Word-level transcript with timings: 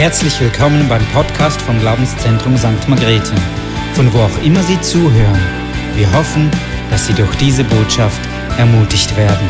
Herzlich 0.00 0.40
willkommen 0.40 0.88
beim 0.88 1.04
Podcast 1.08 1.60
vom 1.60 1.78
Glaubenszentrum 1.78 2.56
St. 2.56 2.88
Margrethe, 2.88 3.34
von 3.92 4.10
wo 4.14 4.20
auch 4.20 4.42
immer 4.42 4.62
Sie 4.62 4.80
zuhören. 4.80 5.38
Wir 5.94 6.10
hoffen, 6.14 6.50
dass 6.88 7.06
Sie 7.06 7.12
durch 7.12 7.36
diese 7.36 7.64
Botschaft 7.64 8.18
ermutigt 8.56 9.14
werden. 9.14 9.46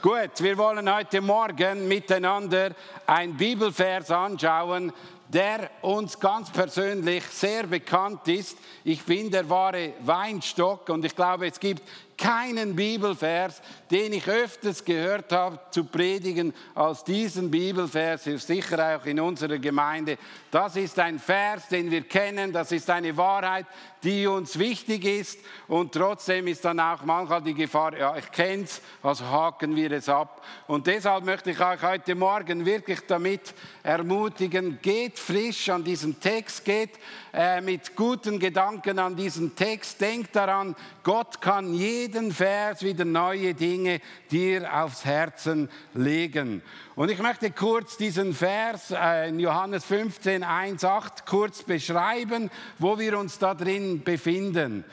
Gut, 0.00 0.30
wir 0.40 0.56
wollen 0.56 0.90
heute 0.90 1.20
Morgen 1.20 1.86
miteinander 1.88 2.70
ein 3.06 3.36
Bibelvers 3.36 4.10
anschauen, 4.10 4.90
der 5.28 5.70
uns 5.82 6.18
ganz 6.18 6.50
persönlich 6.50 7.22
sehr 7.24 7.64
bekannt 7.64 8.26
ist. 8.28 8.56
Ich 8.82 9.04
bin 9.04 9.30
der 9.30 9.50
wahre 9.50 9.92
Weinstock 10.00 10.88
und 10.88 11.04
ich 11.04 11.14
glaube, 11.14 11.48
es 11.48 11.60
gibt 11.60 11.82
keinen 12.18 12.74
Bibelvers, 12.76 13.62
den 13.90 14.12
ich 14.12 14.28
öfters 14.28 14.84
gehört 14.84 15.32
habe 15.32 15.58
zu 15.70 15.84
predigen 15.84 16.52
als 16.74 17.04
diesen 17.04 17.50
Bibelvers, 17.50 18.24
sicher 18.24 18.96
auch 18.96 19.06
in 19.06 19.20
unserer 19.20 19.58
Gemeinde. 19.58 20.18
Das 20.50 20.76
ist 20.76 20.98
ein 20.98 21.18
Vers, 21.18 21.68
den 21.68 21.90
wir 21.90 22.02
kennen, 22.02 22.52
das 22.52 22.72
ist 22.72 22.90
eine 22.90 23.16
Wahrheit, 23.16 23.66
die 24.02 24.26
uns 24.26 24.58
wichtig 24.58 25.04
ist 25.04 25.38
und 25.66 25.92
trotzdem 25.92 26.46
ist 26.46 26.64
dann 26.64 26.78
auch 26.80 27.02
manchmal 27.04 27.42
die 27.42 27.54
Gefahr, 27.54 27.96
ja, 27.96 28.16
ich 28.16 28.30
kenne 28.30 28.64
es, 28.64 28.80
also 29.02 29.24
haken 29.24 29.74
wir 29.74 29.90
es 29.92 30.08
ab. 30.08 30.44
Und 30.66 30.86
deshalb 30.86 31.24
möchte 31.24 31.50
ich 31.50 31.60
euch 31.60 31.82
heute 31.82 32.14
Morgen 32.14 32.64
wirklich 32.64 33.00
damit 33.06 33.54
ermutigen, 33.82 34.78
geht 34.80 35.18
frisch 35.18 35.68
an 35.68 35.82
diesen 35.84 36.20
Text, 36.20 36.64
geht 36.64 36.90
äh, 37.32 37.60
mit 37.60 37.96
guten 37.96 38.38
Gedanken 38.38 38.98
an 38.98 39.16
diesen 39.16 39.54
Text, 39.54 40.00
denkt 40.00 40.34
daran, 40.34 40.74
Gott 41.02 41.40
kann 41.40 41.74
jeden 41.74 42.07
Vers 42.32 42.82
wieder 42.82 43.04
neue 43.04 43.54
Dinge 43.54 44.00
dir 44.30 44.72
aufs 44.82 45.04
Herzen 45.04 45.68
legen. 45.94 46.62
Und 46.94 47.10
ich 47.10 47.18
möchte 47.18 47.50
kurz 47.50 47.96
diesen 47.96 48.34
Vers 48.34 48.90
äh, 48.90 49.28
in 49.28 49.38
Johannes 49.38 49.84
15, 49.84 50.42
1, 50.42 50.84
8 50.84 51.26
kurz 51.26 51.62
beschreiben, 51.62 52.50
wo 52.78 52.98
wir 52.98 53.18
uns 53.18 53.38
da 53.38 53.54
drin 53.54 54.02
befinden. 54.02 54.84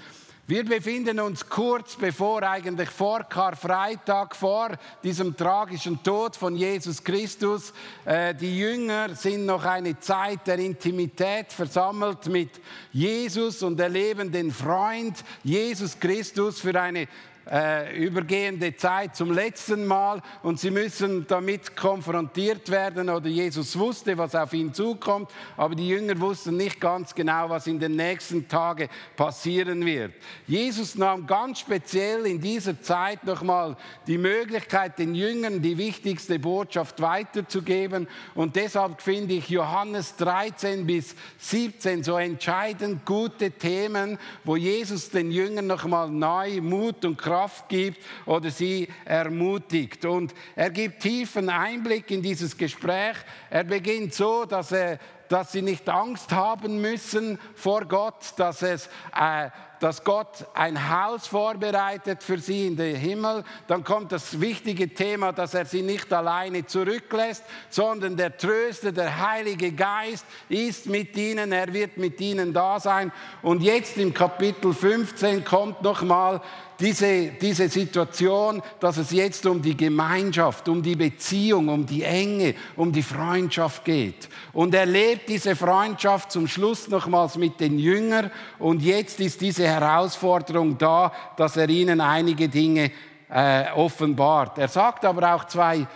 Wir 0.48 0.64
befinden 0.64 1.20
uns 1.20 1.50
kurz 1.50 1.96
bevor 1.96 2.44
eigentlich 2.44 2.92
vor 2.92 3.24
Karfreitag, 3.24 4.36
vor 4.36 4.78
diesem 5.04 5.36
tragischen 5.36 6.04
Tod 6.04 6.36
von 6.36 6.56
Jesus 6.56 7.04
Christus. 7.04 7.74
Äh, 8.06 8.36
die 8.36 8.60
Jünger 8.60 9.16
sind 9.16 9.48
noch 9.48 9.66
eine 9.66 10.00
Zeit 10.00 10.46
der 10.46 10.60
Intimität 10.60 11.52
versammelt 11.52 12.28
mit 12.28 12.52
Jesus 12.94 13.64
und 13.64 13.80
erleben 13.80 14.32
den 14.32 14.52
Freund 14.52 15.18
Jesus 15.44 16.00
Christus 16.00 16.60
für 16.60 16.80
eine 16.80 17.08
äh, 17.52 17.96
übergehende 17.96 18.76
Zeit 18.76 19.16
zum 19.16 19.32
letzten 19.32 19.86
Mal 19.86 20.22
und 20.42 20.60
sie 20.60 20.72
müssen 20.72 21.28
damit 21.28 21.76
konfrontiert 21.76 22.70
werden 22.72 23.10
oder 23.10 23.28
Jesus 23.28 23.78
wusste, 23.78 24.18
was 24.18 24.34
auf 24.34 24.54
ihn 24.54 24.74
zukommt, 24.74 25.30
aber 25.56 25.76
die 25.76 25.88
Jünger 25.88 26.20
wussten 26.20 26.58
nicht 26.58 26.82
ganz 26.82 27.14
genau, 27.14 27.50
was 27.50 27.68
in 27.68 27.80
den 27.80 27.96
nächsten 27.96 28.48
Tagen 28.48 28.90
passieren 29.16 29.86
wird. 29.86 30.14
Jesus 30.48 30.96
nahm 30.96 31.28
ganz 31.28 31.60
speziell 31.60 32.26
in 32.26 32.42
dieser 32.42 32.82
Zeit 32.82 33.24
nochmal 33.24 33.78
die 34.08 34.18
Möglichkeit, 34.18 34.98
den 34.98 35.14
Jüngern 35.14 35.62
die 35.62 35.78
wichtigste 35.78 36.40
Botschaft 36.40 37.00
weiterzugeben 37.00 38.08
und 38.34 38.56
deshalb 38.56 39.02
finde 39.02 39.36
ich 39.36 39.50
Johannes 39.50 40.16
13 40.16 40.88
bis 40.88 41.16
17 41.38 42.04
so 42.04 42.18
entscheidend 42.18 43.06
gute 43.06 43.52
Themen, 43.52 44.18
wo 44.44 44.56
Jesus 44.56 45.12
den 45.12 45.30
Jüngern 45.30 45.68
nochmal 45.68 46.10
neu 46.10 46.60
Mut 46.62 47.06
und 47.06 47.18
Kraft 47.18 47.35
Kraft 47.36 47.68
gibt 47.68 48.02
oder 48.26 48.50
sie 48.50 48.88
ermutigt. 49.04 50.06
Und 50.06 50.34
er 50.56 50.70
gibt 50.70 51.02
tiefen 51.02 51.50
Einblick 51.50 52.10
in 52.10 52.22
dieses 52.22 52.56
Gespräch. 52.56 53.18
Er 53.50 53.66
beginnt 53.66 54.14
so, 54.14 54.46
dass 54.46 54.72
er 54.72 55.00
dass 55.30 55.52
sie 55.52 55.62
nicht 55.62 55.90
Angst 55.90 56.32
haben 56.32 56.82
müssen 56.82 57.40
vor 57.56 57.86
Gott, 57.86 58.34
dass 58.38 58.62
es 58.62 58.88
äh, 59.16 59.50
dass 59.80 60.04
Gott 60.04 60.46
ein 60.54 60.90
Haus 60.90 61.28
vorbereitet 61.28 62.24
für 62.24 62.38
sie 62.38 62.68
in 62.68 62.76
den 62.76 62.96
Himmel. 62.96 63.44
Dann 63.68 63.84
kommt 63.84 64.12
das 64.12 64.40
wichtige 64.40 64.94
Thema, 64.94 65.32
dass 65.32 65.54
er 65.54 65.66
sie 65.66 65.82
nicht 65.82 66.12
alleine 66.14 66.66
zurücklässt, 66.66 67.44
sondern 67.70 68.18
der 68.18 68.38
Tröster, 68.38 68.92
der 68.92 69.30
Heilige 69.30 69.72
Geist 69.72 70.26
ist 70.50 70.88
mit 70.88 71.16
ihnen, 71.18 71.52
er 71.52 71.74
wird 71.74 71.98
mit 71.98 72.20
ihnen 72.22 72.54
da 72.54 72.80
sein. 72.80 73.12
Und 73.42 73.62
jetzt 73.62 73.98
im 73.98 74.14
Kapitel 74.14 74.74
15 74.74 75.44
kommt 75.44 75.82
nochmal 75.82 76.42
diese, 76.80 77.28
diese 77.28 77.70
Situation, 77.70 78.62
dass 78.80 78.98
es 78.98 79.12
jetzt 79.12 79.46
um 79.46 79.62
die 79.62 79.78
Gemeinschaft, 79.78 80.68
um 80.68 80.82
die 80.82 80.96
Beziehung, 80.96 81.70
um 81.70 81.86
die 81.86 82.04
Enge, 82.04 82.56
um 82.76 82.92
die 82.92 83.04
Freundschaft 83.04 83.86
geht. 83.86 84.28
Und 84.52 84.74
er 84.76 84.86
lebt 84.86 85.15
diese 85.28 85.56
Freundschaft 85.56 86.32
zum 86.32 86.48
Schluss 86.48 86.88
nochmals 86.88 87.38
mit 87.38 87.60
den 87.60 87.80
Jüngern 87.80 88.32
und 88.60 88.82
jetzt 88.82 89.20
ist 89.20 89.42
diese 89.42 89.68
Herausforderung 89.68 90.78
da, 90.78 91.12
dass 91.38 91.58
er 91.58 91.70
ihnen 91.70 92.02
einige 92.02 92.50
Dinge 92.50 92.92
äh, 93.30 93.72
offenbart. 93.72 94.58
Er 94.58 94.68
sagt 94.68 95.06
aber 95.06 95.34
auch 95.34 95.46
zwei 95.46 95.88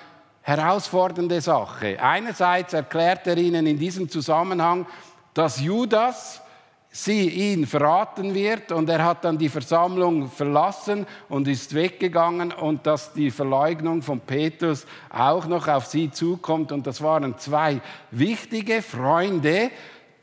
herausfordernde 0.41 1.41
Sachen. 1.41 1.97
Einerseits 1.99 2.73
erklärt 2.73 3.27
er 3.27 3.37
ihnen 3.37 3.67
in 3.67 3.77
diesem 3.77 4.09
Zusammenhang, 4.09 4.85
dass 5.33 5.59
Judas, 5.59 6.41
sie 6.91 7.29
ihn 7.29 7.67
verraten 7.67 8.33
wird 8.33 8.71
und 8.71 8.89
er 8.89 9.03
hat 9.05 9.23
dann 9.23 9.37
die 9.37 9.49
Versammlung 9.49 10.29
verlassen 10.29 11.05
und 11.29 11.47
ist 11.47 11.75
weggegangen 11.75 12.51
und 12.51 12.87
dass 12.87 13.13
die 13.13 13.29
Verleugnung 13.29 14.01
von 14.01 14.19
Petrus 14.19 14.87
auch 15.09 15.45
noch 15.45 15.67
auf 15.67 15.85
sie 15.85 16.09
zukommt. 16.09 16.71
Und 16.71 16.87
das 16.87 17.01
waren 17.01 17.37
zwei 17.37 17.81
wichtige 18.09 18.81
Freunde, 18.81 19.69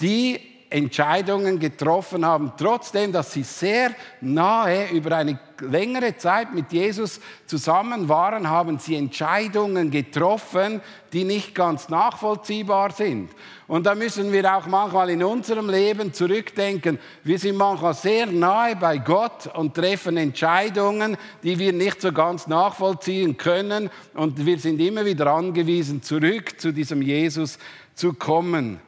die 0.00 0.56
Entscheidungen 0.76 1.59
getroffen 1.59 2.26
haben, 2.26 2.53
trotzdem, 2.59 3.10
dass 3.10 3.32
sie 3.32 3.44
sehr 3.44 3.92
nahe 4.20 4.91
über 4.91 5.16
eine 5.16 5.38
längere 5.62 6.19
Zeit 6.19 6.53
mit 6.53 6.70
Jesus 6.70 7.19
zusammen 7.47 8.10
waren, 8.10 8.50
haben 8.50 8.78
sie 8.78 8.94
Entscheidungen 8.94 9.91
getroffen, 9.91 10.82
die 11.14 11.25
nicht 11.25 11.54
ganz 11.54 11.88
nachvollziehbar 11.88 12.92
sind. 12.92 13.31
Und 13.66 13.87
da 13.87 13.94
müssen 13.94 14.32
wir 14.32 14.54
auch 14.54 14.66
manchmal 14.66 15.09
in 15.09 15.25
unserem 15.25 15.70
Leben 15.70 16.12
zurückdenken. 16.12 16.98
Wir 17.25 17.38
sind 17.38 17.56
manchmal 17.56 17.94
sehr 17.94 18.26
nahe 18.26 18.76
bei 18.76 18.98
Gott 18.98 19.47
und 19.54 19.75
treffen 19.75 20.19
Entscheidungen, 20.19 21.16
die 21.43 21.58
wir 21.58 21.72
nicht 21.72 22.03
so 22.03 22.12
ganz 22.12 22.48
nachvollziehen 22.48 23.38
können. 23.38 23.88
Und 24.12 24.44
wir 24.44 24.58
sind 24.58 24.78
immer 24.78 25.06
wieder 25.06 25.28
angewiesen, 25.28 26.03
zurück 26.03 26.60
zu 26.60 26.70
diesem 26.70 27.00
Jesus 27.00 27.58
zu 27.94 28.12
kommen. 28.12 28.78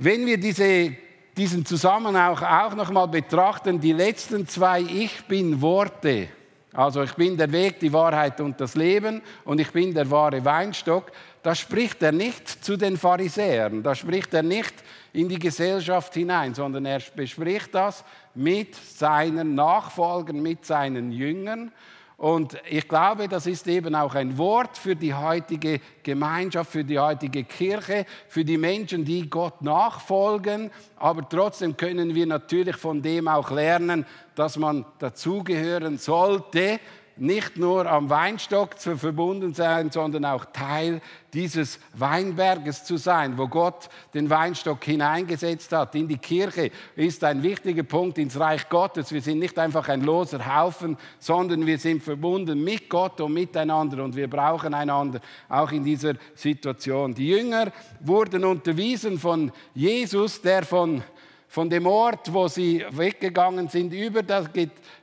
Wenn 0.00 0.24
wir 0.26 0.38
diese, 0.38 0.94
diesen 1.36 1.66
Zusammenhang 1.66 2.36
auch, 2.36 2.42
auch 2.42 2.74
nochmal 2.76 3.08
betrachten, 3.08 3.80
die 3.80 3.92
letzten 3.92 4.46
zwei 4.46 4.80
Ich 4.80 5.24
bin 5.24 5.60
Worte, 5.60 6.28
also 6.72 7.02
ich 7.02 7.14
bin 7.14 7.36
der 7.36 7.50
Weg, 7.50 7.80
die 7.80 7.92
Wahrheit 7.92 8.40
und 8.40 8.60
das 8.60 8.76
Leben 8.76 9.20
und 9.44 9.60
ich 9.60 9.72
bin 9.72 9.92
der 9.92 10.08
wahre 10.08 10.44
Weinstock, 10.44 11.10
da 11.42 11.52
spricht 11.52 12.00
er 12.00 12.12
nicht 12.12 12.64
zu 12.64 12.76
den 12.76 12.96
Pharisäern, 12.96 13.82
da 13.82 13.92
spricht 13.92 14.32
er 14.34 14.44
nicht 14.44 14.72
in 15.12 15.28
die 15.28 15.40
Gesellschaft 15.40 16.14
hinein, 16.14 16.54
sondern 16.54 16.86
er 16.86 17.02
bespricht 17.16 17.74
das 17.74 18.04
mit 18.36 18.76
seinen 18.76 19.56
Nachfolgern, 19.56 20.40
mit 20.40 20.64
seinen 20.64 21.10
Jüngern 21.10 21.72
und 22.18 22.56
ich 22.68 22.88
glaube, 22.88 23.28
das 23.28 23.46
ist 23.46 23.68
eben 23.68 23.94
auch 23.94 24.16
ein 24.16 24.36
Wort 24.38 24.76
für 24.76 24.96
die 24.96 25.14
heutige 25.14 25.80
Gemeinschaft, 26.02 26.72
für 26.72 26.82
die 26.82 26.98
heutige 26.98 27.44
Kirche, 27.44 28.06
für 28.26 28.44
die 28.44 28.58
Menschen, 28.58 29.04
die 29.04 29.30
Gott 29.30 29.62
nachfolgen. 29.62 30.72
Aber 30.96 31.28
trotzdem 31.28 31.76
können 31.76 32.16
wir 32.16 32.26
natürlich 32.26 32.74
von 32.74 33.00
dem 33.00 33.28
auch 33.28 33.52
lernen, 33.52 34.04
dass 34.34 34.56
man 34.56 34.84
dazugehören 34.98 35.96
sollte, 35.96 36.80
nicht 37.20 37.56
nur 37.56 37.86
am 37.86 38.10
Weinstock 38.10 38.78
zu 38.78 38.96
verbunden 38.96 39.54
sein, 39.54 39.90
sondern 39.90 40.24
auch 40.24 40.44
Teil 40.46 41.00
dieses 41.34 41.78
Weinberges 41.92 42.84
zu 42.84 42.96
sein, 42.96 43.36
wo 43.36 43.48
Gott 43.48 43.88
den 44.14 44.30
Weinstock 44.30 44.82
hineingesetzt 44.84 45.72
hat. 45.72 45.94
In 45.94 46.08
die 46.08 46.16
Kirche 46.16 46.70
ist 46.96 47.22
ein 47.22 47.42
wichtiger 47.42 47.82
Punkt 47.82 48.18
ins 48.18 48.38
Reich 48.38 48.68
Gottes. 48.68 49.12
Wir 49.12 49.20
sind 49.20 49.38
nicht 49.38 49.58
einfach 49.58 49.88
ein 49.88 50.02
loser 50.02 50.56
Haufen, 50.56 50.96
sondern 51.18 51.66
wir 51.66 51.78
sind 51.78 52.02
verbunden 52.02 52.64
mit 52.64 52.88
Gott 52.88 53.20
und 53.20 53.34
miteinander 53.34 54.02
und 54.02 54.16
wir 54.16 54.28
brauchen 54.28 54.72
einander 54.72 55.20
auch 55.48 55.70
in 55.70 55.84
dieser 55.84 56.14
Situation. 56.34 57.14
Die 57.14 57.28
Jünger 57.28 57.72
wurden 58.00 58.44
unterwiesen 58.44 59.18
von 59.18 59.52
Jesus, 59.74 60.40
der 60.40 60.64
von 60.64 61.02
von 61.48 61.70
dem 61.70 61.86
Ort, 61.86 62.32
wo 62.32 62.46
sie 62.46 62.84
weggegangen 62.90 63.68
sind, 63.68 63.94
über, 63.94 64.22
das, 64.22 64.50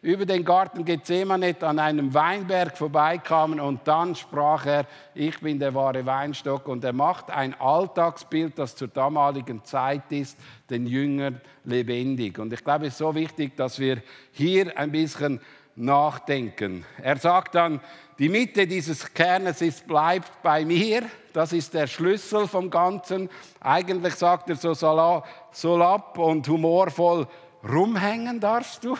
über 0.03 0.25
den 0.27 0.45
Garten 0.45 0.85
Gethsemane 0.85 1.55
an 1.59 1.79
einem 1.79 2.13
Weinberg 2.13 2.77
vorbeikamen 2.77 3.59
und 3.59 3.87
dann 3.87 4.13
sprach 4.13 4.67
er, 4.67 4.85
ich 5.15 5.39
bin 5.39 5.57
der 5.57 5.73
wahre 5.73 6.05
Weinstock 6.05 6.67
und 6.67 6.83
er 6.83 6.93
macht 6.93 7.31
ein 7.31 7.59
Alltagsbild, 7.59 8.59
das 8.59 8.75
zur 8.75 8.89
damaligen 8.89 9.63
Zeit 9.63 10.11
ist, 10.11 10.37
den 10.69 10.85
Jüngern 10.85 11.41
lebendig. 11.63 12.37
Und 12.37 12.53
ich 12.53 12.63
glaube, 12.63 12.85
es 12.85 12.93
ist 12.93 12.99
so 12.99 13.15
wichtig, 13.15 13.57
dass 13.57 13.79
wir 13.79 14.03
hier 14.31 14.77
ein 14.77 14.91
bisschen 14.91 15.41
nachdenken. 15.75 16.85
Er 17.01 17.17
sagt 17.17 17.55
dann, 17.55 17.81
die 18.17 18.29
Mitte 18.29 18.65
dieses 18.65 19.13
Kernes 19.13 19.61
ist, 19.61 19.85
bleibt 19.87 20.41
bei 20.41 20.63
mir. 20.63 21.03
Das 21.33 21.51
ist 21.51 21.73
der 21.73 21.87
Schlüssel 21.87 22.47
vom 22.47 22.69
Ganzen. 22.69 23.29
Eigentlich 23.59 24.15
sagt 24.15 24.49
er 24.49 24.55
so 24.55 24.73
salopp 24.73 26.17
und 26.17 26.47
humorvoll, 26.47 27.27
rumhängen 27.67 28.39
darfst 28.39 28.83
du 28.83 28.97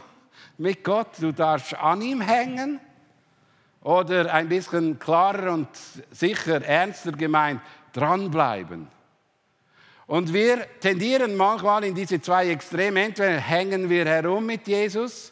mit 0.57 0.83
Gott, 0.83 1.07
du 1.19 1.31
darfst 1.31 1.73
an 1.75 2.01
ihm 2.01 2.21
hängen. 2.21 2.79
Oder 3.81 4.33
ein 4.33 4.49
bisschen 4.49 4.97
klarer 4.97 5.53
und 5.53 5.69
sicher, 6.11 6.63
ernster 6.63 7.11
gemeint, 7.11 7.61
dranbleiben. 7.93 8.87
Und 10.07 10.33
wir 10.33 10.65
tendieren 10.79 11.35
manchmal 11.35 11.83
in 11.83 11.95
diese 11.95 12.19
zwei 12.21 12.49
Extreme. 12.49 13.03
Entweder 13.03 13.39
hängen 13.39 13.89
wir 13.89 14.05
herum 14.05 14.45
mit 14.45 14.67
Jesus, 14.67 15.31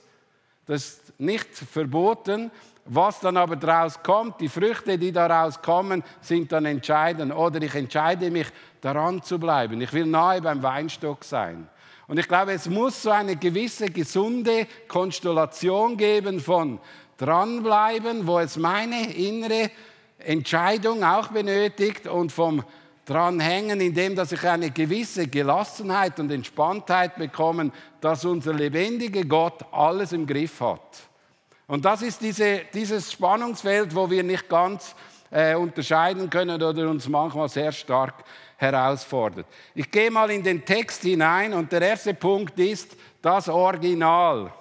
das 0.65 0.83
ist 0.83 1.19
nicht 1.19 1.49
verboten, 1.55 2.51
was 2.85 3.19
dann 3.19 3.37
aber 3.37 3.55
daraus 3.55 4.01
kommt, 4.03 4.41
die 4.41 4.49
Früchte, 4.49 4.97
die 4.97 5.11
daraus 5.11 5.61
kommen, 5.61 6.03
sind 6.21 6.51
dann 6.51 6.65
entscheidend. 6.65 7.33
Oder 7.33 7.61
ich 7.61 7.73
entscheide 7.75 8.29
mich, 8.29 8.47
daran 8.81 9.23
zu 9.23 9.39
bleiben. 9.39 9.79
Ich 9.81 9.93
will 9.93 10.05
nahe 10.05 10.41
beim 10.41 10.61
Weinstock 10.61 11.23
sein. 11.23 11.69
Und 12.07 12.19
ich 12.19 12.27
glaube, 12.27 12.51
es 12.51 12.67
muss 12.67 13.01
so 13.01 13.11
eine 13.11 13.37
gewisse 13.37 13.85
gesunde 13.85 14.67
Konstellation 14.89 15.95
geben 15.95 16.41
von 16.41 16.79
dranbleiben, 17.17 18.27
wo 18.27 18.39
es 18.39 18.57
meine 18.57 19.13
innere 19.13 19.71
Entscheidung 20.19 21.03
auch 21.03 21.29
benötigt 21.29 22.07
und 22.07 22.31
vom 22.31 22.63
dranhängen, 23.05 23.81
indem 23.81 24.15
dass 24.15 24.31
ich 24.31 24.43
eine 24.43 24.71
gewisse 24.71 25.27
Gelassenheit 25.27 26.19
und 26.19 26.31
Entspanntheit 26.31 27.15
bekomme, 27.17 27.71
dass 28.01 28.25
unser 28.25 28.53
lebendiger 28.53 29.23
Gott 29.23 29.63
alles 29.71 30.11
im 30.13 30.25
Griff 30.25 30.61
hat. 30.61 31.09
Und 31.67 31.85
das 31.85 32.01
ist 32.01 32.21
diese, 32.21 32.61
dieses 32.73 33.11
Spannungsfeld, 33.11 33.95
wo 33.95 34.09
wir 34.09 34.23
nicht 34.23 34.49
ganz 34.49 34.95
äh, 35.31 35.55
unterscheiden 35.55 36.29
können 36.29 36.61
oder 36.61 36.89
uns 36.89 37.07
manchmal 37.07 37.49
sehr 37.49 37.71
stark 37.71 38.23
herausfordert. 38.57 39.47
Ich 39.73 39.89
gehe 39.89 40.11
mal 40.11 40.29
in 40.31 40.43
den 40.43 40.63
Text 40.63 41.01
hinein 41.01 41.53
und 41.53 41.71
der 41.71 41.81
erste 41.81 42.13
Punkt 42.13 42.59
ist 42.59 42.95
das 43.21 43.49
Original. 43.49 44.51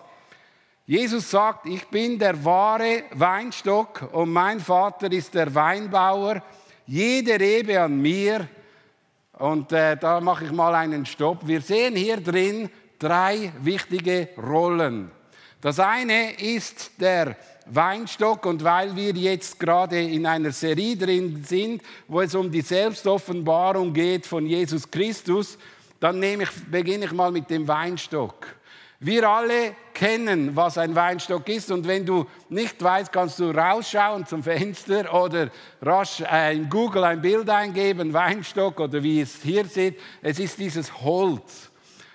Jesus 0.87 1.31
sagt, 1.31 1.67
ich 1.67 1.87
bin 1.89 2.19
der 2.19 2.45
wahre 2.45 3.05
Weinstock 3.13 4.09
und 4.13 4.33
mein 4.33 4.61
Vater 4.61 5.11
ist 5.13 5.35
der 5.35 5.55
Weinbauer. 5.55 6.43
Jede 6.87 7.39
Rebe 7.39 7.81
an 7.81 8.01
mir, 8.01 8.49
und 9.43 9.73
äh, 9.73 9.97
da 9.97 10.21
mache 10.21 10.45
ich 10.45 10.53
mal 10.53 10.75
einen 10.75 11.05
Stopp. 11.05 11.47
Wir 11.47 11.61
sehen 11.61 11.97
hier 11.97 12.19
drin 12.19 12.71
drei 12.99 13.53
wichtige 13.61 14.29
Rollen. 14.37 15.11
Das 15.63 15.79
eine 15.79 16.33
ist 16.41 16.91
der 16.99 17.37
Weinstock 17.67 18.47
und 18.47 18.65
weil 18.65 18.97
wir 18.97 19.13
jetzt 19.13 19.61
gerade 19.61 20.03
in 20.03 20.27
einer 20.27 20.51
Serie 20.51 20.97
drin 20.97 21.45
sind, 21.47 21.83
wo 22.09 22.21
es 22.21 22.35
um 22.35 22.51
die 22.51 22.63
Selbstoffenbarung 22.63 23.93
geht 23.93 24.27
von 24.27 24.45
Jesus 24.45 24.91
Christus, 24.91 25.57
dann 26.01 26.19
nehme 26.19 26.43
ich, 26.43 26.51
beginne 26.69 27.05
ich 27.05 27.13
mal 27.13 27.31
mit 27.31 27.49
dem 27.49 27.69
Weinstock. 27.69 28.49
Wir 28.99 29.29
alle 29.29 29.77
kennen, 29.95 30.57
was 30.57 30.79
ein 30.79 30.97
Weinstock 30.97 31.49
ist 31.49 31.71
und 31.71 31.87
wenn 31.87 32.05
du 32.05 32.27
nicht 32.49 32.83
weißt, 32.83 33.13
kannst 33.13 33.39
du 33.39 33.53
rausschauen 33.53 34.27
zum 34.27 34.43
Fenster 34.43 35.15
oder 35.15 35.49
rasch 35.81 36.25
in 36.53 36.69
Google 36.69 37.05
ein 37.05 37.23
Bild 37.23 37.49
eingeben, 37.49 38.13
Weinstock 38.13 38.81
oder 38.81 39.01
wie 39.01 39.21
es 39.21 39.41
hier 39.41 39.65
sieht. 39.67 40.01
Es 40.23 40.41
ist 40.41 40.59
dieses 40.59 41.01
Holz. 41.03 41.72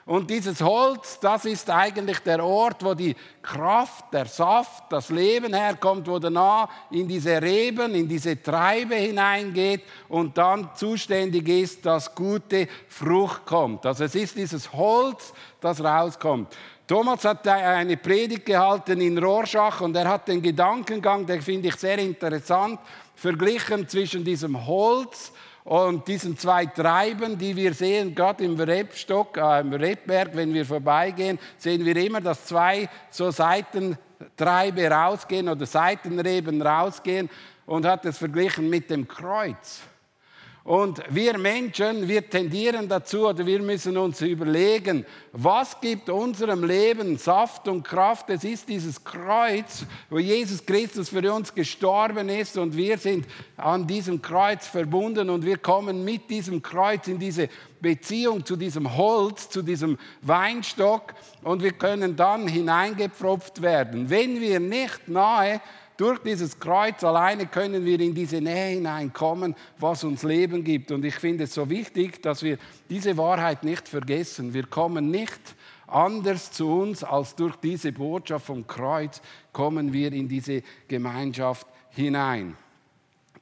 Und 0.07 0.29
dieses 0.29 0.61
Holz, 0.61 1.19
das 1.19 1.43
ist 1.43 1.69
eigentlich 1.69 2.19
der 2.19 2.41
Ort, 2.41 2.81
wo 2.81 2.93
die 2.93 3.13
Kraft, 3.41 4.05
der 4.13 4.25
Saft, 4.25 4.85
das 4.89 5.09
Leben 5.09 5.53
herkommt, 5.53 6.07
wo 6.07 6.17
danach 6.17 6.69
in 6.91 7.09
diese 7.09 7.41
Reben, 7.41 7.93
in 7.93 8.07
diese 8.07 8.41
Treibe 8.41 8.95
hineingeht 8.95 9.81
und 10.07 10.37
dann 10.37 10.69
zuständig 10.75 11.49
ist, 11.49 11.85
dass 11.85 12.15
gute 12.15 12.69
Frucht 12.87 13.45
kommt. 13.45 13.85
Also 13.85 14.05
es 14.05 14.15
ist 14.15 14.37
dieses 14.37 14.71
Holz, 14.71 15.33
das 15.59 15.83
rauskommt. 15.83 16.55
Thomas 16.87 17.25
hat 17.25 17.45
eine 17.45 17.97
Predigt 17.97 18.45
gehalten 18.45 19.01
in 19.01 19.17
Rorschach 19.17 19.81
und 19.81 19.93
er 19.93 20.07
hat 20.07 20.29
den 20.29 20.41
Gedankengang, 20.41 21.25
den 21.25 21.41
finde 21.41 21.67
ich 21.67 21.75
sehr 21.75 21.99
interessant, 21.99 22.79
verglichen 23.13 23.89
zwischen 23.89 24.23
diesem 24.23 24.65
Holz 24.65 25.33
und 25.67 26.07
diesen 26.07 26.37
zwei 26.37 26.65
Treiben, 26.65 27.37
die 27.37 27.53
wir 27.53 27.73
sehen, 27.73 28.15
gerade 28.15 28.45
im 28.45 28.57
Rebstock, 28.57 29.35
äh, 29.35 29.59
im 29.59 29.73
Rebberg, 29.73 30.29
wenn 30.33 30.53
wir 30.53 30.65
vorbeigehen, 30.65 31.37
sehen 31.57 31.83
wir 31.83 31.97
immer, 31.97 32.21
dass 32.21 32.45
zwei 32.45 32.87
so 33.09 33.31
Seitentreibe 33.31 34.89
rausgehen 34.89 35.49
oder 35.49 35.65
Seitenreben 35.65 36.61
rausgehen 36.61 37.29
und 37.65 37.85
hat 37.85 38.05
es 38.05 38.17
verglichen 38.17 38.69
mit 38.69 38.89
dem 38.89 39.09
Kreuz. 39.09 39.81
Und 40.67 41.01
wir 41.07 41.37
Menschen, 41.37 42.09
wir 42.09 42.29
tendieren 42.29 42.89
dazu 42.89 43.25
oder 43.25 43.45
wir 43.45 43.61
müssen 43.61 43.95
uns 43.95 44.19
überlegen, 44.19 45.05
was 45.31 45.79
gibt 45.79 46.09
unserem 46.09 46.65
Leben 46.65 47.17
Saft 47.17 47.69
und 47.69 47.83
Kraft? 47.83 48.29
Es 48.29 48.43
ist 48.43 48.67
dieses 48.67 49.01
Kreuz, 49.01 49.85
wo 50.09 50.19
Jesus 50.19 50.65
Christus 50.65 51.07
für 51.07 51.33
uns 51.33 51.55
gestorben 51.55 52.27
ist 52.27 52.57
und 52.57 52.75
wir 52.75 52.97
sind 52.97 53.25
an 53.55 53.87
diesem 53.87 54.21
Kreuz 54.21 54.67
verbunden 54.67 55.29
und 55.29 55.45
wir 55.45 55.57
kommen 55.57 56.03
mit 56.03 56.29
diesem 56.29 56.61
Kreuz 56.61 57.07
in 57.07 57.17
diese 57.17 57.47
Beziehung 57.79 58.45
zu 58.45 58.57
diesem 58.57 58.97
Holz, 58.97 59.49
zu 59.49 59.61
diesem 59.61 59.97
Weinstock 60.21 61.13
und 61.43 61.63
wir 61.63 61.71
können 61.71 62.17
dann 62.17 62.45
hineingepfropft 62.45 63.61
werden. 63.61 64.09
Wenn 64.09 64.41
wir 64.41 64.59
nicht 64.59 65.07
nahe 65.07 65.61
durch 65.97 66.19
dieses 66.19 66.59
Kreuz 66.59 67.03
alleine 67.03 67.47
können 67.47 67.83
wir 67.83 67.99
in 67.99 68.13
diese 68.13 68.39
Nähe 68.39 68.75
hineinkommen, 68.75 69.55
was 69.79 70.03
uns 70.03 70.23
Leben 70.23 70.63
gibt. 70.63 70.91
Und 70.91 71.03
ich 71.03 71.15
finde 71.15 71.45
es 71.45 71.53
so 71.53 71.69
wichtig, 71.69 72.21
dass 72.21 72.43
wir 72.43 72.57
diese 72.89 73.17
Wahrheit 73.17 73.63
nicht 73.63 73.89
vergessen. 73.89 74.53
Wir 74.53 74.67
kommen 74.67 75.09
nicht 75.09 75.55
anders 75.87 76.51
zu 76.51 76.69
uns 76.69 77.03
als 77.03 77.35
durch 77.35 77.55
diese 77.55 77.91
Botschaft 77.91 78.45
vom 78.45 78.67
Kreuz 78.67 79.21
kommen 79.51 79.91
wir 79.91 80.11
in 80.13 80.27
diese 80.27 80.61
Gemeinschaft 80.87 81.65
hinein. 81.91 82.55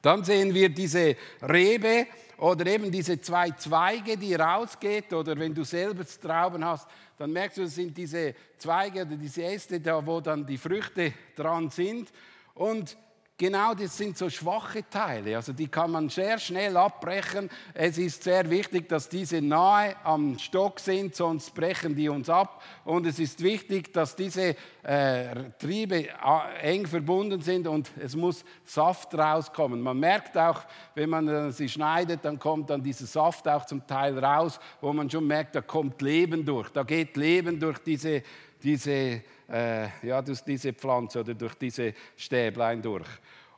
Dann 0.00 0.24
sehen 0.24 0.54
wir 0.54 0.68
diese 0.68 1.16
Rebe 1.42 2.06
oder 2.38 2.66
eben 2.66 2.90
diese 2.90 3.20
zwei 3.20 3.50
Zweige, 3.50 4.16
die 4.16 4.34
rausgeht 4.34 5.12
oder 5.12 5.36
wenn 5.38 5.54
du 5.54 5.64
selber 5.64 6.04
Trauben 6.06 6.64
hast, 6.64 6.86
dann 7.18 7.32
merkst 7.32 7.58
du, 7.58 7.62
es 7.62 7.74
sind 7.74 7.96
diese 7.96 8.34
Zweige 8.58 9.02
oder 9.02 9.16
diese 9.16 9.42
Äste 9.42 9.80
da, 9.80 10.04
wo 10.06 10.20
dann 10.20 10.46
die 10.46 10.58
Früchte 10.58 11.12
dran 11.34 11.70
sind. 11.70 12.08
Und 12.56 12.96
genau 13.36 13.74
das 13.74 13.98
sind 13.98 14.16
so 14.16 14.30
schwache 14.30 14.88
Teile. 14.88 15.36
Also 15.36 15.52
die 15.52 15.68
kann 15.68 15.90
man 15.90 16.08
sehr 16.08 16.38
schnell 16.38 16.74
abbrechen. 16.76 17.50
Es 17.74 17.98
ist 17.98 18.22
sehr 18.22 18.48
wichtig, 18.48 18.88
dass 18.88 19.10
diese 19.10 19.42
nahe 19.42 19.94
am 20.04 20.38
Stock 20.38 20.80
sind, 20.80 21.14
sonst 21.14 21.54
brechen 21.54 21.94
die 21.94 22.08
uns 22.08 22.30
ab. 22.30 22.62
Und 22.84 23.06
es 23.06 23.18
ist 23.18 23.42
wichtig, 23.42 23.92
dass 23.92 24.16
diese 24.16 24.56
äh, 24.82 25.34
Triebe 25.58 26.08
äh, 26.08 26.60
eng 26.62 26.86
verbunden 26.86 27.42
sind 27.42 27.66
und 27.66 27.90
es 27.98 28.16
muss 28.16 28.42
Saft 28.64 29.14
rauskommen. 29.14 29.82
Man 29.82 30.00
merkt 30.00 30.36
auch, 30.38 30.62
wenn 30.94 31.10
man 31.10 31.28
äh, 31.28 31.52
sie 31.52 31.68
schneidet, 31.68 32.24
dann 32.24 32.38
kommt 32.38 32.70
dann 32.70 32.82
dieser 32.82 33.06
Saft 33.06 33.46
auch 33.48 33.66
zum 33.66 33.86
Teil 33.86 34.18
raus, 34.18 34.58
wo 34.80 34.94
man 34.94 35.10
schon 35.10 35.26
merkt, 35.26 35.54
da 35.54 35.60
kommt 35.60 36.00
Leben 36.00 36.42
durch. 36.42 36.70
Da 36.70 36.84
geht 36.84 37.18
Leben 37.18 37.60
durch 37.60 37.78
diese, 37.80 38.22
diese 38.62 39.22
äh, 39.48 39.88
ja, 40.06 40.22
durch 40.22 40.40
diese 40.40 40.72
Pflanze 40.72 41.20
oder 41.20 41.34
durch 41.34 41.54
diese 41.54 41.94
Stäblein 42.16 42.82
durch. 42.82 43.08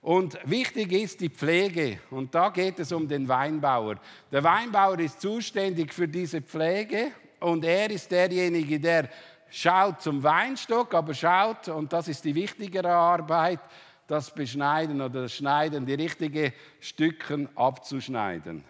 Und 0.00 0.38
wichtig 0.44 0.92
ist 0.92 1.20
die 1.20 1.28
Pflege. 1.28 2.00
Und 2.10 2.34
da 2.34 2.50
geht 2.50 2.78
es 2.78 2.92
um 2.92 3.08
den 3.08 3.28
Weinbauer. 3.28 3.96
Der 4.30 4.44
Weinbauer 4.44 4.98
ist 5.00 5.20
zuständig 5.20 5.92
für 5.92 6.06
diese 6.06 6.40
Pflege 6.40 7.12
und 7.40 7.64
er 7.64 7.90
ist 7.90 8.10
derjenige, 8.10 8.78
der 8.78 9.08
schaut 9.50 10.02
zum 10.02 10.22
Weinstock, 10.22 10.94
aber 10.94 11.14
schaut, 11.14 11.68
und 11.68 11.92
das 11.92 12.08
ist 12.08 12.24
die 12.24 12.34
wichtigere 12.34 12.92
Arbeit, 12.92 13.60
das 14.06 14.32
Beschneiden 14.32 15.00
oder 15.00 15.22
das 15.22 15.34
Schneiden, 15.34 15.84
die 15.84 15.94
richtigen 15.94 16.52
Stücken 16.80 17.48
abzuschneiden. 17.56 18.64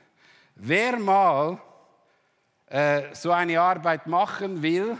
Wer 0.56 0.98
mal 0.98 1.58
äh, 2.66 3.14
so 3.14 3.30
eine 3.30 3.60
Arbeit 3.60 4.06
machen 4.06 4.62
will, 4.62 4.96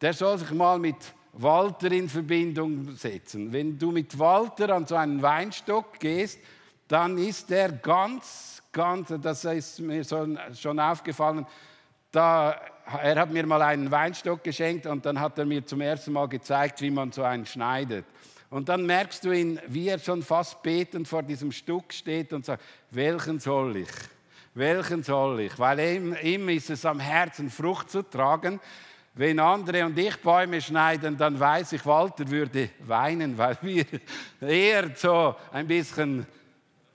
der 0.00 0.14
soll 0.14 0.38
sich 0.38 0.50
mal 0.50 0.78
mit 0.78 0.96
Walter 1.32 1.90
in 1.92 2.08
Verbindung 2.08 2.94
setzen. 2.94 3.52
Wenn 3.52 3.78
du 3.78 3.90
mit 3.90 4.18
Walter 4.18 4.74
an 4.74 4.86
so 4.86 4.96
einen 4.96 5.22
Weinstock 5.22 5.98
gehst, 5.98 6.38
dann 6.88 7.16
ist 7.16 7.50
er 7.50 7.72
ganz, 7.72 8.62
ganz, 8.70 9.12
das 9.22 9.44
ist 9.44 9.80
mir 9.80 10.04
schon 10.04 10.78
aufgefallen, 10.78 11.46
da, 12.10 12.60
er 13.02 13.16
hat 13.16 13.30
mir 13.30 13.46
mal 13.46 13.62
einen 13.62 13.90
Weinstock 13.90 14.44
geschenkt 14.44 14.86
und 14.86 15.06
dann 15.06 15.18
hat 15.18 15.38
er 15.38 15.46
mir 15.46 15.64
zum 15.64 15.80
ersten 15.80 16.12
Mal 16.12 16.28
gezeigt, 16.28 16.82
wie 16.82 16.90
man 16.90 17.10
so 17.10 17.22
einen 17.22 17.46
schneidet. 17.46 18.04
Und 18.50 18.68
dann 18.68 18.84
merkst 18.84 19.24
du 19.24 19.32
ihn, 19.32 19.58
wie 19.68 19.88
er 19.88 19.98
schon 19.98 20.22
fast 20.22 20.62
betend 20.62 21.08
vor 21.08 21.22
diesem 21.22 21.52
Stück 21.52 21.94
steht 21.94 22.34
und 22.34 22.44
sagt, 22.44 22.62
welchen 22.90 23.40
soll 23.40 23.78
ich? 23.78 23.88
Welchen 24.52 25.02
soll 25.02 25.40
ich? 25.40 25.58
Weil 25.58 25.80
ihm, 25.80 26.14
ihm 26.22 26.48
ist 26.50 26.68
es 26.68 26.84
am 26.84 27.00
Herzen, 27.00 27.48
Frucht 27.48 27.90
zu 27.90 28.02
tragen. 28.02 28.60
Wenn 29.14 29.38
andere 29.40 29.84
und 29.84 29.98
ich 29.98 30.16
Bäume 30.22 30.60
schneiden, 30.60 31.18
dann 31.18 31.38
weiß 31.38 31.72
ich, 31.72 31.84
Walter 31.84 32.28
würde 32.30 32.70
weinen, 32.80 33.36
weil 33.36 33.58
wir 33.60 33.84
eher 34.40 34.90
so 34.96 35.34
ein 35.52 35.66
bisschen 35.66 36.26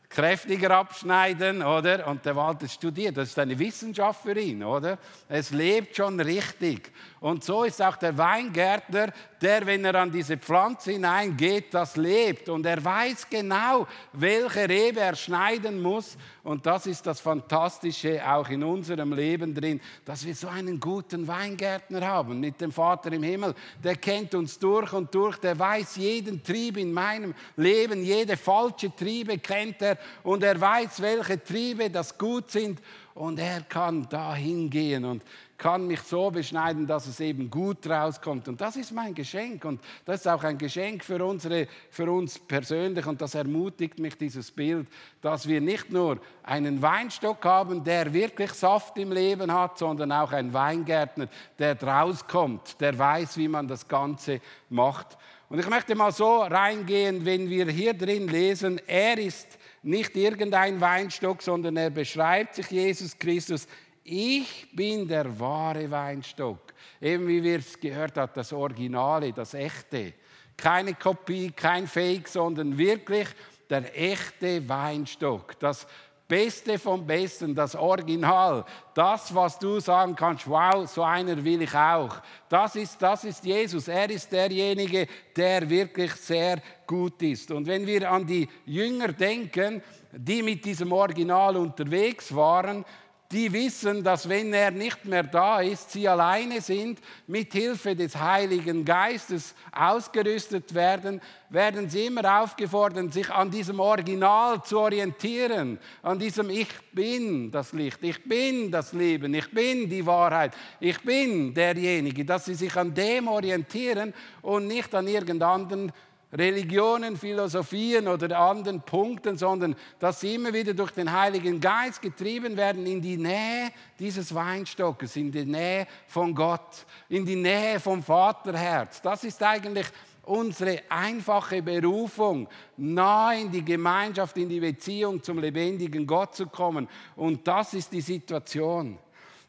kräftiger 0.10 0.72
abschneiden, 0.72 1.62
oder? 1.62 2.08
Und 2.08 2.26
der 2.26 2.36
Walter 2.36 2.68
studiert, 2.68 3.18
das 3.18 3.30
ist 3.30 3.40
eine 3.40 3.60
Wissenschaft 3.60 4.24
für 4.24 4.40
ihn, 4.40 4.64
oder? 4.64 4.98
Es 5.30 5.52
lebt 5.52 5.96
schon 5.96 6.20
richtig. 6.20 6.92
Und 7.20 7.44
so 7.44 7.64
ist 7.64 7.82
auch 7.82 7.98
der 7.98 8.18
Weingärtner, 8.18 9.12
der, 9.42 9.66
wenn 9.66 9.86
er 9.86 9.96
an 9.96 10.12
diese 10.12 10.38
Pflanze 10.38 10.92
hineingeht, 10.94 11.74
das 11.74 11.96
lebt. 11.96 12.50
Und 12.50 12.66
er 12.66 12.84
weiß 12.84 13.30
genau, 13.30 13.88
welche 14.14 14.68
Rebe 14.68 15.00
er 15.00 15.16
schneiden 15.16 15.82
muss. 15.82 16.18
Und 16.44 16.66
das 16.66 16.86
ist 16.88 17.06
das 17.06 17.20
Fantastische 17.20 18.22
auch 18.26 18.50
in 18.50 18.64
unserem 18.64 19.14
Leben 19.14 19.54
drin, 19.54 19.82
dass 20.06 20.26
wir 20.26 20.34
so 20.34 20.48
einen 20.48 20.80
guten 20.80 21.28
Weingärtner 21.28 22.08
haben 22.08 22.40
mit 22.40 22.62
dem 22.62 22.72
Vater 22.72 23.12
im 23.12 23.24
Himmel. 23.24 23.54
Der 23.84 23.96
kennt 23.96 24.34
uns 24.34 24.58
durch 24.58 24.94
und 24.94 25.14
durch, 25.14 25.38
der 25.38 25.60
weiß 25.60 25.98
jeden 25.98 26.42
Trieb 26.42 26.78
in 26.78 26.94
meinem 26.94 27.34
Leben, 27.58 28.04
jede 28.04 28.38
falsche 28.38 28.96
Triebe 28.96 29.38
kennt 29.40 29.82
er 29.82 29.98
und 30.24 30.42
er 30.44 30.60
weiß, 30.60 31.02
welche 31.02 31.44
Triebe 31.44 31.90
das 31.90 32.18
gut 32.18 32.50
sind 32.50 32.80
und 33.18 33.40
er 33.40 33.62
kann 33.62 34.08
da 34.10 34.36
hingehen 34.36 35.04
und 35.04 35.24
kann 35.58 35.88
mich 35.88 36.02
so 36.02 36.30
beschneiden, 36.30 36.86
dass 36.86 37.08
es 37.08 37.20
eben 37.20 37.50
gut 37.50 37.88
rauskommt. 37.90 38.48
Und 38.48 38.62
das 38.62 38.76
ist 38.76 38.92
mein 38.92 39.16
Geschenk. 39.16 39.66
Und 39.66 39.82
das 40.06 40.22
ist 40.22 40.28
auch 40.28 40.44
ein 40.44 40.58
Geschenk 40.58 41.04
für, 41.04 41.24
unsere, 41.26 41.68
für 41.90 42.12
uns 42.12 42.38
persönlich. 42.38 43.06
Und 43.08 43.22
das 43.22 43.34
ermutigt 43.34 43.98
mich, 43.98 44.18
dieses 44.18 44.52
Bild, 44.52 44.88
dass 45.22 45.48
wir 45.48 45.60
nicht 45.60 45.92
nur 45.92 46.20
einen 46.44 46.82
Weinstock 46.82 47.44
haben, 47.44 47.84
der 47.84 48.14
wirklich 48.14 48.52
Saft 48.54 48.98
im 48.98 49.12
Leben 49.12 49.52
hat, 49.52 49.80
sondern 49.80 50.12
auch 50.12 50.32
einen 50.32 50.54
Weingärtner, 50.54 51.28
der 51.58 51.74
draus 51.74 52.28
kommt, 52.28 52.80
der 52.80 52.98
weiß, 52.98 53.38
wie 53.38 53.48
man 53.48 53.68
das 53.68 53.88
Ganze 53.88 54.42
macht. 54.70 55.18
Und 55.50 55.60
ich 55.60 55.70
möchte 55.70 55.96
mal 55.96 56.12
so 56.12 56.42
reingehen, 56.42 57.26
wenn 57.26 57.50
wir 57.50 57.68
hier 57.68 57.94
drin 57.94 58.28
lesen, 58.28 58.82
er 58.86 59.18
ist 59.18 59.58
nicht 59.82 60.16
irgendein 60.18 60.82
Weinstock, 60.82 61.42
sondern 61.42 61.78
er 61.78 61.90
beschreibt 61.90 62.56
sich 62.56 62.70
Jesus 62.70 63.18
Christus 63.18 63.68
ich 64.08 64.68
bin 64.74 65.08
der 65.08 65.38
wahre 65.40 65.92
Weinstock. 65.92 66.74
Eben 67.02 67.28
wie 67.28 67.44
wir 67.44 67.60
es 67.60 67.78
gehört 67.80 68.18
haben, 68.18 68.32
das 68.34 68.54
Originale, 68.54 69.34
das 69.34 69.54
Echte. 69.54 70.14
Keine 70.56 70.94
Kopie, 70.94 71.52
kein 71.52 71.86
Fake, 71.88 72.28
sondern 72.28 72.78
wirklich 72.78 73.28
der 73.70 73.96
echte 74.00 74.68
Weinstock. 74.68 75.60
Das 75.60 75.86
Beste 76.28 76.78
vom 76.78 77.06
Besten, 77.06 77.56
das 77.56 77.76
Original, 77.76 78.66
das, 78.94 79.34
was 79.34 79.58
du 79.60 79.80
sagen 79.80 80.16
kannst, 80.16 80.48
wow, 80.48 80.88
so 80.90 81.04
einer 81.04 81.42
will 81.44 81.62
ich 81.62 81.74
auch. 81.74 82.18
Das 82.50 82.76
ist, 82.76 83.02
das 83.02 83.24
ist 83.24 83.46
Jesus. 83.46 83.88
Er 83.88 84.10
ist 84.10 84.32
derjenige, 84.32 85.08
der 85.36 85.70
wirklich 85.70 86.14
sehr 86.14 86.62
gut 86.86 87.22
ist. 87.22 87.52
Und 87.52 87.66
wenn 87.68 87.86
wir 87.86 88.12
an 88.12 88.26
die 88.26 88.48
Jünger 88.66 89.10
denken, 89.10 89.82
die 90.12 90.44
mit 90.44 90.66
diesem 90.66 90.92
Original 90.92 91.56
unterwegs 91.56 92.34
waren, 92.36 92.84
die 93.32 93.52
wissen, 93.52 94.04
dass 94.04 94.30
wenn 94.30 94.54
er 94.54 94.72
nicht 94.72 95.04
mehr 95.04 95.24
da 95.24 95.60
ist, 95.60 95.92
sie 95.92 96.08
alleine 96.08 96.62
sind, 96.62 97.00
mit 97.28 97.52
Hilfe 97.52 97.94
des 97.94 98.16
Heiligen 98.16 98.86
Geistes 98.86 99.54
ausgerüstet 99.72 100.74
werden, 100.74 101.20
werden 101.50 101.90
sie 101.90 102.06
immer 102.06 102.42
aufgefordert, 102.42 103.14
sich 103.14 103.30
an 103.30 103.52
diesem 103.52 103.80
Original 103.82 104.64
zu 104.64 104.80
orientieren, 104.80 105.78
an 106.04 106.20
diesem 106.20 106.50
Ich 106.50 106.70
bin 106.94 107.52
das 107.52 107.74
Licht, 107.74 108.00
ich 108.02 108.24
bin 108.24 108.72
das 108.72 108.94
Leben, 108.94 109.34
ich 109.34 109.52
bin 109.52 109.90
die 109.90 110.06
Wahrheit, 110.06 110.54
ich 110.80 111.00
bin 111.02 111.54
derjenige, 111.54 112.24
dass 112.24 112.46
sie 112.46 112.56
sich 112.56 112.76
an 112.78 112.94
dem 112.94 113.28
orientieren 113.28 114.14
und 114.42 114.68
nicht 114.68 114.94
an 114.96 115.08
irgendeinem 115.08 115.92
Religionen, 116.34 117.16
Philosophien 117.16 118.08
oder 118.08 118.38
anderen 118.38 118.82
Punkten, 118.82 119.38
sondern 119.38 119.76
dass 120.00 120.20
sie 120.20 120.36
immer 120.36 120.54
wieder 120.54 120.74
durch 120.74 120.92
den 120.92 121.12
Heiligen 121.12 121.62
Geist 121.62 122.02
getrieben 122.02 122.58
werden 122.58 122.86
in 122.86 123.02
die 123.02 123.16
Nähe 123.16 123.72
dieses 123.98 124.36
Weinstockes, 124.36 125.16
in 125.16 125.32
die 125.32 125.46
Nähe 125.46 125.88
von 126.08 126.36
Gott, 126.36 126.86
in 127.08 127.26
die 127.26 127.38
Nähe 127.38 127.80
vom 127.80 128.04
Vaterherz. 128.04 129.02
Das 129.02 129.24
ist 129.24 129.42
eigentlich 129.42 129.88
unsere 130.24 130.82
einfache 130.90 131.62
Berufung, 131.62 132.50
nahe 132.76 133.42
in 133.42 133.52
die 133.52 133.64
Gemeinschaft, 133.64 134.36
in 134.36 134.50
die 134.50 134.60
Beziehung 134.60 135.24
zum 135.24 135.40
lebendigen 135.40 136.06
Gott 136.06 136.36
zu 136.36 136.48
kommen. 136.48 136.90
Und 137.16 137.48
das 137.48 137.74
ist 137.74 137.94
die 137.94 138.02
Situation. 138.02 138.98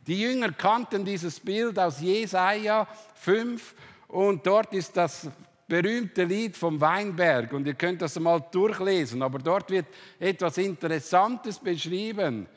Die 0.06 0.20
Jünger 0.20 0.52
kannten 0.52 1.04
dieses 1.04 1.40
Bild 1.40 1.78
aus 1.78 2.00
Jesaja 2.00 2.86
5 3.16 3.74
und 4.06 4.46
dort 4.46 4.72
ist 4.72 4.96
das 4.96 5.28
berühmte 5.68 6.24
Lied 6.24 6.56
vom 6.56 6.80
Weinberg 6.80 7.52
und 7.52 7.66
ihr 7.66 7.74
könnt 7.74 8.00
das 8.00 8.18
mal 8.18 8.40
durchlesen, 8.50 9.22
aber 9.22 9.38
dort 9.38 9.70
wird 9.70 9.86
etwas 10.18 10.56
Interessantes 10.56 11.58
beschrieben. 11.58 12.48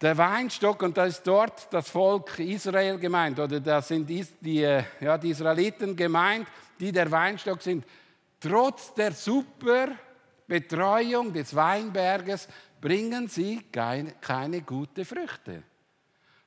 Der 0.00 0.16
Weinstock, 0.16 0.82
und 0.82 0.96
da 0.96 1.04
ist 1.04 1.22
dort 1.26 1.72
das 1.72 1.88
Volk 1.88 2.38
Israel 2.38 2.98
gemeint, 2.98 3.38
oder 3.38 3.60
da 3.60 3.80
sind 3.80 4.08
die, 4.08 4.62
äh, 4.62 4.82
ja, 5.00 5.16
die 5.16 5.30
Israeliten 5.30 5.94
gemeint, 5.94 6.48
die 6.80 6.92
der 6.92 7.10
Weinstock 7.10 7.62
sind. 7.62 7.84
Trotz 8.40 8.92
der 8.94 9.12
super 9.12 9.88
Betreuung 10.46 11.32
des 11.32 11.54
Weinberges 11.54 12.48
bringen 12.80 13.28
sie 13.28 13.62
keine, 13.72 14.12
keine 14.20 14.62
gute 14.62 15.04
Früchte. 15.04 15.62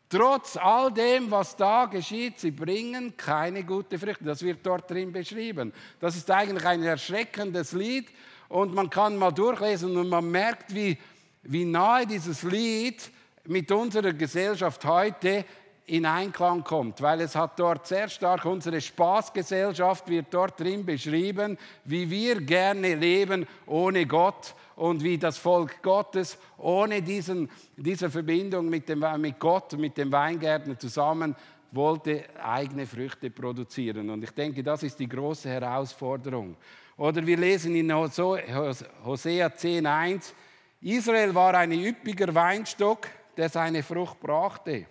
Trotz 0.09 0.57
all 0.57 0.91
dem, 0.91 1.29
was 1.29 1.55
da 1.55 1.85
geschieht, 1.85 2.39
sie 2.39 2.49
bringen 2.49 3.15
keine 3.15 3.63
gute 3.63 3.99
Früchte. 3.99 4.23
Das 4.23 4.41
wird 4.41 4.65
dort 4.65 4.89
drin 4.89 5.11
beschrieben. 5.11 5.71
Das 5.99 6.15
ist 6.15 6.31
eigentlich 6.31 6.65
ein 6.65 6.81
erschreckendes 6.81 7.73
Lied 7.73 8.07
und 8.47 8.73
man 8.73 8.89
kann 8.89 9.15
mal 9.15 9.31
durchlesen 9.31 9.95
und 9.95 10.09
man 10.09 10.29
merkt, 10.31 10.73
wie, 10.73 10.97
wie 11.43 11.63
nahe 11.63 12.07
dieses 12.07 12.41
Lied 12.41 13.11
mit 13.45 13.71
unserer 13.71 14.13
Gesellschaft 14.13 14.83
heute 14.83 15.45
in 15.89 16.05
Einklang 16.05 16.63
kommt, 16.63 17.01
weil 17.01 17.21
es 17.21 17.35
hat 17.35 17.59
dort 17.59 17.87
sehr 17.87 18.09
stark 18.09 18.45
unsere 18.45 18.79
Spaßgesellschaft 18.79 20.07
wird 20.07 20.27
dort 20.29 20.59
drin 20.59 20.85
beschrieben, 20.85 21.57
wie 21.83 22.09
wir 22.09 22.41
gerne 22.41 22.93
leben 22.93 23.47
ohne 23.65 24.05
Gott 24.05 24.53
und 24.75 25.03
wie 25.03 25.17
das 25.17 25.39
Volk 25.39 25.81
Gottes 25.81 26.37
ohne 26.57 27.01
diesen, 27.01 27.49
diese 27.75 28.09
Verbindung 28.09 28.69
mit, 28.69 28.87
dem, 28.87 29.03
mit 29.17 29.39
Gott, 29.39 29.73
mit 29.77 29.97
dem 29.97 30.11
Weingärtner 30.11 30.77
zusammen 30.77 31.35
wollte 31.71 32.25
eigene 32.43 32.85
Früchte 32.85 33.29
produzieren. 33.29 34.09
Und 34.09 34.23
ich 34.23 34.31
denke, 34.31 34.63
das 34.63 34.83
ist 34.83 34.99
die 34.99 35.07
große 35.09 35.49
Herausforderung. 35.49 36.55
Oder 36.97 37.25
wir 37.25 37.37
lesen 37.37 37.75
in 37.75 37.93
Hosea 37.93 39.47
10,1, 39.47 40.33
Israel 40.81 41.33
war 41.33 41.55
ein 41.55 41.71
üppiger 41.71 42.33
Weinstock, 42.33 43.07
der 43.37 43.49
seine 43.49 43.83
Frucht 43.83 44.19
brachte. 44.19 44.85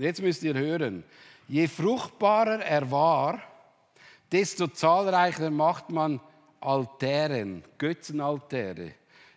Und 0.00 0.06
jetzt 0.06 0.22
müsst 0.22 0.42
ihr 0.44 0.54
hören, 0.54 1.04
je 1.46 1.68
fruchtbarer 1.68 2.64
er 2.64 2.90
war, 2.90 3.42
desto 4.32 4.66
zahlreicher 4.68 5.50
macht 5.50 5.90
man 5.90 6.20
Altären, 6.58 7.62
Götzenaltäre. 7.76 8.92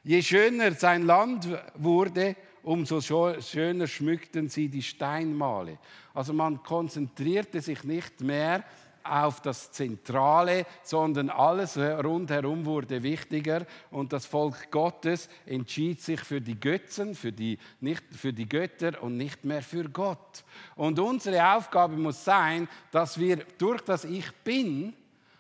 Je 0.05 0.21
schöner 0.21 0.71
sein 0.71 1.05
Land 1.05 1.49
wurde, 1.75 2.37
umso 2.63 3.01
schöner 3.01 3.87
schmückten 3.87 4.47
sie 4.47 4.69
die 4.69 4.83
Steinmale. 4.83 5.79
Also 6.13 6.31
man 6.31 6.63
konzentrierte 6.63 7.59
sich 7.59 7.83
nicht 7.83 8.21
mehr 8.21 8.63
auf 9.03 9.41
das 9.41 9.71
Zentrale, 9.71 10.65
sondern 10.83 11.29
alles 11.29 11.77
rundherum 11.77 12.65
wurde 12.65 13.03
wichtiger 13.03 13.65
und 13.91 14.13
das 14.13 14.25
Volk 14.25 14.71
Gottes 14.71 15.29
entschied 15.45 16.01
sich 16.01 16.21
für 16.21 16.41
die 16.41 16.59
Götzen, 16.59 17.15
für 17.15 17.31
die, 17.31 17.57
nicht 17.81 18.03
für 18.11 18.33
die 18.33 18.47
Götter 18.47 19.01
und 19.01 19.17
nicht 19.17 19.43
mehr 19.43 19.61
für 19.61 19.89
Gott. 19.89 20.43
Und 20.75 20.99
unsere 20.99 21.55
Aufgabe 21.55 21.95
muss 21.95 22.23
sein, 22.23 22.67
dass 22.91 23.19
wir 23.19 23.37
durch 23.57 23.81
das 23.81 24.05
Ich 24.05 24.31
Bin 24.43 24.93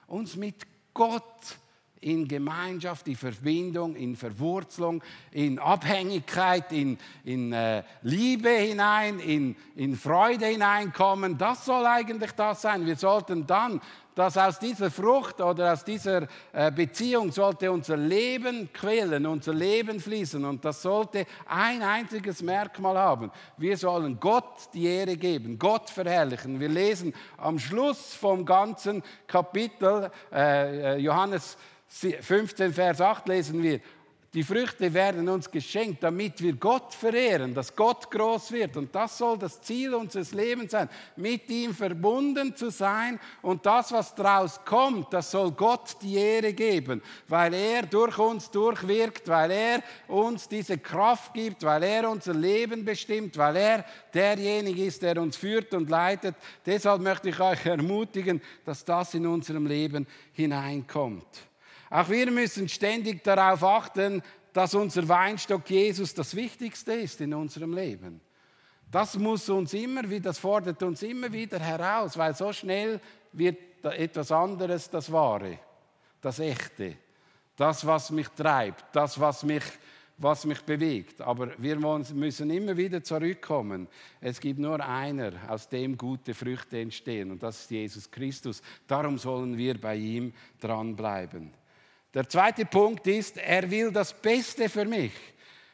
uns 0.07 0.35
mit 0.35 0.55
Gott 0.93 1.57
in 2.03 2.27
Gemeinschaft, 2.27 3.07
in 3.07 3.15
Verbindung, 3.15 3.95
in 3.95 4.15
Verwurzelung, 4.15 5.01
in 5.31 5.59
Abhängigkeit, 5.59 6.71
in, 6.71 6.97
in 7.23 7.53
äh, 7.53 7.83
Liebe 8.01 8.49
hinein, 8.49 9.19
in, 9.19 9.55
in 9.75 9.95
Freude 9.95 10.45
hineinkommen. 10.45 11.37
Das 11.37 11.65
soll 11.65 11.85
eigentlich 11.85 12.31
das 12.31 12.61
sein. 12.61 12.85
Wir 12.85 12.95
sollten 12.95 13.47
dann, 13.47 13.81
dass 14.15 14.37
aus 14.37 14.59
dieser 14.59 14.91
Frucht 14.91 15.41
oder 15.41 15.73
aus 15.73 15.83
dieser 15.83 16.27
äh, 16.51 16.71
Beziehung 16.71 17.31
sollte 17.31 17.71
unser 17.71 17.97
Leben 17.97 18.71
quellen, 18.71 19.25
unser 19.25 19.53
Leben 19.53 19.99
fließen. 19.99 20.43
Und 20.45 20.63
das 20.63 20.81
sollte 20.81 21.25
ein 21.45 21.81
einziges 21.81 22.41
Merkmal 22.41 22.97
haben. 22.97 23.31
Wir 23.57 23.77
sollen 23.77 24.19
Gott 24.19 24.69
die 24.73 24.85
Ehre 24.85 25.17
geben, 25.17 25.57
Gott 25.57 25.89
verherrlichen. 25.89 26.59
Wir 26.59 26.69
lesen 26.69 27.13
am 27.37 27.57
Schluss 27.57 28.13
vom 28.13 28.45
ganzen 28.45 29.01
Kapitel 29.27 30.11
äh, 30.31 30.95
äh 30.95 30.97
Johannes 30.97 31.57
15, 31.87 32.73
Vers 32.73 33.01
8 33.01 33.27
lesen 33.27 33.61
wir, 33.61 33.79
Die 34.35 34.41
Früchte 34.41 34.91
werden 34.91 35.29
uns 35.29 35.51
geschenkt, 35.51 36.01
damit 36.01 36.41
wir 36.41 36.53
Gott 36.53 36.91
verehren, 36.91 37.53
dass 37.53 37.75
Gott 37.75 38.09
groß 38.09 38.51
wird. 38.51 38.75
Und 38.77 38.95
das 38.95 39.19
soll 39.19 39.37
das 39.37 39.61
Ziel 39.61 39.93
unseres 39.93 40.31
Lebens 40.31 40.71
sein, 40.71 40.89
mit 41.15 41.47
ihm 41.51 41.71
verbunden 41.71 42.55
zu 42.55 42.71
sein. 42.71 43.19
Und 43.43 43.63
das, 43.63 43.91
was 43.91 44.15
daraus 44.15 44.59
kommt, 44.65 45.13
das 45.13 45.29
soll 45.29 45.51
Gott 45.51 45.97
die 46.01 46.15
Ehre 46.15 46.51
geben, 46.51 47.03
weil 47.27 47.53
er 47.53 47.83
durch 47.83 48.17
uns 48.17 48.49
durchwirkt, 48.49 49.27
weil 49.27 49.51
er 49.51 49.83
uns 50.07 50.49
diese 50.49 50.79
Kraft 50.79 51.35
gibt, 51.35 51.61
weil 51.61 51.83
er 51.83 52.09
unser 52.09 52.33
Leben 52.33 52.83
bestimmt, 52.83 53.37
weil 53.37 53.55
er 53.55 53.85
derjenige 54.15 54.85
ist, 54.85 55.03
der 55.03 55.21
uns 55.21 55.37
führt 55.37 55.75
und 55.75 55.91
leitet. 55.91 56.33
Deshalb 56.65 57.03
möchte 57.03 57.29
ich 57.29 57.39
euch 57.39 57.63
ermutigen, 57.67 58.41
dass 58.65 58.83
das 58.83 59.13
in 59.13 59.27
unserem 59.27 59.67
Leben 59.67 60.07
hineinkommt. 60.31 61.52
Auch 61.93 62.09
wir 62.09 62.31
müssen 62.31 62.67
ständig 62.67 63.23
darauf 63.23 63.63
achten, 63.63 64.23
dass 64.51 64.73
unser 64.73 65.07
Weinstock 65.07 65.69
Jesus 65.69 66.15
das 66.15 66.35
Wichtigste 66.35 66.93
ist 66.93 67.21
in 67.21 67.35
unserem 67.35 67.71
Leben. 67.71 68.19
Das 68.89 69.15
muss 69.15 69.47
uns 69.47 69.75
immer 69.75 70.09
wieder, 70.09 70.31
das 70.31 70.39
fordert 70.39 70.81
uns 70.81 71.03
immer 71.03 71.31
wieder 71.31 71.59
heraus, 71.59 72.17
weil 72.17 72.33
so 72.33 72.51
schnell 72.51 72.99
wird 73.31 73.59
etwas 73.83 74.31
anderes 74.31 74.89
das 74.89 75.11
Wahre, 75.11 75.59
das 76.19 76.39
Echte, 76.39 76.95
das, 77.55 77.85
was 77.85 78.09
mich 78.09 78.29
treibt, 78.29 78.85
das, 78.95 79.19
was 79.19 79.43
mich, 79.43 79.63
was 80.17 80.45
mich 80.45 80.61
bewegt. 80.61 81.21
Aber 81.21 81.51
wir 81.59 81.77
müssen 81.77 82.49
immer 82.49 82.75
wieder 82.75 83.03
zurückkommen. 83.03 83.87
Es 84.19 84.39
gibt 84.39 84.57
nur 84.57 84.83
einer, 84.83 85.33
aus 85.47 85.69
dem 85.69 85.95
gute 85.95 86.33
Früchte 86.33 86.79
entstehen, 86.79 87.29
und 87.29 87.43
das 87.43 87.61
ist 87.61 87.69
Jesus 87.69 88.09
Christus. 88.09 88.63
Darum 88.87 89.19
sollen 89.19 89.55
wir 89.55 89.79
bei 89.79 89.95
ihm 89.95 90.33
dranbleiben. 90.59 91.53
Der 92.13 92.29
zweite 92.29 92.65
Punkt 92.65 93.07
ist, 93.07 93.37
er 93.37 93.69
will 93.71 93.91
das 93.91 94.13
Beste 94.13 94.69
für 94.69 94.85
mich. 94.85 95.13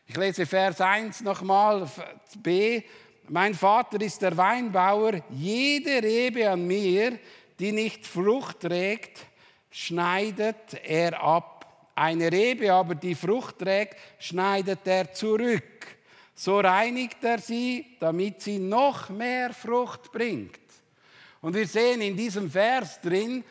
Ich 0.07 0.15
lese 0.15 0.45
Vers 0.45 0.79
1 0.79 1.19
nochmal, 1.19 1.85
B. 2.37 2.81
Mein 3.27 3.53
Vater 3.53 3.99
ist 3.99 4.21
der 4.21 4.37
Weinbauer. 4.37 5.21
Jede 5.31 6.01
Rebe 6.01 6.49
an 6.49 6.65
mir, 6.65 7.19
die 7.59 7.73
nicht 7.73 8.07
Frucht 8.07 8.61
trägt, 8.61 9.19
schneidet 9.69 10.81
er 10.81 11.21
ab. 11.21 11.89
Eine 11.93 12.31
Rebe 12.31 12.71
aber, 12.71 12.95
die 12.95 13.15
Frucht 13.15 13.59
trägt, 13.59 13.97
schneidet 14.17 14.79
er 14.85 15.11
zurück. 15.11 15.87
So 16.33 16.61
reinigt 16.61 17.21
er 17.21 17.39
sie, 17.39 17.97
damit 17.99 18.41
sie 18.41 18.59
noch 18.59 19.09
mehr 19.09 19.53
Frucht 19.53 20.09
bringt. 20.09 20.57
Und 21.41 21.53
wir 21.53 21.67
sehen 21.67 21.99
in 21.99 22.15
diesem 22.15 22.49
Vers 22.49 23.01
drin, 23.01 23.43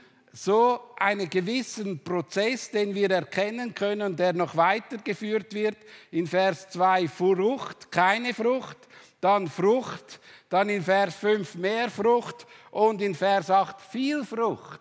so 0.45 0.81
einen 0.97 1.29
gewissen 1.29 2.03
Prozess, 2.05 2.71
den 2.71 2.95
wir 2.95 3.11
erkennen 3.11 3.75
können, 3.75 4.15
der 4.15 4.33
noch 4.33 4.57
weitergeführt 4.57 5.53
wird. 5.53 5.77
In 6.13 6.29
Vers 6.29 6.71
2 6.71 7.09
Frucht, 7.09 7.91
keine 7.91 8.33
Frucht, 8.33 8.77
dann 9.21 9.49
Frucht, 9.49 10.21
dann 10.49 10.69
in 10.69 10.83
Vers 10.83 11.17
5 11.17 11.57
mehr 11.57 11.91
Frucht 11.91 12.47
und 12.71 13.03
in 13.03 13.17
Vers 13.17 13.51
8 13.51 13.81
viel 13.81 14.25
Frucht. 14.25 14.81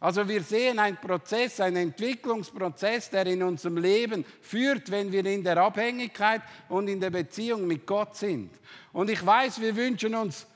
Also 0.00 0.26
wir 0.26 0.42
sehen 0.42 0.78
einen 0.78 0.96
Prozess, 0.96 1.60
einen 1.60 1.88
Entwicklungsprozess, 1.88 3.10
der 3.10 3.26
in 3.26 3.42
unserem 3.42 3.76
Leben 3.76 4.24
führt, 4.40 4.90
wenn 4.90 5.12
wir 5.12 5.24
in 5.26 5.44
der 5.44 5.58
Abhängigkeit 5.58 6.40
und 6.68 6.88
in 6.88 7.00
der 7.00 7.10
Beziehung 7.10 7.66
mit 7.66 7.86
Gott 7.86 8.16
sind. 8.16 8.50
Und 8.92 9.10
ich 9.10 9.24
weiß, 9.24 9.60
wir 9.60 9.76
wünschen 9.76 10.14
uns 10.14 10.46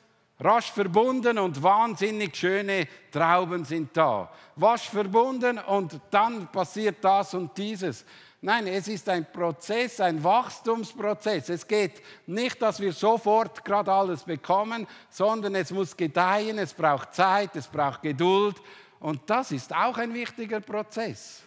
Rasch 0.40 0.72
verbunden 0.72 1.38
und 1.38 1.62
wahnsinnig 1.62 2.34
schöne 2.34 2.88
Trauben 3.10 3.64
sind 3.64 3.94
da. 3.94 4.30
Wasch 4.56 4.88
verbunden 4.88 5.58
und 5.58 6.00
dann 6.10 6.46
passiert 6.50 6.96
das 7.02 7.34
und 7.34 7.56
dieses. 7.56 8.04
Nein, 8.42 8.66
es 8.68 8.88
ist 8.88 9.06
ein 9.10 9.30
Prozess, 9.30 10.00
ein 10.00 10.24
Wachstumsprozess. 10.24 11.50
Es 11.50 11.66
geht 11.66 12.00
nicht, 12.26 12.60
dass 12.62 12.80
wir 12.80 12.92
sofort 12.92 13.62
gerade 13.62 13.92
alles 13.92 14.22
bekommen, 14.22 14.86
sondern 15.10 15.54
es 15.56 15.70
muss 15.70 15.94
gedeihen, 15.94 16.58
es 16.58 16.72
braucht 16.72 17.14
Zeit, 17.14 17.54
es 17.56 17.68
braucht 17.68 18.00
Geduld. 18.00 18.56
Und 18.98 19.28
das 19.28 19.52
ist 19.52 19.74
auch 19.74 19.98
ein 19.98 20.14
wichtiger 20.14 20.60
Prozess. 20.60 21.42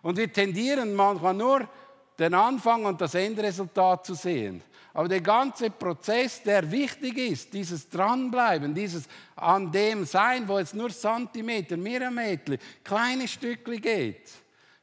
Und 0.00 0.16
wir 0.16 0.32
tendieren 0.32 0.94
manchmal 0.94 1.34
nur, 1.34 1.68
den 2.18 2.34
Anfang 2.34 2.84
und 2.84 3.00
das 3.00 3.14
Endresultat 3.14 4.06
zu 4.06 4.14
sehen. 4.14 4.62
Aber 4.94 5.08
der 5.08 5.20
ganze 5.20 5.70
Prozess, 5.70 6.42
der 6.42 6.70
wichtig 6.70 7.18
ist, 7.18 7.52
dieses 7.52 7.88
Dranbleiben, 7.88 8.74
dieses 8.74 9.04
an 9.36 9.70
dem 9.70 10.04
Sein, 10.04 10.48
wo 10.48 10.58
es 10.58 10.74
nur 10.74 10.90
Zentimeter, 10.90 11.76
Millimeter, 11.76 12.56
kleine 12.82 13.28
Stückchen 13.28 13.80
geht, 13.80 14.30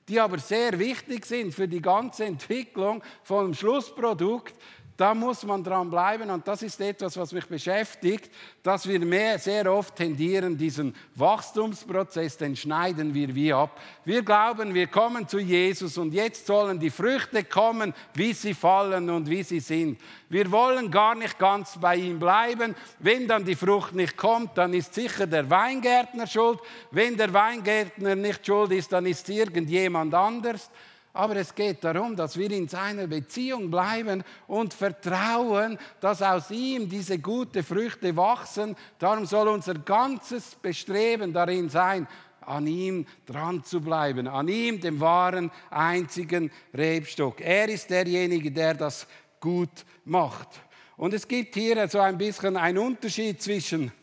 die 0.07 0.19
aber 0.19 0.37
sehr 0.37 0.77
wichtig 0.77 1.25
sind 1.25 1.53
für 1.53 1.67
die 1.67 1.81
ganze 1.81 2.25
Entwicklung 2.25 3.03
vom 3.23 3.53
Schlussprodukt, 3.53 4.53
da 4.97 5.13
muss 5.13 5.43
man 5.43 5.61
dran 5.61 5.89
bleiben 5.89 6.29
und 6.29 6.47
das 6.47 6.61
ist 6.61 6.79
etwas, 6.79 7.17
was 7.17 7.33
mich 7.33 7.45
beschäftigt, 7.47 8.31
dass 8.63 8.87
wir 8.87 8.99
mehr, 8.99 9.37
sehr 9.37 9.69
oft 9.71 9.95
tendieren, 9.95 10.57
diesen 10.57 10.95
Wachstumsprozess, 11.15 12.37
den 12.37 12.55
schneiden 12.55 13.13
wir 13.13 13.35
wie 13.35 13.51
ab. 13.51 13.77
Wir 14.05 14.21
glauben, 14.23 14.73
wir 14.73 14.87
kommen 14.87 15.27
zu 15.27 15.39
Jesus 15.39 15.97
und 15.97 16.13
jetzt 16.13 16.47
sollen 16.47 16.79
die 16.79 16.89
Früchte 16.89 17.43
kommen, 17.43 17.93
wie 18.13 18.31
sie 18.31 18.53
fallen 18.53 19.09
und 19.09 19.29
wie 19.29 19.43
sie 19.43 19.59
sind. 19.59 19.99
Wir 20.29 20.49
wollen 20.49 20.89
gar 20.89 21.13
nicht 21.13 21.37
ganz 21.37 21.77
bei 21.77 21.97
ihm 21.97 22.17
bleiben. 22.17 22.73
Wenn 22.99 23.27
dann 23.27 23.43
die 23.43 23.55
Frucht 23.55 23.93
nicht 23.93 24.15
kommt, 24.15 24.57
dann 24.57 24.73
ist 24.73 24.93
sicher 24.93 25.27
der 25.27 25.49
Weingärtner 25.49 26.25
schuld. 26.25 26.59
Wenn 26.91 27.17
der 27.17 27.33
Weingärtner 27.33 28.15
nicht 28.15 28.45
schuld 28.45 28.71
ist, 28.71 28.93
dann 28.93 29.05
ist 29.05 29.27
irgendjemand 29.27 30.13
anders. 30.13 30.69
Aber 31.15 31.37
es 31.37 31.55
geht 31.55 31.81
darum, 31.81 32.13
dass 32.17 32.37
wir 32.37 32.51
in 32.51 32.67
seiner 32.67 33.07
Beziehung 33.07 33.71
bleiben 33.71 34.21
und 34.47 34.73
vertrauen, 34.73 35.79
dass 36.01 36.21
aus 36.21 36.51
ihm 36.51 36.89
diese 36.89 37.19
guten 37.19 37.63
Früchte 37.63 38.13
wachsen. 38.17 38.75
Darum 38.99 39.25
soll 39.25 39.47
unser 39.47 39.75
ganzes 39.75 40.55
Bestreben 40.55 41.31
darin 41.31 41.69
sein, 41.69 42.05
an 42.41 42.67
ihm 42.67 43.05
dran 43.25 43.63
zu 43.63 43.79
bleiben, 43.79 44.27
an 44.27 44.49
ihm, 44.49 44.81
dem 44.81 44.99
wahren, 44.99 45.51
einzigen 45.69 46.51
Rebstock. 46.73 47.39
Er 47.39 47.69
ist 47.69 47.89
derjenige, 47.89 48.51
der 48.51 48.73
das 48.73 49.07
gut 49.39 49.85
macht. 50.03 50.49
Und 50.97 51.13
es 51.13 51.25
gibt 51.25 51.53
hier 51.55 51.87
so 51.87 52.01
ein 52.01 52.17
bisschen 52.17 52.57
einen 52.57 52.77
Unterschied 52.77 53.41
zwischen 53.41 53.93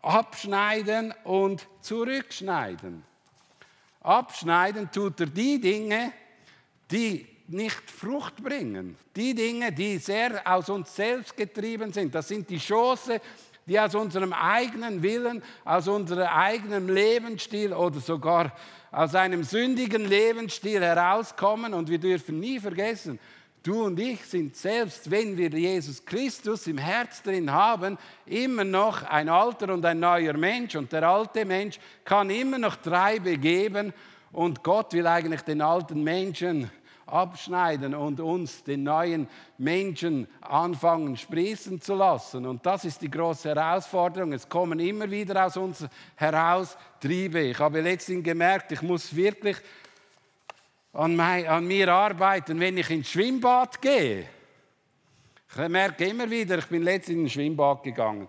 abschneiden 0.00 1.12
und 1.24 1.68
zurückschneiden. 1.82 3.04
Abschneiden 4.00 4.90
tut 4.90 5.20
er 5.20 5.26
die 5.26 5.60
Dinge, 5.60 6.12
die 6.90 7.26
nicht 7.48 7.90
Frucht 7.90 8.42
bringen. 8.42 8.96
Die 9.14 9.34
Dinge, 9.34 9.72
die 9.72 9.98
sehr 9.98 10.42
aus 10.44 10.68
uns 10.68 10.94
selbst 10.94 11.36
getrieben 11.36 11.92
sind, 11.92 12.14
das 12.14 12.28
sind 12.28 12.48
die 12.50 12.58
Chance, 12.58 13.20
die 13.66 13.78
aus 13.78 13.94
unserem 13.94 14.32
eigenen 14.32 15.02
Willen, 15.02 15.42
aus 15.64 15.88
unserem 15.88 16.26
eigenen 16.26 16.88
Lebensstil 16.88 17.72
oder 17.72 18.00
sogar 18.00 18.52
aus 18.92 19.14
einem 19.14 19.42
sündigen 19.42 20.04
Lebensstil 20.04 20.80
herauskommen. 20.80 21.74
Und 21.74 21.88
wir 21.88 21.98
dürfen 21.98 22.38
nie 22.38 22.60
vergessen, 22.60 23.18
du 23.62 23.84
und 23.84 23.98
ich 23.98 24.24
sind 24.24 24.56
selbst, 24.56 25.10
wenn 25.10 25.36
wir 25.36 25.50
Jesus 25.50 26.04
Christus 26.04 26.66
im 26.68 26.78
Herz 26.78 27.22
drin 27.22 27.50
haben, 27.50 27.98
immer 28.24 28.64
noch 28.64 29.02
ein 29.02 29.28
alter 29.28 29.72
und 29.74 29.84
ein 29.84 29.98
neuer 29.98 30.34
Mensch. 30.34 30.76
Und 30.76 30.92
der 30.92 31.08
alte 31.08 31.44
Mensch 31.44 31.80
kann 32.04 32.30
immer 32.30 32.58
noch 32.58 32.76
drei 32.76 33.18
begeben 33.18 33.92
und 34.32 34.62
Gott 34.62 34.92
will 34.92 35.06
eigentlich 35.06 35.40
den 35.42 35.60
alten 35.60 36.04
Menschen 36.04 36.70
abschneiden 37.06 37.94
und 37.94 38.20
uns 38.20 38.64
den 38.64 38.82
neuen 38.82 39.28
Menschen 39.58 40.26
anfangen 40.40 41.16
sprießen 41.16 41.80
zu 41.80 41.94
lassen. 41.94 42.46
Und 42.46 42.66
das 42.66 42.84
ist 42.84 43.00
die 43.00 43.10
große 43.10 43.48
Herausforderung. 43.54 44.32
Es 44.32 44.48
kommen 44.48 44.80
immer 44.80 45.10
wieder 45.10 45.46
aus 45.46 45.56
uns 45.56 45.86
heraus 46.16 46.76
Triebe. 47.00 47.40
Ich 47.40 47.58
habe 47.58 47.80
letztens 47.80 48.24
gemerkt, 48.24 48.72
ich 48.72 48.82
muss 48.82 49.14
wirklich 49.14 49.56
an, 50.92 51.14
mein, 51.14 51.46
an 51.46 51.66
mir 51.66 51.92
arbeiten, 51.92 52.58
wenn 52.58 52.76
ich 52.78 52.90
ins 52.90 53.10
Schwimmbad 53.10 53.80
gehe. 53.80 54.28
Ich 55.50 55.68
merke 55.68 56.06
immer 56.06 56.28
wieder, 56.28 56.58
ich 56.58 56.66
bin 56.66 56.82
letztens 56.82 57.18
ins 57.18 57.32
Schwimmbad 57.32 57.82
gegangen. 57.82 58.28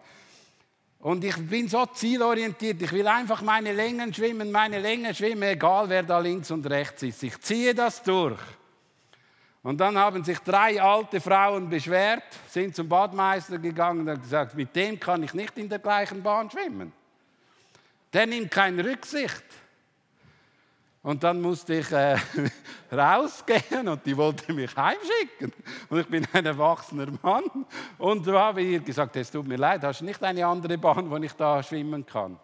Und 1.00 1.24
ich 1.24 1.36
bin 1.38 1.68
so 1.68 1.86
zielorientiert, 1.86 2.82
ich 2.82 2.92
will 2.92 3.08
einfach 3.08 3.42
meine 3.42 3.72
Längen 3.72 4.14
schwimmen, 4.14 4.52
meine 4.52 4.80
Längen 4.80 5.14
schwimmen, 5.14 5.44
egal 5.44 5.90
wer 5.90 6.04
da 6.04 6.20
links 6.20 6.52
und 6.52 6.68
rechts 6.70 7.04
ist. 7.04 7.24
Ich 7.24 7.40
ziehe 7.40 7.74
das 7.74 8.04
durch. 8.04 8.40
Und 9.68 9.82
dann 9.82 9.98
haben 9.98 10.24
sich 10.24 10.40
drei 10.40 10.82
alte 10.82 11.20
Frauen 11.20 11.68
beschwert, 11.68 12.24
sind 12.48 12.74
zum 12.74 12.88
Badmeister 12.88 13.58
gegangen 13.58 14.00
und 14.00 14.10
haben 14.12 14.22
gesagt, 14.22 14.56
mit 14.56 14.74
dem 14.74 14.98
kann 14.98 15.22
ich 15.24 15.34
nicht 15.34 15.58
in 15.58 15.68
der 15.68 15.80
gleichen 15.80 16.24
Bahn 16.24 16.50
schwimmen. 16.50 16.94
Der 18.14 18.28
nimmt 18.28 18.50
keine 18.50 18.86
Rücksicht. 18.86 19.44
Und 21.04 21.22
dann 21.22 21.42
musste 21.42 21.80
ich 21.80 21.92
äh, 21.92 22.16
rausgehen 22.94 23.90
und 23.90 24.06
die 24.06 24.16
wollte 24.16 24.54
mich 24.54 24.74
heimschicken. 24.74 25.52
Und 25.90 26.00
ich 26.00 26.08
bin 26.08 26.26
ein 26.32 26.46
erwachsener 26.46 27.08
Mann. 27.22 27.66
Und 27.98 28.26
da 28.26 28.40
habe 28.40 28.62
ich 28.62 28.70
ihr 28.70 28.80
gesagt, 28.80 29.18
es 29.18 29.30
tut 29.30 29.46
mir 29.46 29.58
leid, 29.58 29.84
hast 29.84 30.00
du 30.00 30.06
nicht 30.06 30.24
eine 30.24 30.46
andere 30.46 30.78
Bahn, 30.78 31.12
wo 31.12 31.18
ich 31.18 31.34
da 31.34 31.62
schwimmen 31.62 32.06
kann? 32.06 32.40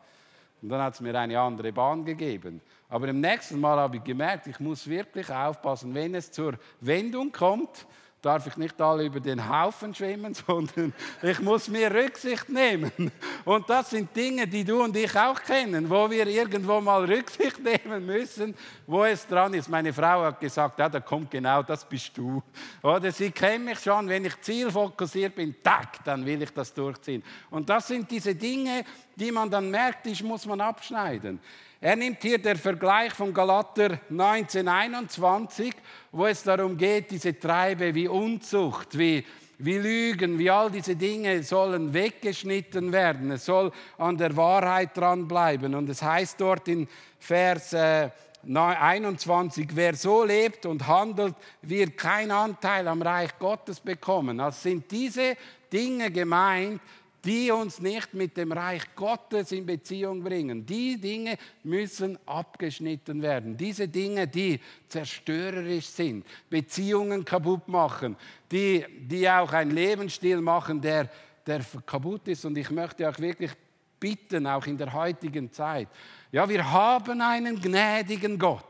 Und 0.61 0.67
dann 0.67 0.81
hat 0.81 0.95
es 0.95 0.99
mir 0.99 1.17
eine 1.17 1.39
andere 1.39 1.71
Bahn 1.71 2.03
gegeben. 2.03 2.59
Aber 2.93 3.07
im 3.07 3.21
nächsten 3.21 3.59
Mal 3.59 3.79
habe 3.79 3.97
ich 3.97 4.03
gemerkt, 4.03 4.45
ich 4.45 4.59
muss 4.59 4.87
wirklich 4.87 5.27
aufpassen, 5.27 5.95
wenn 5.95 6.13
es 6.13 6.31
zur 6.31 6.53
Wendung 6.79 7.31
kommt, 7.31 7.87
darf 8.21 8.45
ich 8.45 8.55
nicht 8.55 8.79
alle 8.79 9.05
über 9.05 9.19
den 9.19 9.49
Haufen 9.49 9.95
schwimmen, 9.95 10.33
sondern 10.47 10.93
ich 11.23 11.39
muss 11.39 11.67
mir 11.69 11.91
Rücksicht 11.91 12.49
nehmen. 12.49 13.11
Und 13.45 13.67
das 13.67 13.89
sind 13.89 14.15
Dinge, 14.15 14.47
die 14.47 14.63
du 14.63 14.83
und 14.83 14.95
ich 14.95 15.15
auch 15.17 15.41
kennen, 15.41 15.89
wo 15.89 16.07
wir 16.07 16.27
irgendwo 16.27 16.79
mal 16.81 17.03
Rücksicht 17.03 17.59
nehmen 17.63 18.05
müssen, 18.05 18.53
wo 18.85 19.05
es 19.05 19.25
dran 19.25 19.55
ist. 19.55 19.69
Meine 19.69 19.91
Frau 19.91 20.25
hat 20.25 20.39
gesagt, 20.39 20.77
ja, 20.77 20.87
da 20.87 20.99
kommt 20.99 21.31
genau, 21.31 21.63
das 21.63 21.83
bist 21.83 22.15
du. 22.15 22.43
Oder 22.83 23.11
sie 23.11 23.31
kennt 23.31 23.65
mich 23.65 23.79
schon, 23.79 24.07
wenn 24.07 24.23
ich 24.23 24.39
zielfokussiert 24.39 25.33
bin, 25.33 25.55
tack, 25.63 26.03
dann 26.05 26.23
will 26.23 26.43
ich 26.43 26.53
das 26.53 26.71
durchziehen. 26.71 27.23
Und 27.49 27.67
das 27.67 27.87
sind 27.87 28.11
diese 28.11 28.35
Dinge, 28.35 28.85
die 29.15 29.31
man 29.31 29.49
dann 29.49 29.71
merkt, 29.71 30.05
die 30.05 30.23
muss 30.23 30.45
man 30.45 30.61
abschneiden. 30.61 31.39
Er 31.85 31.97
nimmt 31.97 32.21
hier 32.21 32.37
den 32.37 32.55
Vergleich 32.55 33.11
von 33.11 33.33
Galater 33.33 33.99
1921, 34.09 35.73
wo 36.13 36.25
es 36.25 36.41
darum 36.41 36.77
geht, 36.77 37.11
diese 37.11 37.37
Treibe 37.37 37.93
wie 37.93 38.07
Unzucht, 38.07 38.97
wie, 38.97 39.25
wie 39.57 39.79
Lügen, 39.79 40.39
wie 40.39 40.49
all 40.49 40.71
diese 40.71 40.95
Dinge 40.95 41.43
sollen 41.43 41.93
weggeschnitten 41.93 42.93
werden. 42.93 43.31
Es 43.31 43.43
soll 43.43 43.69
an 43.97 44.15
der 44.15 44.33
Wahrheit 44.37 44.95
dranbleiben. 44.95 45.75
Und 45.75 45.89
es 45.89 46.01
heißt 46.01 46.39
dort 46.39 46.69
in 46.69 46.87
Vers 47.19 47.75
21, 47.75 49.65
äh, 49.65 49.67
wer 49.73 49.93
so 49.95 50.23
lebt 50.23 50.65
und 50.65 50.87
handelt, 50.87 51.35
wird 51.63 51.97
keinen 51.97 52.31
Anteil 52.31 52.87
am 52.87 53.01
Reich 53.01 53.37
Gottes 53.39 53.81
bekommen. 53.81 54.39
Also 54.39 54.69
sind 54.69 54.89
diese 54.89 55.35
Dinge 55.69 56.11
gemeint, 56.11 56.79
die 57.23 57.51
uns 57.51 57.79
nicht 57.79 58.13
mit 58.13 58.35
dem 58.35 58.51
Reich 58.51 58.83
Gottes 58.95 59.51
in 59.51 59.65
Beziehung 59.65 60.21
bringen. 60.21 60.65
Die 60.65 60.99
Dinge 60.99 61.37
müssen 61.63 62.17
abgeschnitten 62.25 63.21
werden. 63.21 63.55
Diese 63.55 63.87
Dinge, 63.87 64.27
die 64.27 64.59
zerstörerisch 64.89 65.87
sind, 65.87 66.25
Beziehungen 66.49 67.23
kaputt 67.23 67.67
machen, 67.67 68.17
die, 68.51 68.85
die 68.99 69.29
auch 69.29 69.53
einen 69.53 69.71
Lebensstil 69.71 70.41
machen, 70.41 70.81
der, 70.81 71.09
der 71.45 71.61
kaputt 71.85 72.27
ist. 72.27 72.43
Und 72.43 72.57
ich 72.57 72.69
möchte 72.69 73.09
auch 73.09 73.17
wirklich 73.19 73.51
bitten, 73.99 74.45
auch 74.45 74.65
in 74.65 74.77
der 74.77 74.91
heutigen 74.91 75.49
Zeit, 75.51 75.87
ja, 76.29 76.47
wir 76.49 76.69
haben 76.69 77.21
einen 77.21 77.61
gnädigen 77.61 78.37
Gott. 78.37 78.65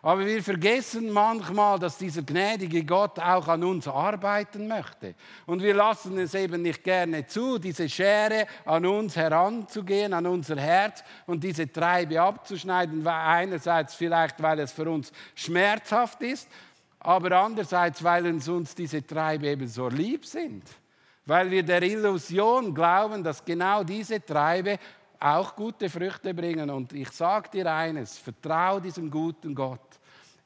Aber 0.00 0.24
wir 0.24 0.42
vergessen 0.42 1.10
manchmal, 1.10 1.78
dass 1.78 1.98
dieser 1.98 2.22
gnädige 2.22 2.84
Gott 2.84 3.18
auch 3.18 3.48
an 3.48 3.64
uns 3.64 3.88
arbeiten 3.88 4.68
möchte. 4.68 5.14
Und 5.44 5.60
wir 5.60 5.74
lassen 5.74 6.16
es 6.18 6.34
eben 6.34 6.62
nicht 6.62 6.84
gerne 6.84 7.26
zu, 7.26 7.58
diese 7.58 7.88
Schere 7.88 8.46
an 8.64 8.86
uns 8.86 9.16
heranzugehen, 9.16 10.12
an 10.12 10.26
unser 10.26 10.56
Herz 10.56 11.02
und 11.26 11.42
diese 11.42 11.70
Treibe 11.70 12.20
abzuschneiden. 12.20 13.04
Einerseits 13.06 13.94
vielleicht, 13.96 14.40
weil 14.40 14.60
es 14.60 14.70
für 14.70 14.88
uns 14.88 15.12
schmerzhaft 15.34 16.22
ist, 16.22 16.48
aber 17.00 17.32
andererseits, 17.32 18.02
weil 18.04 18.26
uns 18.26 18.74
diese 18.74 19.04
Treibe 19.04 19.48
eben 19.48 19.66
so 19.66 19.88
lieb 19.88 20.24
sind. 20.24 20.62
Weil 21.26 21.50
wir 21.50 21.62
der 21.62 21.82
Illusion 21.82 22.74
glauben, 22.74 23.22
dass 23.22 23.44
genau 23.44 23.84
diese 23.84 24.24
Treibe 24.24 24.78
auch 25.20 25.54
gute 25.56 25.88
Früchte 25.88 26.32
bringen. 26.34 26.70
Und 26.70 26.92
ich 26.92 27.10
sage 27.10 27.50
dir 27.50 27.72
eines, 27.72 28.18
vertraue 28.18 28.80
diesem 28.80 29.10
guten 29.10 29.54
Gott. 29.54 29.80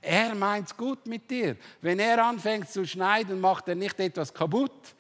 Er 0.01 0.35
meint 0.35 0.67
es 0.67 0.77
gut 0.77 1.07
mit 1.07 1.31
dir. 1.31 1.57
Wenn 1.81 2.01
er 2.01 2.25
anfängt 2.25 2.69
zu 2.69 2.85
schneiden, 2.85 3.41
macht 3.41 3.69
er 3.69 3.77
nicht 3.77 3.99
etwas 4.01 4.35
kaputt. 4.35 4.95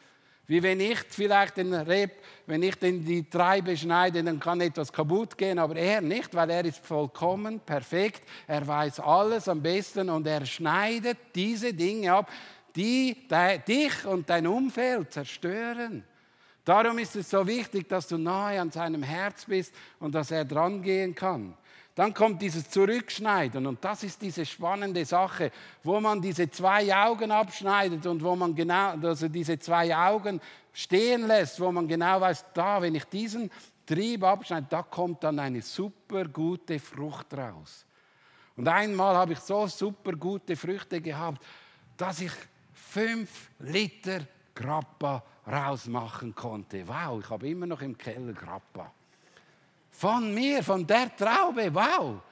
Wie 0.46 0.62
wenn 0.62 0.80
ich 0.80 0.98
vielleicht 1.08 1.56
den 1.56 1.72
Reb, 1.72 2.12
wenn 2.46 2.62
ich 2.62 2.74
den, 2.76 3.04
die 3.04 3.28
Treibe 3.28 3.76
schneide, 3.76 4.22
dann 4.22 4.38
kann 4.38 4.60
etwas 4.60 4.92
kaputt 4.92 5.38
gehen, 5.38 5.58
aber 5.58 5.76
er 5.76 6.00
nicht, 6.00 6.34
weil 6.34 6.50
er 6.50 6.64
ist 6.64 6.84
vollkommen 6.84 7.60
perfekt. 7.60 8.22
Er 8.46 8.66
weiß 8.66 9.00
alles 9.00 9.48
am 9.48 9.62
besten 9.62 10.10
und 10.10 10.26
er 10.26 10.44
schneidet 10.44 11.18
diese 11.34 11.72
Dinge 11.72 12.12
ab, 12.12 12.30
die 12.74 13.16
dich 13.66 14.04
und 14.04 14.28
dein 14.28 14.46
Umfeld 14.46 15.12
zerstören. 15.12 16.04
Darum 16.64 16.98
ist 16.98 17.16
es 17.16 17.28
so 17.28 17.44
wichtig, 17.46 17.88
dass 17.88 18.06
du 18.06 18.18
nahe 18.18 18.60
an 18.60 18.70
seinem 18.70 19.02
Herz 19.02 19.44
bist 19.46 19.74
und 19.98 20.14
dass 20.14 20.30
er 20.30 20.44
dran 20.44 20.80
gehen 20.80 21.14
kann. 21.14 21.54
Dann 21.94 22.14
kommt 22.14 22.40
dieses 22.40 22.70
Zurückschneiden 22.70 23.66
und 23.66 23.84
das 23.84 24.02
ist 24.02 24.22
diese 24.22 24.46
spannende 24.46 25.04
Sache, 25.04 25.50
wo 25.82 26.00
man 26.00 26.22
diese 26.22 26.50
zwei 26.50 26.94
Augen 26.94 27.30
abschneidet 27.30 28.06
und 28.06 28.22
wo 28.22 28.34
man 28.34 28.54
genau, 28.54 28.96
also 29.02 29.28
diese 29.28 29.58
zwei 29.58 29.94
Augen 29.94 30.40
stehen 30.72 31.26
lässt, 31.26 31.60
wo 31.60 31.70
man 31.70 31.86
genau 31.86 32.20
weiß, 32.20 32.46
da, 32.54 32.80
wenn 32.80 32.94
ich 32.94 33.04
diesen 33.04 33.50
Trieb 33.84 34.22
abschneide, 34.22 34.68
da 34.70 34.82
kommt 34.82 35.22
dann 35.22 35.38
eine 35.38 35.60
super 35.60 36.24
gute 36.26 36.78
Frucht 36.78 37.34
raus. 37.34 37.84
Und 38.56 38.68
einmal 38.68 39.14
habe 39.16 39.34
ich 39.34 39.40
so 39.40 39.66
super 39.66 40.12
gute 40.12 40.56
Früchte 40.56 41.00
gehabt, 41.00 41.44
dass 41.96 42.20
ich 42.20 42.32
fünf 42.72 43.50
Liter 43.58 44.20
Grappa 44.54 45.22
rausmachen 45.46 46.34
konnte. 46.34 46.86
Wow, 46.86 47.20
ich 47.22 47.30
habe 47.30 47.48
immer 47.48 47.66
noch 47.66 47.82
im 47.82 47.96
Keller 47.96 48.32
Grappa. 48.32 48.90
Von 49.90 50.34
mir, 50.34 50.62
von 50.62 50.86
der 50.86 51.14
Traube, 51.16 51.72
wow. 51.74 52.22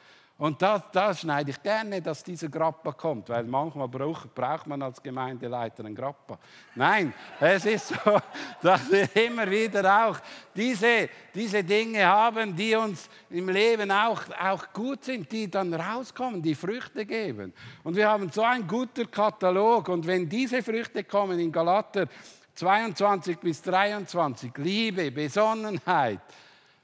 Und 0.40 0.62
da, 0.62 0.83
da 0.90 1.12
schneide 1.12 1.51
ich 1.51 1.62
gerne, 1.62 2.01
dass 2.01 2.25
dieser 2.25 2.49
Grappa 2.49 2.92
kommt, 2.92 3.29
weil 3.29 3.44
manchmal 3.44 3.88
braucht, 3.88 4.35
braucht 4.35 4.66
man 4.66 4.81
als 4.81 5.03
Gemeindeleiter 5.03 5.85
einen 5.85 5.94
Grappa. 5.94 6.38
Nein, 6.75 7.12
es 7.38 7.66
ist 7.66 7.88
so, 7.88 8.18
dass 8.62 8.90
wir 8.90 9.14
immer 9.16 9.51
wieder 9.51 10.07
auch 10.07 10.18
diese, 10.57 11.11
diese 11.35 11.62
Dinge 11.62 12.07
haben, 12.07 12.57
die 12.57 12.75
uns 12.75 13.11
im 13.29 13.51
Leben 13.51 13.90
auch, 13.90 14.23
auch 14.40 14.73
gut 14.73 15.05
sind, 15.05 15.31
die 15.31 15.51
dann 15.51 15.75
rauskommen, 15.75 16.40
die 16.40 16.55
Früchte 16.55 17.05
geben. 17.05 17.53
Und 17.85 17.94
wir 17.94 18.09
haben 18.09 18.31
so 18.33 18.42
einen 18.42 18.66
guten 18.66 19.11
Katalog. 19.11 19.90
Und 19.90 20.07
wenn 20.07 20.27
diese 20.27 20.62
Früchte 20.62 21.05
kommen 21.05 21.38
in 21.38 21.53
Galater 21.53 22.07
22 22.54 23.38
bis 23.38 23.62
23, 23.62 24.52
Liebe, 24.56 25.10
Besonnenheit, 25.10 26.20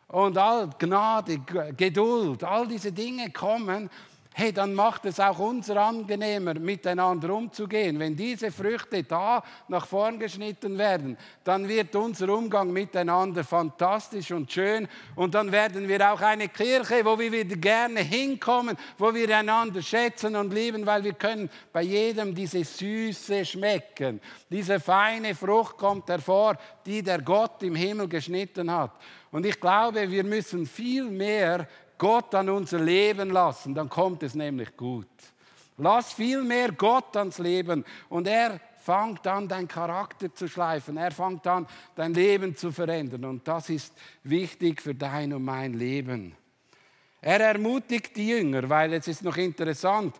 und 0.09 0.39
all 0.39 0.71
Gnade, 0.79 1.39
Geduld, 1.77 2.45
all 2.45 2.69
diese 2.69 2.93
Dinge 2.93 3.31
kommen, 3.31 3.91
hey, 4.39 4.53
dann 4.53 4.75
macht 4.75 5.07
es 5.07 5.19
auch 5.19 5.39
uns 5.39 5.71
angenehmer, 5.71 6.53
miteinander 6.53 7.33
umzugehen. 7.33 7.99
Wenn 7.99 8.15
diese 8.15 8.53
Früchte 8.53 9.03
da 9.03 9.43
nach 9.69 9.87
vorn 9.87 10.19
geschnitten 10.19 10.77
werden, 10.77 11.17
dann 11.43 11.67
wird 11.67 11.97
unser 11.97 12.29
Umgang 12.29 12.71
miteinander 12.71 13.45
fantastisch 13.45 14.31
und 14.33 14.53
schön. 14.53 14.89
Und 15.15 15.35
dann 15.35 15.51
werden 15.51 15.89
wir 15.89 16.13
auch 16.13 16.21
eine 16.21 16.51
Kirche, 16.51 17.03
wo 17.03 17.19
wir 17.19 17.33
wieder 17.33 17.57
gerne 17.57 18.01
hinkommen, 18.01 18.77
wo 18.99 19.15
wir 19.15 19.35
einander 19.35 19.81
schätzen 19.81 20.37
und 20.37 20.53
lieben, 20.53 20.85
weil 20.85 21.03
wir 21.03 21.15
können 21.15 21.49
bei 21.73 21.81
jedem 21.81 22.35
diese 22.35 22.63
Süße 22.63 23.43
schmecken. 23.43 24.21
Diese 24.51 24.79
feine 24.81 25.35
Frucht 25.35 25.79
kommt 25.79 26.11
hervor, 26.11 26.59
die 26.85 27.03
der 27.03 27.23
Gott 27.23 27.63
im 27.63 27.75
Himmel 27.75 28.07
geschnitten 28.07 28.71
hat. 28.71 28.93
Und 29.31 29.47
ich 29.47 29.59
glaube, 29.59 30.11
wir 30.11 30.25
müssen 30.25 30.67
viel 30.67 31.05
mehr 31.11 31.67
Gott 31.99 32.35
an 32.35 32.49
unser 32.49 32.79
Leben 32.79 33.31
lassen, 33.31 33.75
dann 33.75 33.89
kommt 33.89 34.23
es 34.23 34.35
nämlich 34.35 34.77
gut. 34.77 35.09
Lass 35.79 36.13
viel 36.13 36.43
mehr 36.43 36.73
Gott 36.73 37.17
ans 37.17 37.39
Leben 37.39 37.85
und 38.09 38.27
er 38.27 38.61
fängt 38.87 39.27
an, 39.27 39.49
dein 39.49 39.67
Charakter 39.67 40.33
zu 40.33 40.49
schleifen. 40.49 40.97
Er 40.97 41.11
fängt 41.11 41.47
an, 41.47 41.67
dein 41.97 42.15
Leben 42.15 42.57
zu 42.57 42.71
verändern. 42.71 43.25
Und 43.25 43.47
das 43.47 43.69
ist 43.69 43.93
wichtig 44.23 44.81
für 44.81 44.95
dein 44.95 45.33
und 45.33 45.45
mein 45.45 45.75
Leben. 45.75 46.37
Er 47.21 47.41
ermutigt 47.41 48.17
die 48.17 48.29
Jünger, 48.29 48.69
weil 48.71 48.93
es 48.95 49.09
ist 49.09 49.25
noch 49.25 49.37
interessant, 49.37 50.15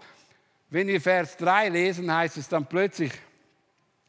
wenn 0.69 0.89
wir 0.89 1.01
Vers 1.01 1.37
3 1.37 1.69
lesen, 1.69 2.13
heißt 2.13 2.37
es 2.39 2.49
dann 2.49 2.67
plötzlich, 2.67 3.13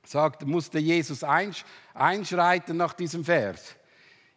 sagt, 0.03 0.45
musste 0.45 0.79
Jesus 0.79 1.23
einschreiten 1.23 2.77
nach 2.77 2.93
diesem 2.93 3.23
Vers. 3.23 3.76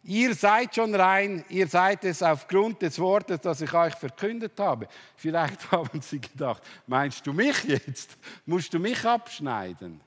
Ihr 0.03 0.33
seid 0.33 0.73
schon 0.73 0.95
rein, 0.95 1.45
ihr 1.49 1.67
seid 1.67 2.03
es 2.05 2.23
aufgrund 2.23 2.81
des 2.81 2.97
Wortes, 2.97 3.39
das 3.41 3.61
ich 3.61 3.71
euch 3.71 3.93
verkündet 3.93 4.59
habe. 4.59 4.87
Vielleicht 5.15 5.71
haben 5.71 6.01
sie 6.01 6.19
gedacht, 6.19 6.63
meinst 6.87 7.25
du 7.27 7.33
mich 7.33 7.63
jetzt? 7.65 8.17
Musst 8.45 8.73
du 8.73 8.79
mich 8.79 9.05
abschneiden? 9.05 10.01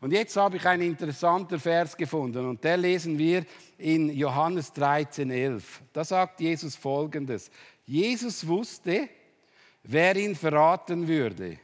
Und 0.00 0.12
jetzt 0.12 0.36
habe 0.36 0.56
ich 0.56 0.66
einen 0.66 0.82
interessanten 0.82 1.60
Vers 1.60 1.96
gefunden 1.96 2.48
und 2.48 2.64
der 2.64 2.78
lesen 2.78 3.18
wir 3.18 3.44
in 3.76 4.08
Johannes 4.08 4.72
13, 4.72 5.30
11. 5.30 5.82
Da 5.92 6.02
sagt 6.02 6.40
Jesus 6.40 6.74
folgendes. 6.74 7.50
Jesus 7.84 8.46
wusste, 8.46 9.10
wer 9.82 10.16
ihn 10.16 10.34
verraten 10.34 11.06
würde. 11.06 11.58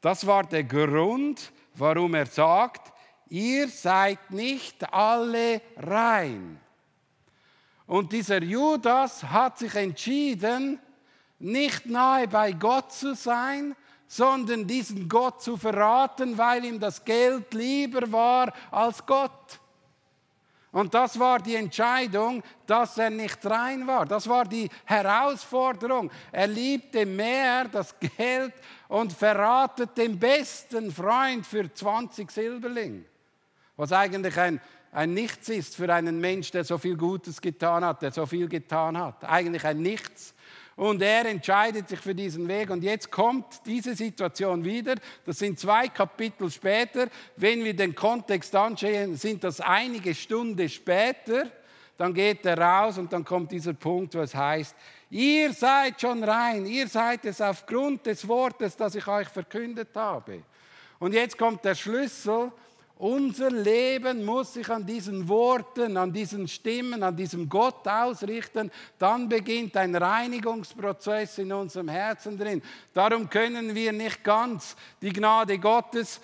Das 0.00 0.26
war 0.26 0.44
der 0.44 0.64
Grund, 0.64 1.52
warum 1.74 2.14
er 2.14 2.26
sagt, 2.26 2.92
ihr 3.28 3.68
seid 3.68 4.30
nicht 4.30 4.92
alle 4.92 5.62
rein. 5.76 6.60
Und 7.90 8.12
dieser 8.12 8.40
Judas 8.40 9.24
hat 9.24 9.58
sich 9.58 9.74
entschieden, 9.74 10.78
nicht 11.40 11.86
nahe 11.86 12.28
bei 12.28 12.52
Gott 12.52 12.92
zu 12.92 13.16
sein, 13.16 13.74
sondern 14.06 14.64
diesen 14.64 15.08
Gott 15.08 15.42
zu 15.42 15.56
verraten, 15.56 16.38
weil 16.38 16.64
ihm 16.64 16.78
das 16.78 17.04
Geld 17.04 17.52
lieber 17.52 18.12
war 18.12 18.52
als 18.70 19.04
Gott. 19.04 19.58
Und 20.70 20.94
das 20.94 21.18
war 21.18 21.40
die 21.40 21.56
Entscheidung, 21.56 22.44
dass 22.64 22.96
er 22.96 23.10
nicht 23.10 23.44
rein 23.44 23.84
war. 23.88 24.06
Das 24.06 24.28
war 24.28 24.44
die 24.44 24.70
Herausforderung. 24.84 26.12
Er 26.30 26.46
liebte 26.46 27.04
mehr 27.04 27.64
das 27.64 27.92
Geld 27.98 28.54
und 28.86 29.12
verratet 29.12 29.98
den 29.98 30.16
besten 30.16 30.92
Freund 30.92 31.44
für 31.44 31.74
20 31.74 32.30
Silberling. 32.30 33.04
Was 33.76 33.90
eigentlich 33.90 34.38
ein, 34.38 34.60
ein 34.92 35.14
Nichts 35.14 35.48
ist 35.48 35.76
für 35.76 35.92
einen 35.92 36.20
Mensch, 36.20 36.50
der 36.50 36.64
so 36.64 36.76
viel 36.76 36.96
Gutes 36.96 37.40
getan 37.40 37.84
hat, 37.84 38.02
der 38.02 38.10
so 38.10 38.26
viel 38.26 38.48
getan 38.48 38.98
hat. 38.98 39.24
Eigentlich 39.24 39.64
ein 39.64 39.80
Nichts. 39.80 40.34
Und 40.74 41.02
er 41.02 41.26
entscheidet 41.26 41.88
sich 41.88 42.00
für 42.00 42.14
diesen 42.14 42.48
Weg. 42.48 42.70
Und 42.70 42.82
jetzt 42.82 43.10
kommt 43.10 43.60
diese 43.66 43.94
Situation 43.94 44.64
wieder. 44.64 44.94
Das 45.26 45.38
sind 45.38 45.60
zwei 45.60 45.88
Kapitel 45.88 46.50
später. 46.50 47.08
Wenn 47.36 47.62
wir 47.64 47.76
den 47.76 47.94
Kontext 47.94 48.54
anschauen, 48.56 49.14
sind 49.16 49.44
das 49.44 49.60
einige 49.60 50.14
Stunden 50.14 50.68
später. 50.68 51.50
Dann 51.96 52.14
geht 52.14 52.46
er 52.46 52.58
raus 52.58 52.96
und 52.96 53.12
dann 53.12 53.24
kommt 53.24 53.52
dieser 53.52 53.74
Punkt, 53.74 54.14
wo 54.14 54.20
es 54.20 54.34
heißt, 54.34 54.74
ihr 55.10 55.52
seid 55.52 56.00
schon 56.00 56.24
rein, 56.24 56.64
ihr 56.64 56.88
seid 56.88 57.26
es 57.26 57.42
aufgrund 57.42 58.06
des 58.06 58.26
Wortes, 58.26 58.74
das 58.74 58.94
ich 58.94 59.06
euch 59.06 59.28
verkündet 59.28 59.90
habe. 59.94 60.42
Und 60.98 61.12
jetzt 61.12 61.36
kommt 61.36 61.62
der 61.62 61.74
Schlüssel, 61.74 62.52
unser 63.00 63.50
Leben 63.50 64.24
muss 64.24 64.54
sich 64.54 64.68
an 64.68 64.84
diesen 64.84 65.26
Worten, 65.26 65.96
an 65.96 66.12
diesen 66.12 66.46
Stimmen, 66.46 67.02
an 67.02 67.16
diesem 67.16 67.48
Gott 67.48 67.88
ausrichten. 67.88 68.70
Dann 68.98 69.28
beginnt 69.28 69.76
ein 69.76 69.94
Reinigungsprozess 69.94 71.38
in 71.38 71.50
unserem 71.52 71.88
Herzen 71.88 72.36
drin. 72.36 72.62
Darum 72.92 73.30
können 73.30 73.74
wir 73.74 73.92
nicht 73.92 74.22
ganz 74.22 74.76
die 75.00 75.12
Gnade 75.12 75.58
Gottes 75.58 76.20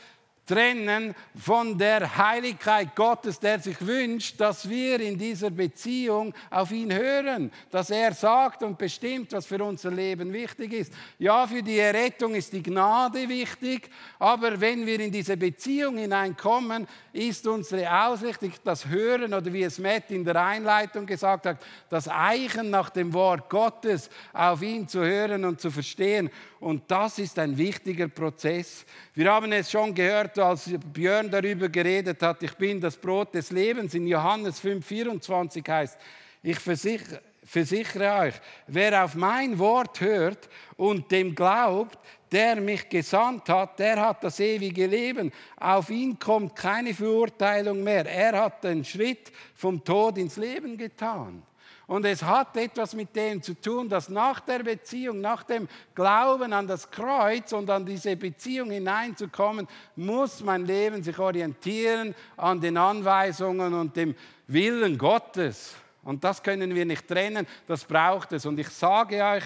trennen 0.46 1.14
von 1.34 1.76
der 1.76 2.16
Heiligkeit 2.16 2.94
Gottes, 2.94 3.40
der 3.40 3.58
sich 3.58 3.84
wünscht, 3.84 4.40
dass 4.40 4.68
wir 4.68 5.00
in 5.00 5.18
dieser 5.18 5.50
Beziehung 5.50 6.32
auf 6.50 6.70
ihn 6.70 6.92
hören, 6.92 7.50
dass 7.70 7.90
er 7.90 8.14
sagt 8.14 8.62
und 8.62 8.78
bestimmt, 8.78 9.32
was 9.32 9.46
für 9.46 9.62
unser 9.62 9.90
Leben 9.90 10.32
wichtig 10.32 10.72
ist. 10.72 10.92
Ja, 11.18 11.46
für 11.46 11.62
die 11.62 11.78
Errettung 11.78 12.34
ist 12.34 12.52
die 12.52 12.62
Gnade 12.62 13.28
wichtig, 13.28 13.90
aber 14.18 14.60
wenn 14.60 14.86
wir 14.86 15.00
in 15.00 15.10
diese 15.10 15.36
Beziehung 15.36 15.98
hineinkommen, 15.98 16.86
ist 17.12 17.46
unsere 17.46 18.06
Ausrichtung 18.06 18.52
das 18.62 18.86
Hören 18.86 19.34
oder 19.34 19.52
wie 19.52 19.64
es 19.64 19.78
Matt 19.78 20.10
in 20.10 20.24
der 20.24 20.36
Einleitung 20.36 21.06
gesagt 21.06 21.46
hat, 21.46 21.58
das 21.90 22.08
Eichen 22.08 22.70
nach 22.70 22.90
dem 22.90 23.12
Wort 23.12 23.48
Gottes, 23.50 24.08
auf 24.32 24.62
ihn 24.62 24.86
zu 24.86 25.00
hören 25.00 25.44
und 25.44 25.60
zu 25.60 25.70
verstehen. 25.70 26.30
Und 26.60 26.90
das 26.90 27.18
ist 27.18 27.38
ein 27.38 27.56
wichtiger 27.56 28.08
Prozess. 28.08 28.86
Wir 29.14 29.30
haben 29.32 29.52
es 29.52 29.70
schon 29.70 29.94
gehört, 29.94 30.38
als 30.38 30.70
Björn 30.92 31.30
darüber 31.30 31.68
geredet 31.68 32.22
hat, 32.22 32.42
ich 32.42 32.54
bin 32.54 32.80
das 32.80 32.96
Brot 32.96 33.34
des 33.34 33.50
Lebens. 33.50 33.94
In 33.94 34.06
Johannes 34.06 34.62
5,24 34.62 35.68
heißt, 35.68 35.98
ich 36.42 36.58
versichere, 36.58 37.20
versichere 37.44 38.18
euch, 38.20 38.34
wer 38.66 39.04
auf 39.04 39.14
mein 39.14 39.58
Wort 39.58 40.00
hört 40.00 40.48
und 40.76 41.10
dem 41.10 41.34
glaubt, 41.34 41.98
der 42.32 42.56
mich 42.56 42.88
gesandt 42.88 43.48
hat, 43.48 43.78
der 43.78 44.00
hat 44.00 44.24
das 44.24 44.40
ewige 44.40 44.86
Leben. 44.86 45.32
Auf 45.56 45.90
ihn 45.90 46.18
kommt 46.18 46.56
keine 46.56 46.92
Verurteilung 46.92 47.84
mehr. 47.84 48.06
Er 48.06 48.40
hat 48.40 48.64
den 48.64 48.84
Schritt 48.84 49.30
vom 49.54 49.82
Tod 49.84 50.18
ins 50.18 50.36
Leben 50.36 50.76
getan. 50.76 51.42
Und 51.86 52.04
es 52.04 52.22
hat 52.22 52.56
etwas 52.56 52.94
mit 52.94 53.14
dem 53.14 53.40
zu 53.40 53.54
tun, 53.54 53.88
dass 53.88 54.08
nach 54.08 54.40
der 54.40 54.58
Beziehung, 54.60 55.20
nach 55.20 55.44
dem 55.44 55.68
Glauben 55.94 56.52
an 56.52 56.66
das 56.66 56.90
Kreuz 56.90 57.52
und 57.52 57.70
an 57.70 57.86
diese 57.86 58.16
Beziehung 58.16 58.72
hineinzukommen, 58.72 59.68
muss 59.94 60.42
mein 60.42 60.66
Leben 60.66 61.02
sich 61.02 61.16
orientieren 61.16 62.14
an 62.36 62.60
den 62.60 62.76
Anweisungen 62.76 63.72
und 63.72 63.96
dem 63.96 64.16
Willen 64.48 64.98
Gottes. 64.98 65.76
Und 66.02 66.24
das 66.24 66.42
können 66.42 66.74
wir 66.74 66.84
nicht 66.84 67.06
trennen, 67.06 67.46
das 67.68 67.84
braucht 67.84 68.32
es. 68.32 68.46
Und 68.46 68.58
ich 68.58 68.68
sage 68.68 69.24
euch 69.24 69.44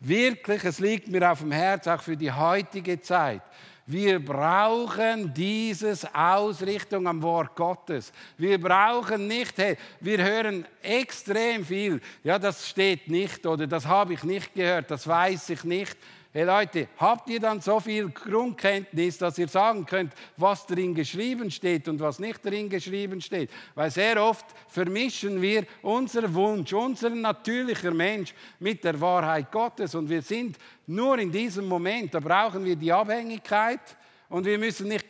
wirklich, 0.00 0.64
es 0.64 0.80
liegt 0.80 1.08
mir 1.08 1.30
auf 1.30 1.40
dem 1.40 1.52
Herz, 1.52 1.86
auch 1.86 2.02
für 2.02 2.16
die 2.16 2.32
heutige 2.32 3.00
Zeit. 3.00 3.42
Wir 3.90 4.24
brauchen 4.24 5.34
dieses 5.34 6.06
Ausrichtung 6.14 7.08
am 7.08 7.20
Wort 7.22 7.56
Gottes. 7.56 8.12
Wir 8.38 8.60
brauchen 8.60 9.26
nicht, 9.26 9.58
hey, 9.58 9.76
wir 9.98 10.22
hören 10.22 10.64
extrem 10.80 11.64
viel. 11.64 12.00
Ja, 12.22 12.38
das 12.38 12.68
steht 12.68 13.08
nicht 13.08 13.44
oder 13.44 13.66
das 13.66 13.84
habe 13.84 14.12
ich 14.14 14.22
nicht 14.22 14.54
gehört, 14.54 14.92
das 14.92 15.08
weiß 15.08 15.50
ich 15.50 15.64
nicht. 15.64 15.96
Hey 16.32 16.44
Leute, 16.44 16.86
habt 16.96 17.28
ihr 17.28 17.40
dann 17.40 17.60
so 17.60 17.80
viel 17.80 18.08
Grundkenntnis, 18.08 19.18
dass 19.18 19.36
ihr 19.36 19.48
sagen 19.48 19.84
könnt, 19.84 20.12
was 20.36 20.64
darin 20.64 20.94
geschrieben 20.94 21.50
steht 21.50 21.88
und 21.88 21.98
was 21.98 22.20
nicht 22.20 22.46
darin 22.46 22.68
geschrieben 22.68 23.20
steht? 23.20 23.50
Weil 23.74 23.90
sehr 23.90 24.22
oft 24.22 24.46
vermischen 24.68 25.42
wir 25.42 25.66
unseren 25.82 26.32
Wunsch, 26.32 26.72
unseren 26.72 27.20
natürlichen 27.20 27.96
Mensch 27.96 28.32
mit 28.60 28.84
der 28.84 29.00
Wahrheit 29.00 29.50
Gottes 29.50 29.96
und 29.96 30.08
wir 30.08 30.22
sind 30.22 30.56
nur 30.86 31.18
in 31.18 31.32
diesem 31.32 31.66
Moment, 31.66 32.14
da 32.14 32.20
brauchen 32.20 32.64
wir 32.64 32.76
die 32.76 32.92
Abhängigkeit 32.92 33.80
und 34.28 34.44
wir 34.44 34.56
müssen 34.56 34.86
nicht 34.86 35.08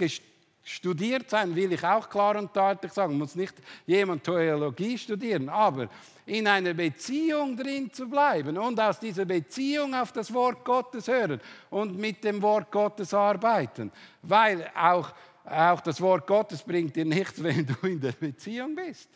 studiert 0.63 1.31
sein, 1.31 1.55
will 1.55 1.73
ich 1.73 1.85
auch 1.85 2.09
klar 2.09 2.37
und 2.37 2.55
deutlich 2.55 2.93
sagen, 2.93 3.17
muss 3.19 3.35
nicht 3.35 3.55
jemand 3.87 4.25
Theologie 4.25 4.97
studieren, 4.99 5.49
aber 5.49 5.89
in 6.27 6.47
einer 6.47 6.75
Beziehung 6.75 7.57
drin 7.57 7.93
zu 7.93 8.09
bleiben 8.09 8.57
und 8.57 8.79
aus 8.79 9.01
dieser 9.01 9.25
Beziehung 9.25 9.95
auf 9.95 10.13
das 10.13 10.33
Wort 10.33 10.65
Gottes 10.65 11.09
hören 11.09 11.41
und 11.71 11.99
mit 11.99 12.23
dem 12.23 12.41
Wort 12.43 12.71
Gottes 12.71 13.13
arbeiten. 13.13 13.91
Weil 14.23 14.71
auch, 14.77 15.13
auch 15.45 15.81
das 15.81 16.01
Wort 16.01 16.27
Gottes 16.27 16.63
bringt 16.63 16.95
dir 16.95 17.05
nichts, 17.05 17.43
wenn 17.43 17.67
du 17.67 17.75
in 17.87 18.01
der 18.01 18.13
Beziehung 18.13 18.75
bist. 18.75 19.09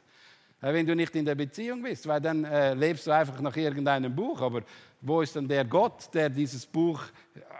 Äh, 0.64 0.72
wenn 0.72 0.86
du 0.86 0.96
nicht 0.96 1.14
in 1.14 1.24
der 1.24 1.34
Beziehung 1.34 1.82
bist, 1.82 2.06
weil 2.08 2.20
dann 2.20 2.44
äh, 2.44 2.74
lebst 2.74 3.06
du 3.06 3.10
einfach 3.10 3.38
nach 3.40 3.56
irgendeinem 3.56 4.14
Buch. 4.14 4.40
Aber 4.40 4.62
wo 5.06 5.20
ist 5.20 5.36
dann 5.36 5.46
der 5.46 5.64
Gott, 5.64 6.08
der 6.14 6.30
dieses 6.30 6.64
Buch 6.64 7.02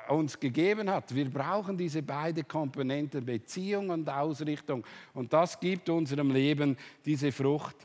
uns 0.09 0.39
gegeben 0.41 0.91
hat? 0.91 1.15
Wir 1.15 1.29
brauchen 1.29 1.77
diese 1.77 2.03
beiden 2.03 2.49
Komponenten, 2.49 3.25
Beziehung 3.25 3.91
und 3.91 4.09
Ausrichtung. 4.09 4.85
Und 5.13 5.33
das 5.33 5.61
gibt 5.61 5.89
unserem 5.91 6.31
Leben 6.31 6.77
diese 7.05 7.31
Frucht. 7.31 7.77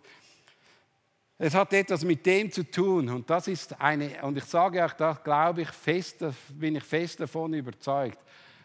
Es 1.37 1.53
hat 1.53 1.73
etwas 1.73 2.03
mit 2.03 2.25
dem 2.25 2.51
zu 2.51 2.63
tun 2.63 3.07
und 3.09 3.29
das 3.29 3.47
ist 3.47 3.79
eine, 3.79 4.21
und 4.23 4.37
ich 4.37 4.43
sage 4.43 4.85
auch, 4.85 4.91
da 4.91 5.13
glaube 5.13 5.61
ich 5.61 5.69
fest, 5.69 6.23
bin 6.49 6.75
ich 6.75 6.83
fest 6.83 7.19
davon 7.19 7.53
überzeugt. 7.53 8.19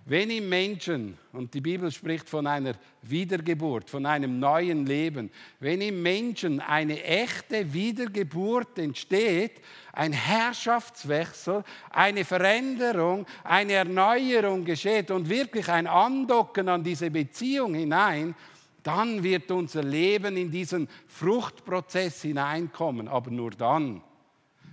Wenn 0.07 0.29
im 0.29 0.51
Menschen, 0.51 1.17
und 1.33 1.55
die 1.55 1.63
Bibel 1.63 1.91
spricht 1.91 2.29
von 2.29 2.47
einer 2.47 2.75
Wiedergeburt, 3.01 3.89
von 3.89 4.05
einem 4.05 4.39
neuen 4.39 4.85
Leben, 4.85 5.31
wenn 5.61 5.81
im 5.81 6.03
Menschen 6.03 6.61
eine 6.61 7.03
echte 7.03 7.73
Wiedergeburt 7.73 8.79
entsteht, 8.79 9.63
ein 9.95 10.13
Herrschaftswechsel, 10.13 11.65
eine 11.89 12.27
Veränderung, 12.27 13.25
eine 13.45 13.73
Erneuerung 13.73 14.67
geschieht 14.67 15.11
und 15.11 15.31
wirklich 15.31 15.71
ein 15.71 15.87
Andocken 15.87 16.69
an 16.69 16.85
diese 16.85 17.11
Beziehung 17.11 17.73
hinein, 17.73 18.35
dann 18.83 19.23
wird 19.23 19.51
unser 19.51 19.83
Leben 19.83 20.37
in 20.37 20.51
diesen 20.51 20.87
Fruchtprozess 21.09 22.21
hineinkommen, 22.21 23.09
aber 23.09 23.31
nur 23.31 23.53
dann. 23.53 24.03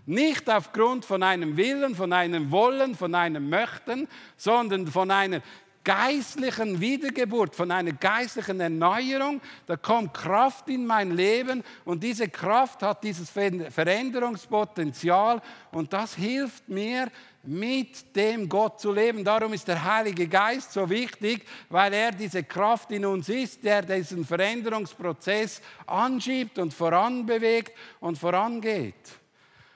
Nicht 0.05 0.49
aufgrund 0.49 1.05
von 1.05 1.23
einem 1.23 1.57
Willen, 1.57 1.95
von 1.95 2.11
einem 2.11 2.51
Wollen, 2.51 2.95
von 2.95 3.13
einem 3.13 3.49
Möchten, 3.49 4.07
sondern 4.35 4.87
von 4.87 5.11
einer 5.11 5.41
geistlichen 5.83 6.79
Wiedergeburt, 6.79 7.55
von 7.55 7.71
einer 7.71 7.93
geistlichen 7.93 8.59
Erneuerung. 8.59 9.41
Da 9.65 9.77
kommt 9.77 10.13
Kraft 10.13 10.69
in 10.69 10.85
mein 10.85 11.15
Leben 11.15 11.63
und 11.85 12.03
diese 12.03 12.29
Kraft 12.29 12.83
hat 12.83 13.03
dieses 13.03 13.29
Veränderungspotenzial 13.29 15.41
und 15.71 15.91
das 15.91 16.15
hilft 16.15 16.69
mir, 16.69 17.07
mit 17.43 18.15
dem 18.15 18.47
Gott 18.47 18.79
zu 18.79 18.91
leben. 18.91 19.23
Darum 19.23 19.53
ist 19.53 19.67
der 19.67 19.83
Heilige 19.83 20.27
Geist 20.27 20.73
so 20.73 20.87
wichtig, 20.87 21.43
weil 21.69 21.91
er 21.91 22.11
diese 22.11 22.43
Kraft 22.43 22.91
in 22.91 23.03
uns 23.03 23.29
ist, 23.29 23.63
der 23.63 23.81
diesen 23.81 24.23
Veränderungsprozess 24.23 25.59
anschiebt 25.87 26.59
und 26.59 26.71
voranbewegt 26.71 27.75
und 27.99 28.17
vorangeht. 28.17 29.20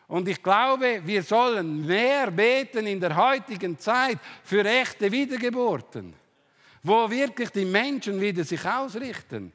Und 0.08 0.28
ich 0.28 0.42
glaube, 0.42 1.02
wir 1.04 1.24
sollen 1.24 1.86
mehr 1.86 2.30
beten 2.30 2.86
in 2.86 3.00
der 3.00 3.16
heutigen 3.16 3.78
Zeit 3.80 4.20
für 4.44 4.64
echte 4.64 5.12
Wiedergeburten, 5.12 6.14
wo 6.84 7.10
wirklich 7.10 7.50
die 7.50 7.66
Menschen 7.66 8.22
wieder 8.22 8.44
sich 8.44 8.64
ausrichten. 8.66 9.52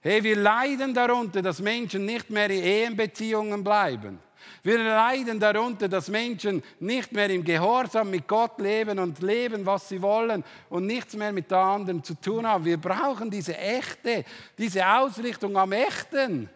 Hey, 0.00 0.22
wir 0.22 0.36
leiden 0.36 0.92
darunter, 0.92 1.40
dass 1.40 1.60
Menschen 1.60 2.04
nicht 2.04 2.28
mehr 2.28 2.50
in 2.50 2.62
Ehenbeziehungen 2.62 3.62
bleiben. 3.64 4.18
Wir 4.62 4.78
leiden 4.78 5.40
darunter, 5.40 5.88
dass 5.88 6.08
Menschen 6.08 6.62
nicht 6.80 7.12
mehr 7.12 7.30
im 7.30 7.42
Gehorsam 7.42 8.10
mit 8.10 8.28
Gott 8.28 8.60
leben 8.60 8.98
und 8.98 9.20
leben, 9.20 9.64
was 9.64 9.88
sie 9.88 10.02
wollen 10.02 10.44
und 10.68 10.86
nichts 10.86 11.14
mehr 11.14 11.32
mit 11.32 11.50
der 11.50 11.58
anderen 11.58 12.02
zu 12.04 12.14
tun 12.14 12.46
haben. 12.46 12.64
Wir 12.64 12.76
brauchen 12.76 13.30
diese 13.30 13.56
echte, 13.56 14.24
diese 14.58 14.86
Ausrichtung 14.86 15.56
am 15.56 15.72
Echten. 15.72 16.48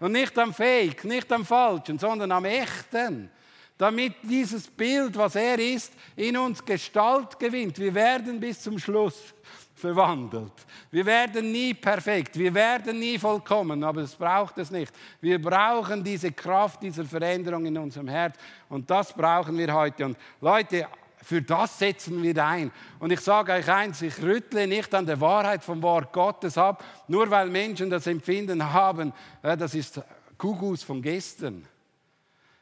Und 0.00 0.12
nicht 0.12 0.36
am 0.38 0.52
Fake, 0.52 1.04
nicht 1.04 1.30
am 1.30 1.44
Falschen, 1.44 1.98
sondern 1.98 2.32
am 2.32 2.44
Echten. 2.44 3.30
Damit 3.76 4.16
dieses 4.22 4.66
Bild, 4.66 5.16
was 5.16 5.36
er 5.36 5.58
ist, 5.58 5.92
in 6.16 6.36
uns 6.36 6.64
Gestalt 6.64 7.38
gewinnt. 7.38 7.78
Wir 7.78 7.94
werden 7.94 8.40
bis 8.40 8.60
zum 8.60 8.78
Schluss 8.78 9.34
verwandelt. 9.74 10.52
Wir 10.90 11.04
werden 11.06 11.50
nie 11.50 11.72
perfekt, 11.74 12.38
wir 12.38 12.52
werden 12.52 12.98
nie 12.98 13.18
vollkommen, 13.18 13.82
aber 13.82 14.02
es 14.02 14.14
braucht 14.14 14.58
es 14.58 14.70
nicht. 14.70 14.92
Wir 15.20 15.40
brauchen 15.40 16.04
diese 16.04 16.30
Kraft 16.32 16.82
dieser 16.82 17.04
Veränderung 17.04 17.64
in 17.64 17.76
unserem 17.78 18.08
Herz 18.08 18.36
und 18.68 18.88
das 18.90 19.12
brauchen 19.12 19.56
wir 19.56 19.72
heute. 19.72 20.04
Und 20.04 20.18
Leute, 20.40 20.86
für 21.22 21.42
das 21.42 21.78
setzen 21.78 22.22
wir 22.22 22.44
ein. 22.44 22.70
Und 22.98 23.12
ich 23.12 23.20
sage 23.20 23.52
euch 23.52 23.68
eins, 23.68 24.02
ich 24.02 24.20
rüttle 24.22 24.66
nicht 24.66 24.94
an 24.94 25.06
der 25.06 25.20
Wahrheit 25.20 25.62
vom 25.62 25.82
Wort 25.82 26.12
Gottes 26.12 26.56
ab, 26.56 26.84
nur 27.08 27.30
weil 27.30 27.48
Menschen 27.48 27.90
das 27.90 28.06
Empfinden 28.06 28.72
haben, 28.72 29.12
das 29.42 29.74
ist 29.74 30.00
Kugus 30.38 30.82
von 30.82 31.02
gestern. 31.02 31.66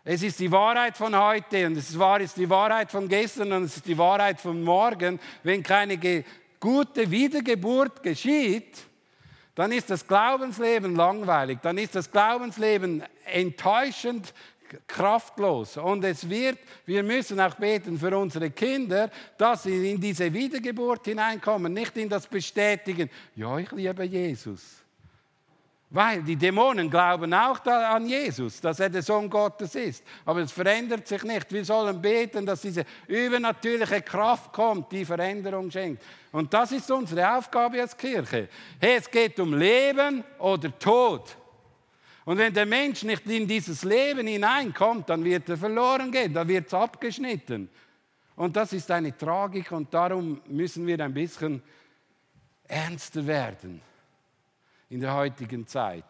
Es 0.04 0.22
ist 0.22 0.40
die 0.40 0.50
Wahrheit 0.50 0.96
von 0.96 1.16
heute 1.16 1.66
und 1.66 1.76
es 1.76 1.90
ist 1.90 2.36
die 2.36 2.50
Wahrheit 2.50 2.90
von 2.90 3.08
gestern 3.08 3.52
und 3.52 3.64
es 3.64 3.76
ist 3.76 3.86
die 3.86 3.98
Wahrheit 3.98 4.40
von 4.40 4.62
morgen. 4.62 5.20
Wenn 5.42 5.62
keine 5.62 6.24
gute 6.58 7.10
Wiedergeburt 7.10 8.02
geschieht, 8.02 8.78
dann 9.54 9.70
ist 9.72 9.90
das 9.90 10.06
Glaubensleben 10.06 10.96
langweilig, 10.96 11.58
dann 11.62 11.78
ist 11.78 11.94
das 11.94 12.10
Glaubensleben 12.10 13.02
enttäuschend, 13.24 14.32
kraftlos. 14.87 15.76
Und 15.76 16.04
es 16.04 16.28
wird, 16.28 16.59
wir 16.87 17.02
müssen 17.02 17.40
auch 17.40 17.54
beten 17.54 17.98
für 17.98 18.16
unsere 18.16 18.50
Kinder, 18.50 19.11
dass 19.37 19.64
sie 19.64 19.90
in 19.90 20.00
diese 20.00 20.33
Wiedergeburt 20.33 21.04
hineinkommen, 21.04 21.72
nicht 21.72 21.96
in 21.96 22.09
das 22.09 22.26
Bestätigen, 22.26 23.11
ja, 23.35 23.59
ich 23.59 23.70
liebe 23.72 24.04
Jesus. 24.04 24.83
Weil 25.90 26.22
die 26.22 26.37
Dämonen 26.37 26.90
glauben 26.90 27.33
auch 27.33 27.64
an 27.64 28.07
Jesus, 28.07 28.61
dass 28.61 28.78
er 28.78 28.90
der 28.90 29.00
Sohn 29.00 29.31
Gottes 29.31 29.74
ist. 29.74 30.04
Aber 30.26 30.40
es 30.40 30.52
verändert 30.52 31.09
sich 31.09 31.22
nicht. 31.22 31.50
Wir 31.50 31.64
sollen 31.64 32.00
beten, 32.00 32.44
dass 32.44 32.61
diese 32.61 32.85
übernatürliche 33.07 34.02
Kraft 34.02 34.52
kommt, 34.52 34.92
die 34.92 35.07
Veränderung 35.07 35.70
schenkt. 35.70 36.02
Und 36.31 36.52
das 36.52 36.72
ist 36.72 36.90
unsere 36.90 37.37
Aufgabe 37.37 37.81
als 37.81 37.96
Kirche. 37.96 38.48
Hey, 38.78 38.96
es 38.98 39.11
geht 39.11 39.40
um 39.40 39.54
Leben 39.54 40.22
oder 40.38 40.78
Tod. 40.78 41.35
Und 42.28 42.36
wenn 42.36 42.52
der 42.52 42.66
Mensch 42.66 43.04
nicht 43.04 43.26
in 43.26 43.48
dieses 43.48 43.84
Leben 43.84 44.26
hineinkommt, 44.26 45.08
dann 45.08 45.24
wird 45.24 45.48
er 45.48 45.56
verloren 45.56 46.12
gehen, 46.12 46.34
dann 46.34 46.46
wird 46.46 46.66
es 46.66 46.74
abgeschnitten. 46.74 47.70
Und 48.36 48.54
das 48.54 48.74
ist 48.74 48.90
eine 48.90 49.16
Tragik 49.16 49.72
und 49.72 49.94
darum 49.94 50.42
müssen 50.46 50.86
wir 50.86 51.00
ein 51.00 51.14
bisschen 51.14 51.62
ernster 52.64 53.26
werden 53.26 53.80
in 54.90 55.00
der 55.00 55.14
heutigen 55.14 55.66
Zeit, 55.66 56.04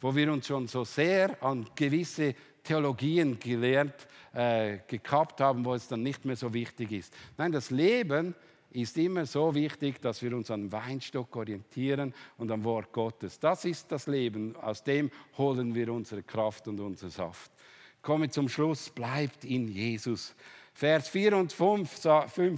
wo 0.00 0.16
wir 0.16 0.32
uns 0.32 0.46
schon 0.46 0.68
so 0.68 0.84
sehr 0.84 1.36
an 1.42 1.68
gewisse 1.74 2.34
Theologien 2.64 3.38
gelernt, 3.38 4.08
äh, 4.32 4.78
gekappt 4.88 5.42
haben, 5.42 5.66
wo 5.66 5.74
es 5.74 5.86
dann 5.86 6.02
nicht 6.02 6.24
mehr 6.24 6.36
so 6.36 6.54
wichtig 6.54 6.92
ist. 6.92 7.14
Nein, 7.36 7.52
das 7.52 7.68
Leben 7.68 8.34
ist 8.74 8.96
immer 8.98 9.26
so 9.26 9.54
wichtig, 9.54 10.00
dass 10.00 10.22
wir 10.22 10.36
uns 10.36 10.50
an 10.50 10.70
Weinstock 10.72 11.34
orientieren 11.36 12.14
und 12.38 12.50
am 12.50 12.64
Wort 12.64 12.92
Gottes. 12.92 13.38
Das 13.38 13.64
ist 13.64 13.90
das 13.92 14.06
Leben, 14.06 14.56
aus 14.56 14.82
dem 14.82 15.10
holen 15.36 15.74
wir 15.74 15.92
unsere 15.92 16.22
Kraft 16.22 16.68
und 16.68 16.80
unser 16.80 17.10
Saft. 17.10 17.50
Komme 18.00 18.30
zum 18.30 18.48
Schluss, 18.48 18.90
bleibt 18.90 19.44
in 19.44 19.68
Jesus. 19.68 20.34
Vers 20.74 21.08
4 21.08 21.36
und 21.36 21.52
5, 21.52 21.96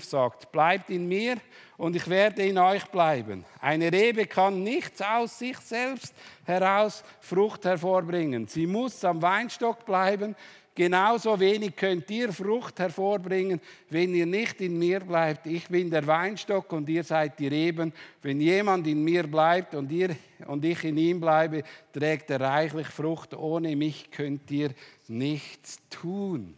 sagt, 0.04 0.52
bleibt 0.52 0.88
in 0.88 1.08
mir 1.08 1.36
und 1.76 1.96
ich 1.96 2.08
werde 2.08 2.44
in 2.44 2.58
euch 2.58 2.84
bleiben. 2.86 3.44
Eine 3.60 3.92
Rebe 3.92 4.26
kann 4.26 4.62
nichts 4.62 5.02
aus 5.02 5.38
sich 5.38 5.58
selbst 5.58 6.14
heraus 6.44 7.02
Frucht 7.20 7.64
hervorbringen. 7.64 8.46
Sie 8.46 8.66
muss 8.66 9.04
am 9.04 9.20
Weinstock 9.20 9.84
bleiben. 9.84 10.36
Genauso 10.76 11.38
wenig 11.38 11.76
könnt 11.76 12.10
ihr 12.10 12.32
Frucht 12.32 12.80
hervorbringen, 12.80 13.60
wenn 13.90 14.12
ihr 14.12 14.26
nicht 14.26 14.60
in 14.60 14.76
mir 14.76 14.98
bleibt. 15.00 15.46
Ich 15.46 15.68
bin 15.68 15.88
der 15.88 16.04
Weinstock 16.04 16.72
und 16.72 16.88
ihr 16.88 17.04
seid 17.04 17.38
die 17.38 17.46
Reben. 17.46 17.92
Wenn 18.22 18.40
jemand 18.40 18.84
in 18.88 19.04
mir 19.04 19.24
bleibt 19.24 19.76
und, 19.76 19.92
ihr, 19.92 20.16
und 20.48 20.64
ich 20.64 20.82
in 20.82 20.96
ihm 20.96 21.20
bleibe, 21.20 21.62
trägt 21.92 22.28
er 22.30 22.40
reichlich 22.40 22.88
Frucht. 22.88 23.34
Ohne 23.34 23.76
mich 23.76 24.10
könnt 24.10 24.50
ihr 24.50 24.70
nichts 25.06 25.78
tun. 25.90 26.54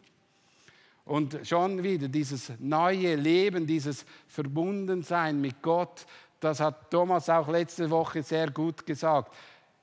Und 1.04 1.38
schon 1.44 1.82
wieder 1.82 2.08
dieses 2.08 2.52
neue 2.58 3.16
Leben, 3.16 3.66
dieses 3.66 4.06
Verbundensein 4.28 5.38
mit 5.40 5.60
Gott, 5.60 6.06
das 6.40 6.60
hat 6.60 6.90
Thomas 6.90 7.28
auch 7.28 7.48
letzte 7.48 7.90
Woche 7.90 8.22
sehr 8.22 8.50
gut 8.50 8.84
gesagt, 8.86 9.34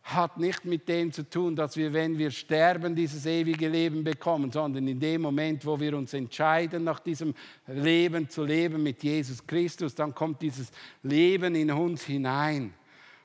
hat 0.04 0.38
nicht 0.38 0.66
mit 0.66 0.88
dem 0.90 1.14
zu 1.14 1.30
tun, 1.30 1.56
dass 1.56 1.78
wir, 1.78 1.94
wenn 1.94 2.18
wir 2.18 2.30
sterben, 2.30 2.94
dieses 2.94 3.26
ewige 3.26 3.70
Leben 3.70 4.04
bekommen, 4.04 4.52
sondern 4.52 4.86
in 4.86 5.00
dem 5.00 5.22
Moment, 5.22 5.66
wo 5.66 5.80
wir 5.80 5.98
uns 5.98 6.14
entscheiden, 6.14 6.84
nach 6.84 7.00
diesem 7.00 7.34
Leben 7.68 8.30
zu 8.30 8.44
leben 8.44 8.84
mit 8.84 9.02
Jesus 9.02 9.46
Christus, 9.48 9.96
dann 9.96 10.14
kommt 10.14 10.42
dieses 10.42 10.72
Leben 11.04 11.56
in 11.56 11.72
uns 11.72 12.04
hinein. 12.04 12.74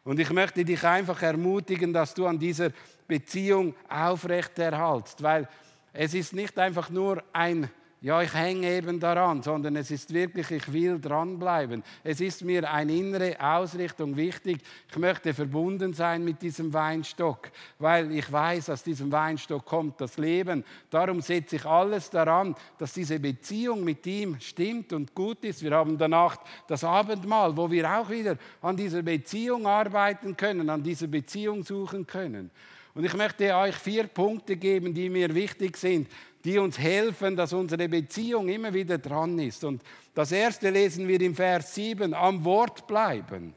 Und 0.04 0.20
ich 0.20 0.30
möchte 0.30 0.64
dich 0.64 0.82
einfach 0.84 1.20
ermutigen, 1.20 1.92
dass 1.92 2.14
du 2.14 2.26
an 2.26 2.38
dieser 2.38 2.70
Beziehung 3.08 3.74
aufrechterhaltst, 3.88 5.22
weil 5.22 5.48
es 5.92 6.14
ist 6.14 6.32
nicht 6.32 6.56
einfach 6.58 6.90
nur 6.90 7.24
ein 7.32 7.68
ja, 8.00 8.22
ich 8.22 8.32
hänge 8.32 8.70
eben 8.70 9.00
daran, 9.00 9.42
sondern 9.42 9.74
es 9.74 9.90
ist 9.90 10.14
wirklich, 10.14 10.50
ich 10.52 10.72
will 10.72 11.00
dranbleiben. 11.00 11.82
Es 12.04 12.20
ist 12.20 12.44
mir 12.44 12.70
eine 12.70 12.94
innere 12.94 13.36
Ausrichtung 13.40 14.16
wichtig. 14.16 14.58
Ich 14.88 14.96
möchte 14.98 15.34
verbunden 15.34 15.92
sein 15.92 16.22
mit 16.22 16.40
diesem 16.40 16.72
Weinstock, 16.72 17.50
weil 17.80 18.12
ich 18.12 18.30
weiß, 18.30 18.70
aus 18.70 18.84
diesem 18.84 19.10
Weinstock 19.10 19.64
kommt 19.64 20.00
das 20.00 20.16
Leben. 20.16 20.64
Darum 20.90 21.20
setze 21.20 21.56
ich 21.56 21.64
alles 21.64 22.08
daran, 22.08 22.54
dass 22.78 22.92
diese 22.92 23.18
Beziehung 23.18 23.82
mit 23.82 24.06
ihm 24.06 24.38
stimmt 24.38 24.92
und 24.92 25.12
gut 25.12 25.44
ist. 25.44 25.64
Wir 25.64 25.72
haben 25.72 25.98
danach 25.98 26.36
das 26.68 26.84
Abendmahl, 26.84 27.56
wo 27.56 27.68
wir 27.68 27.90
auch 27.98 28.08
wieder 28.08 28.36
an 28.62 28.76
dieser 28.76 29.02
Beziehung 29.02 29.66
arbeiten 29.66 30.36
können, 30.36 30.70
an 30.70 30.84
dieser 30.84 31.08
Beziehung 31.08 31.64
suchen 31.64 32.06
können. 32.06 32.52
Und 32.98 33.04
ich 33.04 33.14
möchte 33.14 33.54
euch 33.54 33.76
vier 33.76 34.08
Punkte 34.08 34.56
geben, 34.56 34.92
die 34.92 35.08
mir 35.08 35.32
wichtig 35.32 35.76
sind, 35.76 36.08
die 36.44 36.58
uns 36.58 36.78
helfen, 36.78 37.36
dass 37.36 37.52
unsere 37.52 37.88
Beziehung 37.88 38.48
immer 38.48 38.72
wieder 38.72 38.98
dran 38.98 39.38
ist. 39.38 39.64
Und 39.64 39.82
das 40.14 40.32
erste 40.32 40.70
lesen 40.70 41.08
wir 41.08 41.20
im 41.20 41.34
Vers 41.34 41.74
7, 41.74 42.14
am 42.14 42.44
Wort 42.44 42.86
bleiben. 42.86 43.54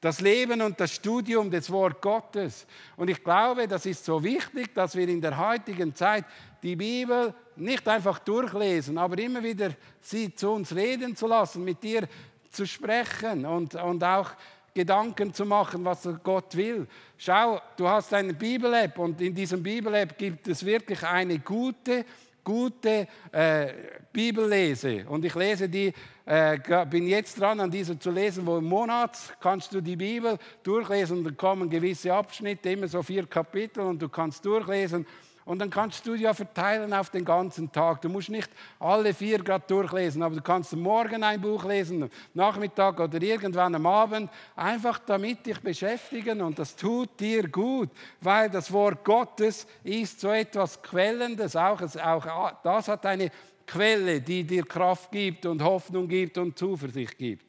Das 0.00 0.20
Leben 0.20 0.60
und 0.60 0.78
das 0.78 0.92
Studium 0.92 1.50
des 1.50 1.70
Wort 1.70 2.02
Gottes. 2.02 2.66
Und 2.96 3.08
ich 3.08 3.24
glaube, 3.24 3.66
das 3.66 3.86
ist 3.86 4.04
so 4.04 4.22
wichtig, 4.22 4.74
dass 4.74 4.94
wir 4.94 5.08
in 5.08 5.20
der 5.20 5.38
heutigen 5.38 5.94
Zeit 5.94 6.26
die 6.62 6.76
Bibel 6.76 7.32
nicht 7.56 7.86
einfach 7.88 8.18
durchlesen, 8.18 8.98
aber 8.98 9.18
immer 9.18 9.42
wieder 9.42 9.70
sie 10.00 10.34
zu 10.34 10.50
uns 10.50 10.74
reden 10.74 11.16
zu 11.16 11.26
lassen, 11.26 11.64
mit 11.64 11.82
ihr 11.84 12.06
zu 12.50 12.66
sprechen 12.66 13.46
und, 13.46 13.74
und 13.76 14.04
auch 14.04 14.30
Gedanken 14.74 15.32
zu 15.32 15.46
machen, 15.46 15.84
was 15.84 16.08
Gott 16.24 16.56
will. 16.56 16.88
Schau, 17.16 17.60
du 17.76 17.88
hast 17.88 18.12
eine 18.12 18.34
Bibel-App 18.34 18.98
und 18.98 19.20
in 19.20 19.32
diesem 19.32 19.62
Bibel-App 19.62 20.18
gibt 20.18 20.48
es 20.48 20.64
wirklich 20.64 21.00
eine 21.04 21.38
gute, 21.38 22.04
gute 22.42 23.06
äh, 23.30 23.72
Bibellese. 24.12 25.06
Und 25.08 25.24
ich 25.24 25.34
lese 25.36 25.68
die, 25.68 25.92
äh, 26.26 26.58
bin 26.90 27.06
jetzt 27.06 27.40
dran, 27.40 27.60
an 27.60 27.70
dieser 27.70 28.00
zu 28.00 28.10
lesen, 28.10 28.44
wo 28.46 28.58
im 28.58 28.64
Monat 28.64 29.16
kannst 29.40 29.72
du 29.72 29.80
die 29.80 29.94
Bibel 29.94 30.38
durchlesen 30.64 31.18
und 31.18 31.24
dann 31.24 31.36
kommen 31.36 31.70
gewisse 31.70 32.12
Abschnitte, 32.12 32.70
immer 32.70 32.88
so 32.88 33.00
vier 33.00 33.28
Kapitel 33.28 33.82
und 33.82 34.02
du 34.02 34.08
kannst 34.08 34.44
durchlesen 34.44 35.06
und 35.44 35.58
dann 35.58 35.70
kannst 35.70 36.06
du 36.06 36.14
ja 36.14 36.32
verteilen 36.32 36.92
auf 36.92 37.10
den 37.10 37.24
ganzen 37.24 37.70
Tag. 37.70 38.00
Du 38.00 38.08
musst 38.08 38.30
nicht 38.30 38.50
alle 38.78 39.12
vier 39.12 39.38
gerade 39.38 39.64
durchlesen, 39.66 40.22
aber 40.22 40.36
du 40.36 40.42
kannst 40.42 40.74
morgen 40.74 41.22
ein 41.22 41.40
Buch 41.40 41.64
lesen, 41.64 42.10
Nachmittag 42.32 42.98
oder 42.98 43.20
irgendwann 43.20 43.74
am 43.74 43.86
Abend, 43.86 44.30
einfach 44.56 44.98
damit 45.00 45.44
dich 45.44 45.60
beschäftigen 45.60 46.40
und 46.40 46.58
das 46.58 46.74
tut 46.74 47.20
dir 47.20 47.48
gut, 47.48 47.90
weil 48.20 48.48
das 48.48 48.72
Wort 48.72 49.04
Gottes 49.04 49.66
ist 49.82 50.20
so 50.20 50.30
etwas 50.30 50.80
Quellendes, 50.80 51.56
auch, 51.56 51.80
auch 51.80 52.52
das 52.62 52.88
hat 52.88 53.04
eine 53.06 53.30
Quelle, 53.66 54.20
die 54.20 54.44
dir 54.44 54.64
Kraft 54.64 55.10
gibt 55.10 55.46
und 55.46 55.62
Hoffnung 55.62 56.08
gibt 56.08 56.38
und 56.38 56.58
Zuversicht 56.58 57.16
gibt. 57.18 57.44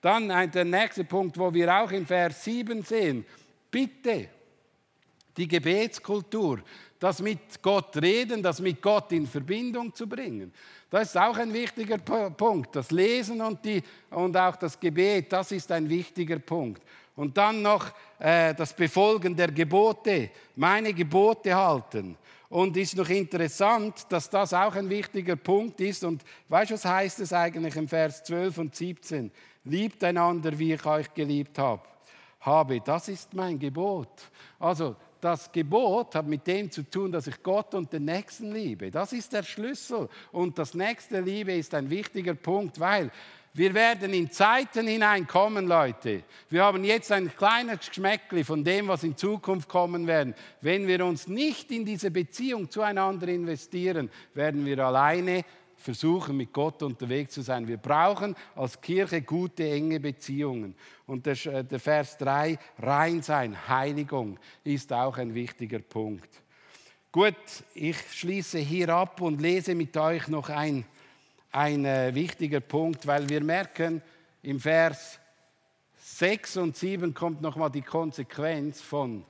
Dann 0.00 0.28
der 0.50 0.64
nächste 0.64 1.04
Punkt, 1.04 1.36
wo 1.38 1.52
wir 1.52 1.74
auch 1.74 1.90
in 1.90 2.06
Vers 2.06 2.44
7 2.44 2.82
sehen, 2.82 3.26
bitte, 3.70 4.28
die 5.38 5.48
Gebetskultur 5.48 6.62
das 6.98 7.22
mit 7.22 7.62
Gott 7.62 7.96
reden, 7.96 8.42
das 8.42 8.60
mit 8.60 8.82
Gott 8.82 9.12
in 9.12 9.26
Verbindung 9.26 9.94
zu 9.94 10.08
bringen. 10.08 10.52
Das 10.90 11.08
ist 11.08 11.16
auch 11.16 11.36
ein 11.36 11.52
wichtiger 11.52 11.98
Punkt. 11.98 12.74
Das 12.74 12.90
Lesen 12.90 13.40
und, 13.40 13.64
die, 13.64 13.82
und 14.10 14.36
auch 14.36 14.56
das 14.56 14.78
Gebet, 14.78 15.32
das 15.32 15.52
ist 15.52 15.70
ein 15.70 15.88
wichtiger 15.88 16.38
Punkt. 16.38 16.82
Und 17.14 17.36
dann 17.36 17.62
noch 17.62 17.92
äh, 18.18 18.54
das 18.54 18.72
Befolgen 18.72 19.36
der 19.36 19.52
Gebote, 19.52 20.30
meine 20.56 20.92
Gebote 20.92 21.54
halten. 21.54 22.16
Und 22.48 22.76
ist 22.76 22.96
noch 22.96 23.10
interessant, 23.10 24.06
dass 24.08 24.30
das 24.30 24.54
auch 24.54 24.74
ein 24.74 24.88
wichtiger 24.88 25.36
Punkt 25.36 25.80
ist. 25.80 26.02
Und 26.02 26.24
weißt 26.48 26.70
du, 26.70 26.74
was 26.74 26.84
heißt 26.84 27.20
es 27.20 27.32
eigentlich 27.32 27.76
im 27.76 27.86
Vers 27.86 28.24
12 28.24 28.58
und 28.58 28.74
17? 28.74 29.30
Liebt 29.64 30.02
einander, 30.02 30.58
wie 30.58 30.72
ich 30.72 30.86
euch 30.86 31.12
geliebt 31.12 31.58
habe. 31.58 31.82
Habe, 32.40 32.80
das 32.80 33.08
ist 33.08 33.34
mein 33.34 33.58
Gebot. 33.58 34.30
Also 34.58 34.96
das 35.20 35.50
Gebot 35.50 36.14
hat 36.14 36.26
mit 36.26 36.46
dem 36.46 36.70
zu 36.70 36.82
tun, 36.82 37.12
dass 37.12 37.26
ich 37.26 37.42
Gott 37.42 37.74
und 37.74 37.92
den 37.92 38.04
Nächsten 38.04 38.52
liebe. 38.52 38.90
Das 38.90 39.12
ist 39.12 39.32
der 39.32 39.42
Schlüssel. 39.42 40.08
Und 40.32 40.58
das 40.58 40.74
nächste 40.74 41.20
Liebe 41.20 41.52
ist 41.52 41.74
ein 41.74 41.90
wichtiger 41.90 42.34
Punkt, 42.34 42.78
weil 42.78 43.10
Wir 43.54 43.74
werden 43.74 44.14
in 44.14 44.30
Zeiten 44.30 44.86
hineinkommen, 44.86 45.66
Leute. 45.66 46.22
Wir 46.48 46.62
haben 46.62 46.84
jetzt 46.84 47.10
ein 47.10 47.34
kleines 47.34 47.88
Geschmäckli 47.88 48.44
von 48.44 48.62
dem, 48.62 48.86
was 48.86 49.02
in 49.02 49.16
Zukunft 49.16 49.68
kommen 49.68 50.06
werden. 50.06 50.34
Wenn 50.60 50.86
wir 50.86 51.04
uns 51.04 51.26
nicht 51.26 51.72
in 51.72 51.84
diese 51.84 52.12
Beziehung 52.12 52.70
zueinander 52.70 53.26
investieren, 53.26 54.10
werden 54.34 54.64
wir 54.64 54.78
alleine 54.86 55.44
versuchen, 55.78 56.36
mit 56.36 56.52
Gott 56.52 56.82
unterwegs 56.82 57.34
zu 57.34 57.42
sein. 57.42 57.66
Wir 57.66 57.78
brauchen 57.78 58.34
als 58.54 58.80
Kirche 58.80 59.22
gute, 59.22 59.68
enge 59.68 60.00
Beziehungen. 60.00 60.74
Und 61.06 61.26
der, 61.26 61.36
äh, 61.46 61.78
Vers 61.78 62.18
3, 62.18 62.58
rein 62.78 63.22
sein, 63.22 63.68
Heiligung, 63.68 64.38
ist 64.64 64.92
auch 64.92 65.16
ein 65.16 65.34
wichtiger 65.34 65.78
Punkt. 65.78 66.28
Gut, 67.10 67.34
ich 67.74 67.96
schließe 68.12 68.58
hier 68.58 68.90
ab 68.90 69.20
und 69.20 69.40
lese 69.40 69.74
mit 69.74 69.96
euch 69.96 70.28
noch 70.28 70.50
ein 70.50 70.84
ein 71.50 71.84
äh, 71.84 72.14
wichtiger 72.14 72.60
Punkt, 72.60 73.06
weil 73.06 73.28
wir 73.28 73.42
merken, 73.42 74.02
im 74.42 74.60
Vers 74.60 75.18
6 75.96 76.58
und 76.58 76.76
7 76.76 77.14
kommt 77.14 77.42
nochmal 77.42 77.70
die 77.70 77.82
Konsequenz 77.82 78.80
von, 78.80 79.24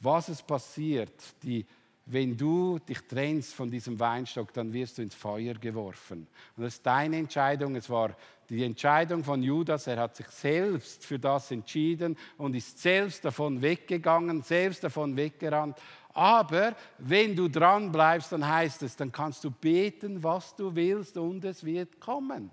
was 0.00 0.28
es 0.28 0.42
passiert. 0.42 1.12
Die, 1.42 1.66
wenn 2.12 2.36
du 2.36 2.78
dich 2.78 3.00
trennst 3.06 3.54
von 3.54 3.70
diesem 3.70 3.98
Weinstock, 4.00 4.52
dann 4.52 4.72
wirst 4.72 4.98
du 4.98 5.02
ins 5.02 5.14
Feuer 5.14 5.54
geworfen. 5.54 6.26
Und 6.56 6.64
das 6.64 6.74
ist 6.74 6.86
deine 6.86 7.18
Entscheidung. 7.18 7.76
Es 7.76 7.88
war 7.88 8.16
die 8.48 8.64
Entscheidung 8.64 9.22
von 9.22 9.42
Judas. 9.42 9.86
Er 9.86 9.98
hat 9.98 10.16
sich 10.16 10.26
selbst 10.28 11.04
für 11.04 11.18
das 11.18 11.50
entschieden 11.52 12.16
und 12.36 12.56
ist 12.56 12.78
selbst 12.78 13.24
davon 13.24 13.62
weggegangen, 13.62 14.42
selbst 14.42 14.82
davon 14.82 15.16
weggerannt. 15.16 15.78
Aber 16.12 16.74
wenn 16.98 17.36
du 17.36 17.48
dran 17.48 17.92
bleibst, 17.92 18.32
dann 18.32 18.46
heißt 18.46 18.82
es, 18.82 18.96
dann 18.96 19.12
kannst 19.12 19.44
du 19.44 19.50
beten, 19.50 20.22
was 20.22 20.56
du 20.56 20.74
willst 20.74 21.16
und 21.16 21.44
es 21.44 21.64
wird 21.64 22.00
kommen. 22.00 22.50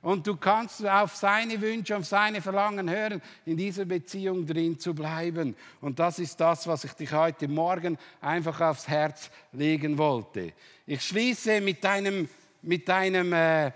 Und 0.00 0.26
du 0.26 0.36
kannst 0.36 0.86
auf 0.86 1.16
seine 1.16 1.60
Wünsche, 1.60 1.96
auf 1.96 2.04
seine 2.04 2.40
Verlangen 2.40 2.88
hören, 2.88 3.20
in 3.44 3.56
dieser 3.56 3.84
Beziehung 3.84 4.46
drin 4.46 4.78
zu 4.78 4.94
bleiben. 4.94 5.56
Und 5.80 5.98
das 5.98 6.20
ist 6.20 6.40
das, 6.40 6.66
was 6.68 6.84
ich 6.84 6.92
dich 6.92 7.12
heute 7.12 7.48
Morgen 7.48 7.98
einfach 8.20 8.60
aufs 8.60 8.86
Herz 8.86 9.30
legen 9.52 9.98
wollte. 9.98 10.52
Ich 10.86 11.02
schließe 11.02 11.60
mit 11.60 11.84
einem, 11.84 12.28
mit 12.62 12.88
einem 12.88 13.32
äh, 13.32 13.72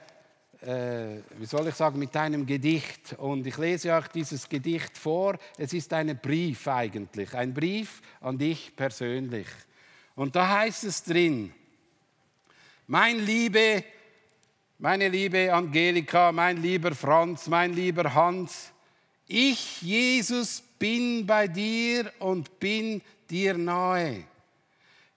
äh, 0.62 1.22
wie 1.38 1.46
soll 1.46 1.66
ich 1.66 1.74
sagen, 1.74 1.98
mit 1.98 2.16
einem 2.16 2.46
Gedicht. 2.46 3.14
Und 3.18 3.44
ich 3.46 3.58
lese 3.58 3.92
euch 3.92 4.06
dieses 4.08 4.48
Gedicht 4.48 4.96
vor. 4.96 5.36
Es 5.58 5.72
ist 5.72 5.92
ein 5.92 6.16
Brief 6.18 6.68
eigentlich, 6.68 7.34
ein 7.34 7.52
Brief 7.52 8.00
an 8.20 8.38
dich 8.38 8.74
persönlich. 8.76 9.48
Und 10.14 10.36
da 10.36 10.48
heißt 10.60 10.84
es 10.84 11.02
drin, 11.02 11.52
mein 12.86 13.18
Liebe, 13.18 13.82
meine 14.82 15.08
liebe 15.08 15.50
Angelika, 15.50 16.30
mein 16.30 16.60
lieber 16.60 16.94
Franz, 16.94 17.46
mein 17.46 17.72
lieber 17.72 18.12
Hans, 18.12 18.72
ich, 19.26 19.80
Jesus, 19.80 20.62
bin 20.78 21.26
bei 21.26 21.48
dir 21.48 22.12
und 22.18 22.60
bin 22.60 23.00
dir 23.30 23.56
nahe. 23.56 24.24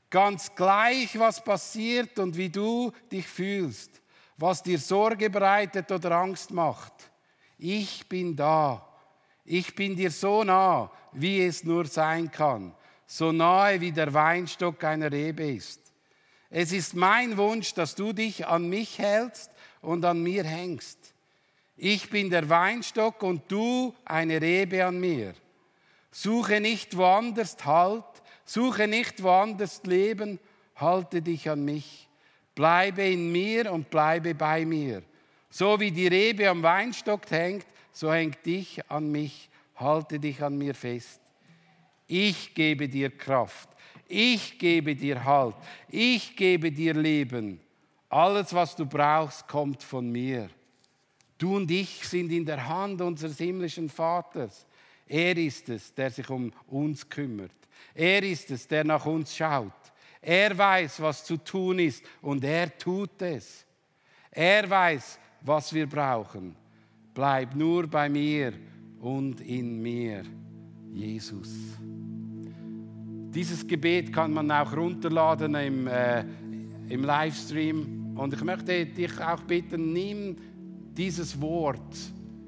Ganz 0.10 0.56
gleich, 0.56 1.20
was 1.20 1.44
passiert 1.44 2.18
und 2.20 2.38
wie 2.38 2.50
du 2.50 2.94
dich 3.12 3.28
fühlst 3.28 4.02
was 4.38 4.62
dir 4.62 4.80
Sorge 4.80 5.30
bereitet 5.30 5.92
oder 5.92 6.12
Angst 6.12 6.52
macht. 6.52 6.94
Ich 7.58 8.08
bin 8.08 8.36
da. 8.36 8.86
Ich 9.46 9.76
bin 9.76 9.96
dir 9.96 10.12
so 10.12 10.44
nah, 10.44 10.92
wie 11.14 11.46
es 11.46 11.64
nur 11.64 11.86
sein 11.86 12.32
kann. 12.32 12.74
So 13.06 13.32
nahe, 13.32 13.80
wie 13.80 13.92
der 13.92 14.14
Weinstock 14.14 14.84
einer 14.84 15.12
Rebe 15.12 15.52
ist. 15.52 15.80
Es 16.50 16.72
ist 16.72 16.96
mein 16.96 17.38
Wunsch, 17.38 17.74
dass 17.74 17.96
du 17.96 18.14
dich 18.14 18.48
an 18.48 18.68
mich 18.68 18.98
hältst 19.00 19.52
und 19.86 20.04
an 20.04 20.22
mir 20.22 20.44
hängst. 20.44 21.14
Ich 21.78 22.10
bin 22.10 22.30
der 22.30 22.50
Weinstock 22.50 23.22
und 23.24 23.44
du 23.50 23.94
eine 24.06 24.42
Rebe 24.42 24.86
an 24.86 25.00
mir. 25.00 25.34
Suche 26.12 26.62
nicht 26.62 26.96
woanders 26.96 27.58
Halt, 27.66 28.06
suche 28.46 28.88
nicht 28.88 29.22
woanders 29.22 29.84
Leben, 29.84 30.40
halte 30.76 31.22
dich 31.22 31.50
an 31.50 31.66
mich. 31.66 32.08
Bleibe 32.54 33.04
in 33.04 33.32
mir 33.32 33.72
und 33.72 33.90
bleibe 33.90 34.34
bei 34.34 34.66
mir. 34.66 35.04
So 35.50 35.80
wie 35.80 35.92
die 35.92 36.08
Rebe 36.08 36.50
am 36.50 36.64
Weinstock 36.64 37.30
hängt, 37.30 37.66
so 37.92 38.12
hängt 38.12 38.46
dich 38.46 38.90
an 38.90 39.12
mich, 39.12 39.50
halte 39.76 40.20
dich 40.20 40.42
an 40.42 40.58
mir 40.58 40.74
fest. 40.74 41.20
Ich 42.08 42.54
gebe 42.54 42.88
dir 42.88 43.10
Kraft, 43.10 43.70
ich 44.08 44.58
gebe 44.58 44.96
dir 44.96 45.24
Halt, 45.26 45.56
ich 45.90 46.36
gebe 46.36 46.72
dir 46.72 46.94
Leben. 46.94 47.60
Alles, 48.10 48.54
was 48.54 48.76
du 48.76 48.86
brauchst, 48.86 49.48
kommt 49.48 49.84
von 49.84 50.12
mir. 50.12 50.50
Du 51.38 51.56
und 51.56 51.70
ich 51.70 52.08
sind 52.08 52.32
in 52.32 52.46
der 52.46 52.68
Hand 52.68 53.02
unseres 53.02 53.38
himmlischen 53.38 53.90
Vaters. 53.90 54.66
Er 55.08 55.36
ist 55.38 55.70
es, 55.70 55.94
der 55.94 56.10
sich 56.10 56.30
um 56.30 56.52
uns 56.68 57.08
kümmert. 57.08 57.52
Er 57.94 58.24
ist 58.24 58.52
es, 58.52 58.68
der 58.68 58.84
nach 58.84 59.06
uns 59.06 59.36
schaut. 59.36 59.72
Er 60.22 60.58
weiß, 60.58 61.02
was 61.02 61.24
zu 61.24 61.38
tun 61.38 61.80
ist 61.80 62.04
und 62.22 62.44
er 62.44 62.76
tut 62.78 63.22
es. 63.22 63.66
Er 64.32 64.70
weiß, 64.70 65.20
was 65.42 65.74
wir 65.74 65.88
brauchen. 65.88 66.56
Bleib 67.14 67.56
nur 67.56 67.88
bei 67.88 68.10
mir 68.10 68.54
und 69.00 69.40
in 69.42 69.82
mir, 69.82 70.24
Jesus. 70.92 71.78
Dieses 73.36 73.68
Gebet 73.68 74.12
kann 74.12 74.34
man 74.34 74.50
auch 74.50 74.76
runterladen 74.76 75.56
im, 75.56 75.88
äh, 75.88 76.26
im 76.90 77.04
Livestream. 77.04 78.16
Und 78.16 78.34
ich 78.34 78.44
möchte 78.44 78.86
dich 78.86 79.20
auch 79.20 79.42
bitten, 79.42 79.94
nimm 79.94 80.38
dieses 80.96 81.40
Wort 81.40 81.96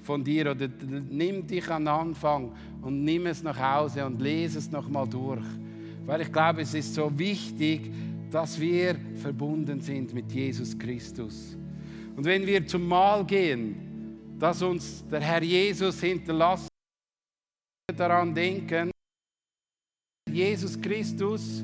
von 0.01 0.23
dir 0.23 0.51
oder 0.51 0.69
nimm 1.09 1.45
dich 1.45 1.69
an 1.69 1.87
Anfang 1.87 2.53
und 2.81 3.03
nimm 3.03 3.25
es 3.25 3.43
nach 3.43 3.59
Hause 3.59 4.05
und 4.05 4.21
lese 4.21 4.59
es 4.59 4.71
nochmal 4.71 5.07
durch. 5.07 5.43
Weil 6.05 6.21
ich 6.21 6.31
glaube, 6.31 6.61
es 6.61 6.73
ist 6.73 6.93
so 6.93 7.11
wichtig, 7.17 7.91
dass 8.31 8.59
wir 8.59 8.95
verbunden 9.15 9.81
sind 9.81 10.13
mit 10.13 10.31
Jesus 10.31 10.77
Christus. 10.77 11.57
Und 12.15 12.25
wenn 12.25 12.45
wir 12.45 12.65
zum 12.65 12.87
Mahl 12.87 13.25
gehen, 13.25 13.75
dass 14.39 14.61
uns 14.61 15.03
der 15.11 15.21
Herr 15.21 15.43
Jesus 15.43 15.99
hinterlassen, 15.99 16.67
daran 17.95 18.33
denken, 18.33 18.91
Jesus 20.29 20.79
Christus 20.79 21.63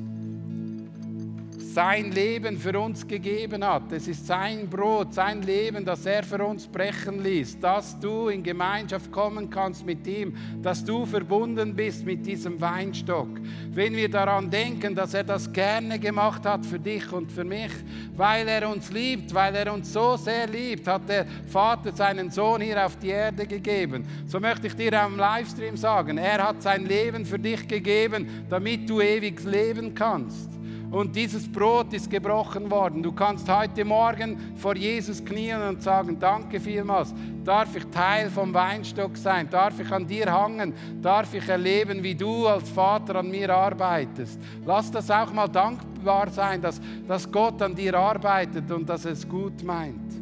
sein 1.74 2.12
Leben 2.12 2.56
für 2.56 2.78
uns 2.78 3.04
gegeben 3.04 3.64
hat. 3.64 3.90
Es 3.90 4.06
ist 4.06 4.28
sein 4.28 4.70
Brot, 4.70 5.12
sein 5.12 5.42
Leben, 5.42 5.84
das 5.84 6.06
er 6.06 6.22
für 6.22 6.44
uns 6.44 6.68
brechen 6.68 7.20
ließ, 7.20 7.58
dass 7.58 7.98
du 7.98 8.28
in 8.28 8.44
Gemeinschaft 8.44 9.10
kommen 9.10 9.50
kannst 9.50 9.84
mit 9.84 10.06
ihm, 10.06 10.36
dass 10.62 10.84
du 10.84 11.04
verbunden 11.04 11.74
bist 11.74 12.06
mit 12.06 12.24
diesem 12.24 12.60
Weinstock. 12.60 13.26
Wenn 13.72 13.96
wir 13.96 14.08
daran 14.08 14.48
denken, 14.48 14.94
dass 14.94 15.14
er 15.14 15.24
das 15.24 15.52
gerne 15.52 15.98
gemacht 15.98 16.46
hat 16.46 16.64
für 16.64 16.78
dich 16.78 17.10
und 17.12 17.32
für 17.32 17.42
mich, 17.42 17.72
weil 18.16 18.46
er 18.46 18.70
uns 18.70 18.92
liebt, 18.92 19.34
weil 19.34 19.56
er 19.56 19.74
uns 19.74 19.92
so 19.92 20.16
sehr 20.16 20.46
liebt, 20.46 20.86
hat 20.86 21.08
der 21.08 21.26
Vater 21.48 21.90
seinen 21.92 22.30
Sohn 22.30 22.60
hier 22.60 22.86
auf 22.86 22.96
die 22.98 23.08
Erde 23.08 23.48
gegeben. 23.48 24.06
So 24.28 24.38
möchte 24.38 24.68
ich 24.68 24.76
dir 24.76 25.02
am 25.02 25.16
Livestream 25.16 25.76
sagen, 25.76 26.18
er 26.18 26.46
hat 26.46 26.62
sein 26.62 26.86
Leben 26.86 27.26
für 27.26 27.38
dich 27.40 27.66
gegeben, 27.66 28.46
damit 28.48 28.88
du 28.88 29.00
ewig 29.00 29.42
leben 29.42 29.92
kannst. 29.92 30.54
Und 30.94 31.16
dieses 31.16 31.50
Brot 31.50 31.92
ist 31.92 32.08
gebrochen 32.08 32.70
worden. 32.70 33.02
Du 33.02 33.10
kannst 33.10 33.48
heute 33.48 33.84
Morgen 33.84 34.54
vor 34.54 34.76
Jesus 34.76 35.24
knien 35.24 35.60
und 35.60 35.82
sagen, 35.82 36.20
danke 36.20 36.60
vielmals. 36.60 37.12
Darf 37.44 37.74
ich 37.74 37.84
Teil 37.86 38.30
vom 38.30 38.54
Weinstock 38.54 39.16
sein? 39.16 39.50
Darf 39.50 39.80
ich 39.80 39.90
an 39.90 40.06
dir 40.06 40.30
hangen? 40.30 40.72
Darf 41.02 41.34
ich 41.34 41.48
erleben, 41.48 42.00
wie 42.00 42.14
du 42.14 42.46
als 42.46 42.70
Vater 42.70 43.16
an 43.16 43.28
mir 43.28 43.52
arbeitest? 43.52 44.38
Lass 44.64 44.88
das 44.88 45.10
auch 45.10 45.32
mal 45.32 45.48
dankbar 45.48 46.30
sein, 46.30 46.62
dass, 46.62 46.80
dass 47.08 47.28
Gott 47.28 47.60
an 47.60 47.74
dir 47.74 47.98
arbeitet 47.98 48.70
und 48.70 48.88
dass 48.88 49.04
es 49.04 49.28
gut 49.28 49.64
meint. 49.64 50.14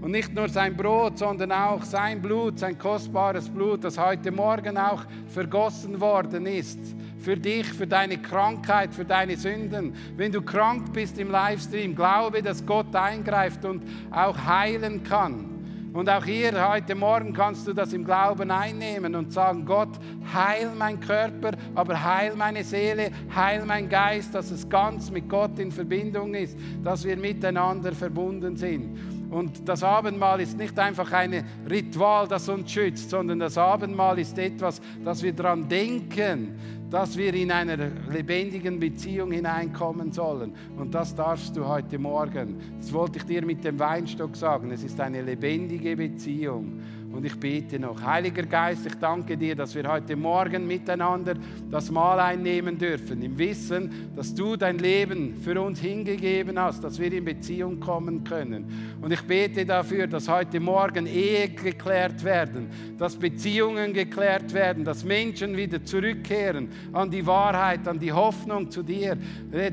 Und 0.00 0.12
nicht 0.12 0.34
nur 0.34 0.48
sein 0.48 0.74
Brot, 0.74 1.18
sondern 1.18 1.52
auch 1.52 1.82
sein 1.82 2.22
Blut, 2.22 2.58
sein 2.58 2.78
kostbares 2.78 3.50
Blut, 3.50 3.84
das 3.84 3.98
heute 3.98 4.32
Morgen 4.32 4.78
auch 4.78 5.04
vergossen 5.26 6.00
worden 6.00 6.46
ist 6.46 6.78
für 7.18 7.36
dich, 7.36 7.66
für 7.66 7.86
deine 7.86 8.18
Krankheit, 8.18 8.94
für 8.94 9.04
deine 9.04 9.36
Sünden. 9.36 9.94
Wenn 10.16 10.32
du 10.32 10.42
krank 10.42 10.92
bist 10.92 11.18
im 11.18 11.30
Livestream, 11.30 11.94
glaube, 11.94 12.42
dass 12.42 12.64
Gott 12.64 12.94
eingreift 12.94 13.64
und 13.64 13.82
auch 14.10 14.36
heilen 14.38 15.02
kann. 15.02 15.58
Und 15.92 16.08
auch 16.10 16.24
hier 16.24 16.70
heute 16.70 16.94
Morgen 16.94 17.32
kannst 17.32 17.66
du 17.66 17.72
das 17.72 17.92
im 17.92 18.04
Glauben 18.04 18.50
einnehmen 18.50 19.14
und 19.14 19.32
sagen, 19.32 19.64
Gott, 19.64 19.88
heil 20.32 20.70
mein 20.78 21.00
Körper, 21.00 21.52
aber 21.74 22.04
heil 22.04 22.34
meine 22.36 22.62
Seele, 22.62 23.10
heil 23.34 23.64
mein 23.64 23.88
Geist, 23.88 24.34
dass 24.34 24.50
es 24.50 24.68
ganz 24.68 25.10
mit 25.10 25.28
Gott 25.28 25.58
in 25.58 25.72
Verbindung 25.72 26.34
ist, 26.34 26.58
dass 26.84 27.04
wir 27.04 27.16
miteinander 27.16 27.92
verbunden 27.92 28.56
sind. 28.56 28.96
Und 29.30 29.68
das 29.68 29.82
Abendmahl 29.82 30.40
ist 30.40 30.56
nicht 30.56 30.78
einfach 30.78 31.12
ein 31.12 31.44
Ritual, 31.68 32.26
das 32.28 32.48
uns 32.48 32.70
schützt, 32.70 33.10
sondern 33.10 33.38
das 33.38 33.58
Abendmahl 33.58 34.18
ist 34.18 34.38
etwas, 34.38 34.80
das 35.04 35.22
wir 35.22 35.32
daran 35.32 35.68
denken, 35.68 36.58
dass 36.90 37.16
wir 37.16 37.34
in 37.34 37.50
einer 37.50 37.76
lebendigen 38.10 38.80
Beziehung 38.80 39.32
hineinkommen 39.32 40.12
sollen. 40.12 40.54
Und 40.76 40.94
das 40.94 41.14
darfst 41.14 41.56
du 41.56 41.66
heute 41.66 41.98
Morgen. 41.98 42.56
Das 42.78 42.92
wollte 42.92 43.18
ich 43.18 43.24
dir 43.24 43.44
mit 43.44 43.62
dem 43.64 43.78
Weinstock 43.78 44.34
sagen. 44.36 44.70
Es 44.70 44.82
ist 44.82 44.98
eine 45.00 45.22
lebendige 45.22 45.96
Beziehung. 45.96 46.80
Und 47.12 47.24
ich 47.24 47.34
bete 47.40 47.78
noch, 47.78 48.02
Heiliger 48.02 48.42
Geist, 48.42 48.86
ich 48.86 48.94
danke 48.94 49.36
dir, 49.36 49.56
dass 49.56 49.74
wir 49.74 49.90
heute 49.90 50.14
Morgen 50.14 50.66
miteinander 50.66 51.34
das 51.70 51.90
Mahl 51.90 52.20
einnehmen 52.20 52.76
dürfen, 52.76 53.22
im 53.22 53.36
Wissen, 53.38 54.10
dass 54.14 54.34
du 54.34 54.56
dein 54.56 54.78
Leben 54.78 55.36
für 55.42 55.60
uns 55.60 55.80
hingegeben 55.80 56.58
hast, 56.58 56.84
dass 56.84 56.98
wir 56.98 57.12
in 57.12 57.24
Beziehung 57.24 57.80
kommen 57.80 58.24
können. 58.24 58.98
Und 59.00 59.10
ich 59.12 59.22
bete 59.22 59.64
dafür, 59.64 60.06
dass 60.06 60.28
heute 60.28 60.60
Morgen 60.60 61.06
Ehe 61.06 61.48
geklärt 61.48 62.22
werden, 62.22 62.68
dass 62.98 63.16
Beziehungen 63.16 63.94
geklärt 63.94 64.52
werden, 64.52 64.84
dass 64.84 65.02
Menschen 65.02 65.56
wieder 65.56 65.82
zurückkehren 65.82 66.68
an 66.92 67.10
die 67.10 67.26
Wahrheit, 67.26 67.88
an 67.88 67.98
die 67.98 68.12
Hoffnung 68.12 68.70
zu 68.70 68.82
dir. 68.82 69.16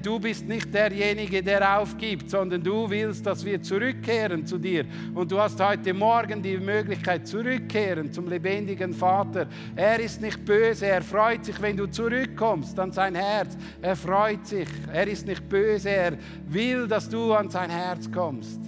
Du 0.01 0.19
bist 0.19 0.47
nicht 0.47 0.73
derjenige, 0.73 1.43
der 1.43 1.79
aufgibt, 1.79 2.29
sondern 2.29 2.63
du 2.63 2.89
willst, 2.89 3.25
dass 3.25 3.43
wir 3.43 3.61
zurückkehren 3.61 4.45
zu 4.45 4.57
dir. 4.57 4.85
Und 5.13 5.31
du 5.31 5.39
hast 5.39 5.61
heute 5.61 5.93
Morgen 5.93 6.41
die 6.41 6.57
Möglichkeit, 6.57 7.24
zurückkehren 7.25 8.11
zum 8.11 8.27
lebendigen 8.27 8.93
Vater. 8.93 9.47
Er 9.75 9.99
ist 9.99 10.21
nicht 10.21 10.43
böse, 10.45 10.87
er 10.87 11.01
freut 11.01 11.45
sich, 11.45 11.61
wenn 11.61 11.77
du 11.77 11.87
zurückkommst 11.87 12.79
an 12.79 12.91
sein 12.91 13.15
Herz. 13.15 13.57
Er 13.81 13.95
freut 13.95 14.45
sich, 14.45 14.67
er 14.91 15.07
ist 15.07 15.27
nicht 15.27 15.47
böse, 15.49 15.89
er 15.89 16.17
will, 16.47 16.87
dass 16.87 17.09
du 17.09 17.33
an 17.33 17.49
sein 17.49 17.69
Herz 17.69 18.11
kommst. 18.11 18.59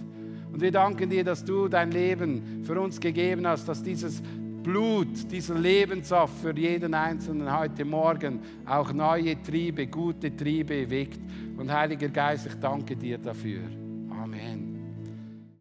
Und 0.51 0.61
wir 0.61 0.71
danken 0.71 1.09
dir, 1.09 1.23
dass 1.23 1.45
du 1.45 1.67
dein 1.67 1.91
Leben 1.91 2.63
für 2.65 2.79
uns 2.81 2.99
gegeben 2.99 3.45
hast, 3.45 3.67
dass 3.67 3.83
dieses 3.83 4.23
Blut, 4.67 5.31
dieser 5.31 5.55
Lebenssaft 5.55 6.41
für 6.41 6.53
jeden 6.53 6.93
Einzelnen 6.93 7.57
heute 7.57 7.85
Morgen 7.85 8.41
auch 8.65 8.91
neue 8.91 9.41
Triebe, 9.41 9.87
gute 9.87 10.35
Triebe 10.35 10.89
weckt. 10.89 11.21
Und 11.57 11.71
Heiliger 11.71 12.09
Geist, 12.09 12.47
ich 12.47 12.55
danke 12.55 12.95
dir 12.95 13.17
dafür. 13.17 13.61
Amen. 14.09 14.66